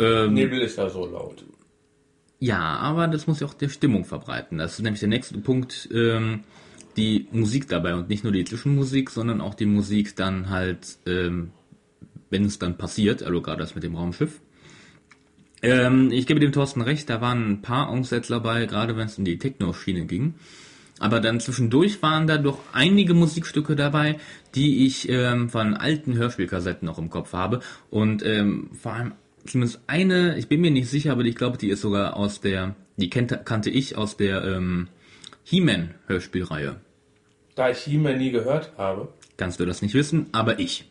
ähm, 0.00 0.34
Nebel 0.34 0.60
ist 0.60 0.78
ja 0.78 0.88
so 0.88 1.06
laut. 1.06 1.44
ja, 2.38 2.58
aber 2.58 3.06
das 3.08 3.26
muss 3.26 3.40
ja 3.40 3.46
auch 3.46 3.54
der 3.54 3.68
Stimmung 3.68 4.04
verbreiten. 4.04 4.58
Das 4.58 4.72
ist 4.72 4.82
nämlich 4.82 5.00
der 5.00 5.08
nächste 5.08 5.38
Punkt, 5.38 5.88
ähm, 5.92 6.40
die 6.96 7.28
Musik 7.32 7.68
dabei 7.68 7.94
und 7.94 8.08
nicht 8.08 8.24
nur 8.24 8.32
die 8.32 8.44
Zwischenmusik, 8.44 9.10
sondern 9.10 9.40
auch 9.40 9.54
die 9.54 9.66
Musik 9.66 10.16
dann 10.16 10.50
halt, 10.50 10.98
ähm, 11.06 11.52
wenn 12.30 12.44
es 12.44 12.58
dann 12.58 12.76
passiert, 12.76 13.22
also 13.22 13.40
gerade 13.40 13.60
das 13.60 13.74
mit 13.74 13.84
dem 13.84 13.96
Raumschiff. 13.96 14.40
Ähm, 15.62 16.10
ich 16.10 16.26
gebe 16.26 16.40
dem 16.40 16.52
Thorsten 16.52 16.80
recht, 16.80 17.10
da 17.10 17.20
waren 17.20 17.50
ein 17.50 17.62
paar 17.62 17.88
Ansätze 17.88 18.32
dabei, 18.32 18.66
gerade 18.66 18.96
wenn 18.96 19.06
es 19.06 19.18
in 19.18 19.24
die 19.24 19.38
Techno-Schiene 19.38 20.06
ging. 20.06 20.34
Aber 20.98 21.20
dann 21.20 21.40
zwischendurch 21.40 22.02
waren 22.02 22.26
da 22.26 22.36
doch 22.36 22.58
einige 22.72 23.14
Musikstücke 23.14 23.74
dabei, 23.74 24.18
die 24.54 24.86
ich 24.86 25.08
ähm, 25.08 25.48
von 25.48 25.74
alten 25.74 26.14
Hörspielkassetten 26.14 26.86
noch 26.86 26.98
im 26.98 27.08
Kopf 27.08 27.32
habe. 27.32 27.60
Und 27.88 28.24
ähm, 28.24 28.70
vor 28.74 28.92
allem 28.92 29.12
zumindest 29.46 29.80
eine, 29.86 30.38
ich 30.38 30.48
bin 30.48 30.60
mir 30.60 30.70
nicht 30.70 30.88
sicher, 30.88 31.12
aber 31.12 31.22
ich 31.22 31.36
glaube, 31.36 31.58
die 31.58 31.68
ist 31.68 31.80
sogar 31.80 32.16
aus 32.16 32.40
der, 32.40 32.74
die 32.96 33.10
kannte, 33.10 33.40
kannte 33.44 33.70
ich 33.70 33.96
aus 33.96 34.16
der 34.16 34.44
ähm, 34.44 34.88
He-Man-Hörspielreihe. 35.44 36.76
Da 37.54 37.70
ich 37.70 37.78
He-Man 37.78 38.18
nie 38.18 38.30
gehört 38.30 38.72
habe. 38.76 39.08
Kannst 39.36 39.60
du 39.60 39.66
das 39.66 39.82
nicht 39.82 39.94
wissen, 39.94 40.26
aber 40.32 40.58
ich. 40.58 40.90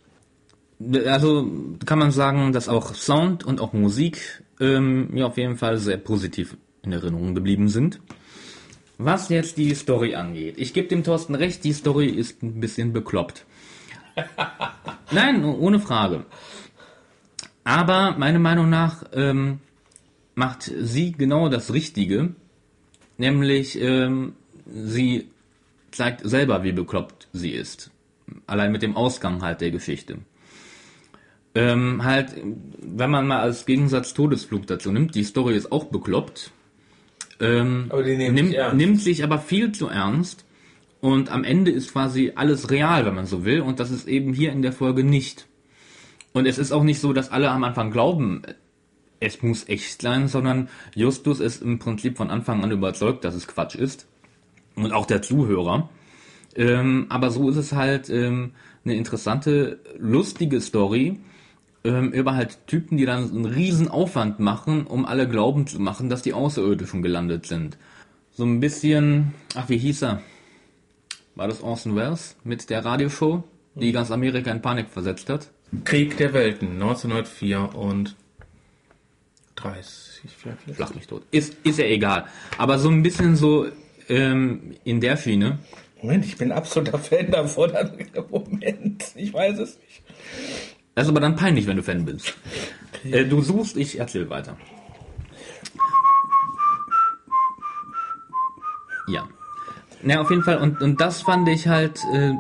Also 1.06 1.50
kann 1.86 2.00
man 2.00 2.12
sagen, 2.12 2.54
dass 2.54 2.70
auch 2.70 2.96
Sound 2.96 3.44
und 3.44 3.60
auch 3.60 3.74
Musik 3.74 4.44
ähm, 4.60 5.12
mir 5.12 5.28
auf 5.28 5.38
jeden 5.38 5.58
Fall 5.58 5.78
sehr 5.78 5.98
positiv 5.98 6.56
in 6.82 6.92
Erinnerung 6.92 7.36
geblieben 7.36 7.68
sind. 7.68 8.00
Was 8.98 9.30
jetzt 9.30 9.58
die 9.58 9.74
Story 9.76 10.16
angeht, 10.16 10.56
ich 10.58 10.74
gebe 10.74 10.88
dem 10.88 11.04
Thorsten 11.04 11.36
recht, 11.36 11.64
die 11.64 11.74
Story 11.74 12.08
ist 12.08 12.44
ein 12.44 12.60
bisschen 12.60 12.92
bekloppt. 12.92 13.46
Nein, 15.12 15.46
ohne 15.46 15.80
Frage. 15.80 16.26
Aber 17.70 18.16
meiner 18.18 18.40
Meinung 18.40 18.68
nach 18.68 19.04
ähm, 19.14 19.60
macht 20.34 20.64
sie 20.64 21.12
genau 21.12 21.50
das 21.50 21.72
Richtige, 21.72 22.34
nämlich 23.20 23.80
ähm, 23.80 24.34
sie 24.66 25.28
zeigt 25.92 26.28
selber, 26.28 26.64
wie 26.64 26.72
bekloppt 26.72 27.28
sie 27.32 27.52
ist. 27.52 27.92
Allein 28.48 28.72
mit 28.72 28.82
dem 28.82 28.98
Ausgang 28.98 29.44
halt 29.44 29.62
der 29.62 29.70
Geschichte. 29.70 30.18
Ähm, 31.54 32.04
halt, 32.04 32.34
wenn 32.82 33.12
man 33.12 33.28
mal 33.28 33.42
als 33.42 33.68
Gegensatz 33.68 34.16
Todesflug 34.16 34.66
dazu 34.66 34.92
nimmt, 34.92 35.14
die 35.14 35.24
Story 35.24 35.56
ist 35.56 35.72
auch 35.72 35.86
bekloppt. 35.86 36.50
Ähm, 37.40 37.92
nimmt, 37.94 38.56
nimmt 38.74 39.00
sich 39.00 39.24
aber 39.24 39.38
viel 39.38 39.74
zu 39.74 39.90
ernst. 39.90 40.44
Und 41.02 41.30
am 41.30 41.44
Ende 41.44 41.70
ist 41.70 41.94
quasi 41.94 42.32
alles 42.34 42.72
real, 42.72 43.06
wenn 43.06 43.14
man 43.14 43.28
so 43.28 43.46
will. 43.46 43.62
Und 43.62 43.80
das 43.80 43.92
ist 43.92 44.08
eben 44.08 44.34
hier 44.34 44.52
in 44.52 44.64
der 44.64 44.74
Folge 44.74 45.04
nicht. 45.04 45.49
Und 46.34 46.46
es 46.46 46.58
ist 46.58 46.72
auch 46.72 46.84
nicht 46.84 47.00
so, 47.00 47.14
dass 47.14 47.32
alle 47.32 47.50
am 47.50 47.64
Anfang 47.64 47.92
glauben, 47.92 48.44
es 49.20 49.42
muss 49.42 49.68
echt 49.68 50.02
sein, 50.02 50.28
sondern 50.28 50.70
Justus 50.96 51.40
ist 51.40 51.62
im 51.62 51.80
Prinzip 51.80 52.18
von 52.18 52.30
Anfang 52.30 52.64
an 52.64 52.72
überzeugt, 52.72 53.24
dass 53.24 53.36
es 53.36 53.48
Quatsch 53.48 53.76
ist. 53.76 54.08
Und 54.76 54.94
auch 54.94 55.06
der 55.06 55.22
Zuhörer. 55.22 55.90
Ähm, 56.56 57.08
aber 57.10 57.32
so 57.32 57.50
ist 57.50 57.58
es 57.58 57.74
halt 57.74 58.10
ähm, 58.10 58.52
eine 58.86 58.96
interessante, 58.96 59.80
lustige 59.98 60.62
Story 60.62 61.20
ähm, 61.84 62.12
über 62.12 62.36
halt 62.36 62.66
Typen, 62.68 62.98
die 62.98 63.06
dann 63.06 63.30
einen 63.30 63.46
riesen 63.46 63.90
Aufwand 63.90 64.40
machen, 64.40 64.86
um 64.86 65.06
alle 65.06 65.28
glauben 65.28 65.68
zu 65.68 65.80
machen, 65.80 66.10
dass 66.10 66.22
die 66.22 66.34
Außerirdischen 66.34 67.02
gelandet 67.02 67.46
sind. 67.46 67.78
So 68.32 68.46
ein 68.46 68.60
bisschen, 68.60 69.34
ach 69.56 69.70
wie 69.70 69.78
hieß 69.78 70.04
er? 70.04 70.22
War 71.36 71.48
das 71.48 71.62
Orson 71.62 71.96
Welles 71.96 72.36
mit 72.44 72.70
der 72.70 72.84
Radioshow, 72.84 73.44
die 73.76 73.92
ganz 73.92 74.12
Amerika 74.12 74.52
in 74.52 74.62
Panik 74.62 74.90
versetzt 74.90 75.30
hat? 75.30 75.52
Krieg 75.84 76.18
der 76.18 76.34
Welten, 76.34 76.74
1934. 76.82 78.16
vielleicht. 80.38 80.76
Schlag 80.76 80.96
mich 80.96 81.08
tot. 81.08 81.24
Ist, 81.32 81.56
ist 81.64 81.80
ja 81.80 81.86
egal. 81.86 82.26
Aber 82.58 82.80
so 82.80 82.90
ein 82.90 83.04
bisschen 83.04 83.36
so 83.36 83.68
ähm, 84.08 84.76
in 84.84 85.00
der 85.00 85.18
Schiene. 85.18 85.60
Moment, 86.02 86.26
ich 86.26 86.38
bin 86.38 86.52
absoluter 86.52 86.98
Fan 86.98 87.30
davon. 87.32 87.72
Moment, 88.30 89.06
ich 89.16 89.34
weiß 89.34 89.60
es 89.60 89.78
nicht. 89.80 90.02
Das 90.96 91.06
ist 91.06 91.10
aber 91.12 91.20
dann 91.20 91.36
peinlich, 91.36 91.68
wenn 91.68 91.78
du 91.78 91.84
Fan 91.84 92.06
bist. 92.06 92.34
Äh, 93.04 93.26
du 93.26 93.42
suchst, 93.42 93.78
ich 93.78 94.00
erzähl 94.00 94.30
weiter. 94.30 94.58
Ja. 99.08 99.28
Na, 100.02 100.22
auf 100.22 100.30
jeden 100.30 100.44
Fall, 100.44 100.58
und, 100.58 100.82
und 100.82 101.02
das 101.02 101.22
fand 101.24 101.48
ich 101.50 101.68
halt, 101.68 102.00
äh, 102.14 102.32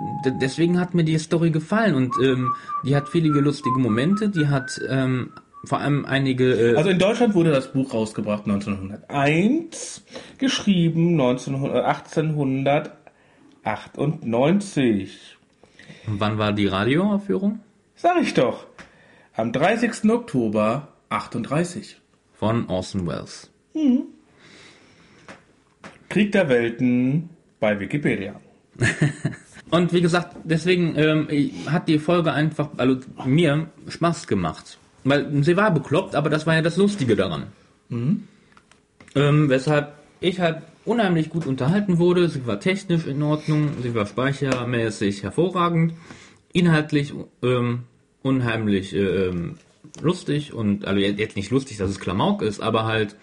deswegen 0.41 0.80
hat 0.80 0.93
mir 0.93 1.03
die 1.03 1.18
Story 1.18 1.51
gefallen 1.51 1.93
und 1.95 2.14
ähm, 2.24 2.53
die 2.86 2.95
hat 2.95 3.10
viele 3.10 3.28
lustige 3.41 3.78
Momente, 3.80 4.30
die 4.30 4.47
hat 4.47 4.80
ähm, 4.88 5.32
vor 5.66 5.80
allem 5.80 6.05
einige. 6.05 6.53
Äh, 6.53 6.76
Also 6.78 6.89
in 6.89 6.99
Deutschland 6.99 7.36
wurde 7.36 7.51
das 7.51 7.74
Buch 7.74 7.93
rausgebracht 7.93 8.43
1901, 8.47 10.03
geschrieben 10.38 11.20
1900, 11.20 12.91
1898. 13.64 15.38
wann 16.07 16.38
war 16.38 16.53
die 16.53 16.68
Radioaufführung? 16.68 17.60
Sag 17.95 18.22
ich 18.22 18.34
doch. 18.34 18.68
Am 19.36 19.51
30. 19.51 20.10
Oktober 20.10 20.88
38. 21.10 21.97
Von 22.36 22.70
Orson 22.70 23.05
Welles. 23.05 23.51
Krieg 26.07 26.32
der 26.32 26.47
Welten 26.49 27.30
bei 27.60 27.80
Wikipedia. 27.80 28.39
Und 29.72 29.93
wie 29.93 30.01
gesagt, 30.01 30.36
deswegen 30.43 30.95
ähm, 30.97 31.28
hat 31.68 31.88
die 31.88 31.99
Folge 31.99 32.34
einfach, 32.34 32.70
also 32.78 32.99
mir 33.26 33.68
Spaß 33.88 34.28
gemacht. 34.28 34.80
Weil 35.03 35.43
sie 35.43 35.55
war 35.55 35.72
bekloppt, 35.72 36.16
aber 36.16 36.30
das 36.30 36.47
war 36.47 36.55
ja 36.55 36.62
das 36.62 36.78
Lustige 36.78 37.16
daran. 37.16 37.47
Ähm, 39.16 39.49
weshalb 39.49 39.93
ich 40.20 40.39
halt 40.39 40.64
unheimlich 40.86 41.30
gut 41.30 41.45
unterhalten 41.45 41.99
wurde. 41.99 42.30
Sie 42.30 42.45
war 42.47 42.60
technisch 42.60 43.05
in 43.05 43.22
Ordnung, 43.22 43.70
sie 43.82 43.93
war 43.93 44.05
speichermäßig 44.05 45.24
hervorragend, 45.24 45.93
inhaltlich 46.51 47.14
ähm, 47.43 47.84
unheimlich 48.24 48.93
ähm, 48.95 49.57
lustig 50.01 50.53
und 50.53 50.86
also 50.86 50.99
jetzt 50.99 51.36
nicht 51.36 51.51
lustig, 51.51 51.78
dass 51.78 51.89
es 51.89 51.99
Klamauk 51.99 52.41
ist, 52.41 52.60
aber 52.62 52.86
halt 52.86 53.16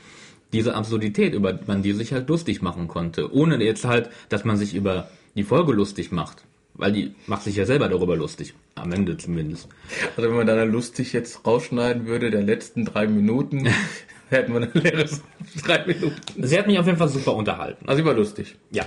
diese 0.53 0.75
Absurdität, 0.75 1.35
über 1.35 1.59
man 1.67 1.83
die 1.83 1.93
sich 1.93 2.13
halt 2.13 2.29
lustig 2.29 2.63
machen 2.63 2.89
konnte, 2.89 3.33
ohne 3.33 3.63
jetzt 3.63 3.85
halt, 3.85 4.11
dass 4.29 4.45
man 4.45 4.57
sich 4.57 4.75
über 4.75 5.09
die 5.35 5.43
Folge 5.43 5.73
lustig 5.73 6.13
macht, 6.13 6.45
weil 6.75 6.93
die 6.93 7.15
macht 7.27 7.43
sich 7.43 7.57
ja 7.57 7.67
selber 7.67 7.89
darüber 7.89 8.17
lustig, 8.17 8.55
am 8.75 8.93
Ende 8.93 9.17
zumindest. 9.17 9.69
Also 10.17 10.31
wenn 10.31 10.37
man 10.37 10.47
da 10.47 10.63
lustig 10.63 11.13
jetzt 11.13 11.47
rausschneiden 11.47 12.07
würde, 12.07 12.31
der 12.31 12.43
letzten 12.43 12.85
drei 12.85 13.07
Minuten, 13.07 13.69
hätten 14.31 14.53
wir 14.55 14.63
ein 14.63 14.71
leeres 14.73 15.23
drei 15.65 15.85
Minuten. 15.87 16.43
Sie 16.43 16.59
hat 16.59 16.67
mich 16.67 16.79
auf 16.79 16.87
jeden 16.87 16.99
Fall 16.99 17.09
super 17.09 17.35
unterhalten. 17.35 17.89
Also 17.89 18.03
sie 18.03 18.07
war 18.07 18.15
lustig. 18.15 18.57
Ja. 18.71 18.87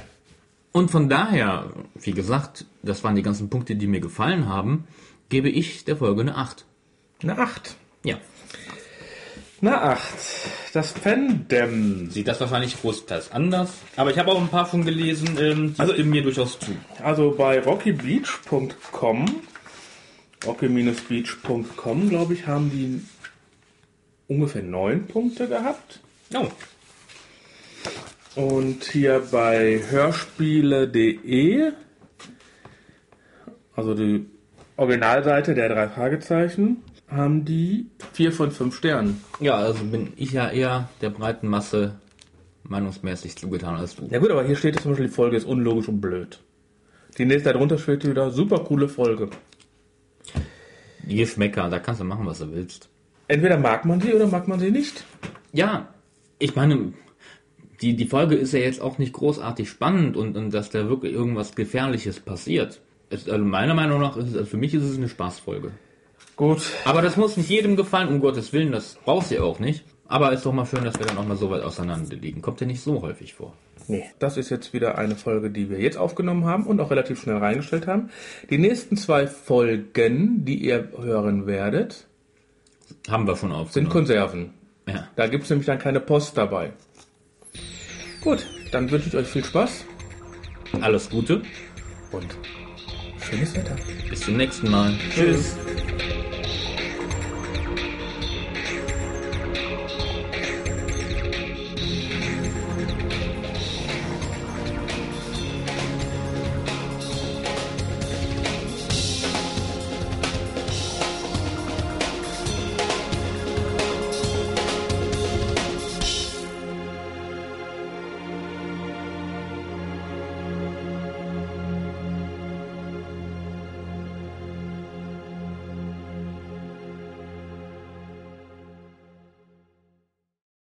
Und 0.72 0.92
von 0.92 1.10
daher, 1.10 1.72
wie 1.96 2.12
gesagt, 2.12 2.66
das 2.84 3.04
waren 3.04 3.16
die 3.16 3.24
ganzen 3.24 3.50
Punkte, 3.50 3.76
die 3.76 3.88
mir 3.88 4.02
gefallen 4.02 4.48
haben, 4.48 4.88
gebe 5.30 5.50
ich 5.50 5.86
der 5.86 5.98
Folge 5.98 6.22
eine 6.22 6.36
8. 6.36 6.66
Eine 7.22 7.38
Acht. 7.38 7.76
Ja. 8.04 8.18
Eine 9.62 9.82
Acht. 9.82 10.14
Das 10.74 10.92
Fandom. 10.92 12.10
Sieht 12.12 12.28
das 12.28 12.40
wahrscheinlich 12.40 12.80
großteils 12.80 13.32
anders. 13.32 13.74
Aber 13.98 14.12
ich 14.12 14.18
habe 14.18 14.32
auch 14.32 14.40
ein 14.40 14.48
paar 14.48 14.68
schon 14.70 14.86
gelesen, 14.86 15.38
ähm, 15.40 15.74
die 15.74 15.80
Also- 15.80 15.94
stimmen 15.94 16.12
mir 16.12 16.22
durchaus 16.24 16.60
zu. 16.60 16.72
Also 17.04 17.32
bei 17.32 17.60
rockybeach.com, 17.60 19.26
rocky-beach.com, 20.46 22.10
glaube 22.10 22.34
ich, 22.34 22.48
haben 22.48 22.70
die 22.72 23.02
ungefähr 24.28 24.62
neun 24.64 25.08
Punkte 25.08 25.48
gehabt. 25.48 26.00
Oh. 26.34 26.48
Und 28.36 28.84
hier 28.86 29.22
bei 29.32 29.82
hörspiele.de, 29.90 31.72
also 33.76 33.94
die 33.96 34.26
Originalseite 34.78 35.56
der 35.56 35.68
drei 35.70 35.90
Fragezeichen, 35.90 36.84
haben 37.10 37.46
die 37.46 37.88
vier 38.14 38.32
von 38.32 38.52
fünf 38.52 38.76
Sternen. 38.76 39.22
Ja, 39.40 39.56
also 39.56 39.84
bin 39.84 40.14
ich 40.16 40.32
ja 40.32 40.50
eher 40.50 40.90
der 41.02 41.10
breiten 41.10 41.48
Masse 41.48 41.96
meinungsmäßig 42.64 43.36
zugetan 43.36 43.76
als 43.76 43.96
du. 43.96 44.08
Ja 44.10 44.20
gut, 44.20 44.32
aber 44.32 44.44
hier 44.44 44.56
steht 44.56 44.80
zum 44.80 44.92
Beispiel, 44.92 45.08
die 45.08 45.14
Folge 45.14 45.38
ist 45.38 45.46
unlogisch 45.46 45.88
und 45.88 46.02
blöd. 46.02 46.40
Die 47.18 47.26
nächste 47.26 47.52
darunter 47.52 47.78
steht 47.78 48.08
wieder, 48.08 48.30
super 48.32 48.60
coole 48.60 48.88
Folge. 48.88 49.30
Die 51.04 51.16
Geschmäcker, 51.16 51.70
da 51.70 51.80
kannst 51.80 52.02
du 52.02 52.06
machen, 52.06 52.26
was 52.26 52.40
du 52.40 52.52
willst. 52.52 52.90
Entweder 53.28 53.58
mag 53.58 53.86
man 53.86 54.00
sie 54.00 54.14
oder 54.14 54.28
mag 54.28 54.48
man 54.48 54.60
sie 54.60 54.72
nicht. 54.72 55.04
Ja, 55.52 55.94
ich 56.38 56.56
meine, 56.56 56.94
die, 57.82 57.96
die 57.96 58.06
Folge 58.06 58.36
ist 58.36 58.54
ja 58.54 58.60
jetzt 58.60 58.82
auch 58.82 58.98
nicht 59.00 59.14
großartig 59.14 59.70
spannend 59.70 60.18
und, 60.18 60.38
und 60.38 60.54
dass 60.54 60.70
da 60.70 60.88
wirklich 60.88 61.14
irgendwas 61.14 61.56
Gefährliches 61.56 62.20
passiert. 62.20 62.82
Es, 63.10 63.28
also 63.28 63.44
meiner 63.44 63.74
Meinung 63.74 64.02
nach 64.02 64.18
ist 64.18 64.30
es, 64.30 64.36
also 64.36 64.46
für 64.46 64.58
mich 64.58 64.74
ist 64.74 64.84
es 64.84 64.98
eine 64.98 65.10
Spaßfolge. 65.10 65.72
Gut, 66.40 66.62
Aber 66.86 67.02
das 67.02 67.18
muss 67.18 67.36
nicht 67.36 67.50
jedem 67.50 67.76
gefallen, 67.76 68.08
um 68.08 68.22
Gottes 68.22 68.54
Willen, 68.54 68.72
das 68.72 68.98
brauchst 69.04 69.30
du 69.32 69.44
auch 69.44 69.60
nicht. 69.60 69.84
Aber 70.08 70.32
ist 70.32 70.46
doch 70.46 70.54
mal 70.54 70.66
schön, 70.66 70.86
dass 70.86 70.98
wir 70.98 71.06
dann 71.06 71.18
auch 71.18 71.26
mal 71.28 71.36
so 71.36 71.52
weit 71.52 71.64
auseinander 71.64 72.16
liegen. 72.16 72.42
Kommt 72.42 72.62
ja 72.62 72.66
nicht 72.68 72.82
so 72.82 73.02
häufig 73.02 73.34
vor. 73.34 73.54
nee, 73.90 74.06
das 74.20 74.38
ist 74.38 74.50
jetzt 74.50 74.72
wieder 74.72 74.98
eine 74.98 75.18
Folge, 75.18 75.50
die 75.52 75.70
wir 75.70 75.80
jetzt 75.82 75.98
aufgenommen 75.98 76.46
haben 76.46 76.66
und 76.66 76.80
auch 76.80 76.92
relativ 76.92 77.22
schnell 77.22 77.36
reingestellt 77.38 77.88
haben. 77.88 78.10
Die 78.50 78.58
nächsten 78.58 78.96
zwei 78.96 79.28
Folgen, 79.28 80.46
die 80.46 80.56
ihr 80.64 80.88
hören 80.98 81.46
werdet, 81.46 82.08
Haben 83.10 83.28
wir 83.28 83.36
schon 83.36 83.50
sind 83.50 83.60
aufgenommen. 83.60 83.92
Konserven. 83.92 84.54
ja. 84.88 85.10
Da 85.18 85.28
gibt 85.28 85.44
es 85.44 85.50
nämlich 85.50 85.66
dann 85.68 85.78
keine 85.78 86.00
Post 86.00 86.38
dabei. 86.38 86.72
Gut, 88.22 88.48
dann 88.72 88.90
wünsche 88.90 89.10
ich 89.10 89.16
euch 89.18 89.28
viel 89.28 89.44
Spaß 89.44 89.84
Alles 90.80 91.10
Gute. 91.10 91.42
und 92.14 92.28
schönes 93.22 93.54
Wetter. 93.56 93.76
Bis 94.10 94.22
zum 94.22 94.38
nächsten 94.38 94.72
Mal. 94.72 94.94
Tschüss. 95.14 95.56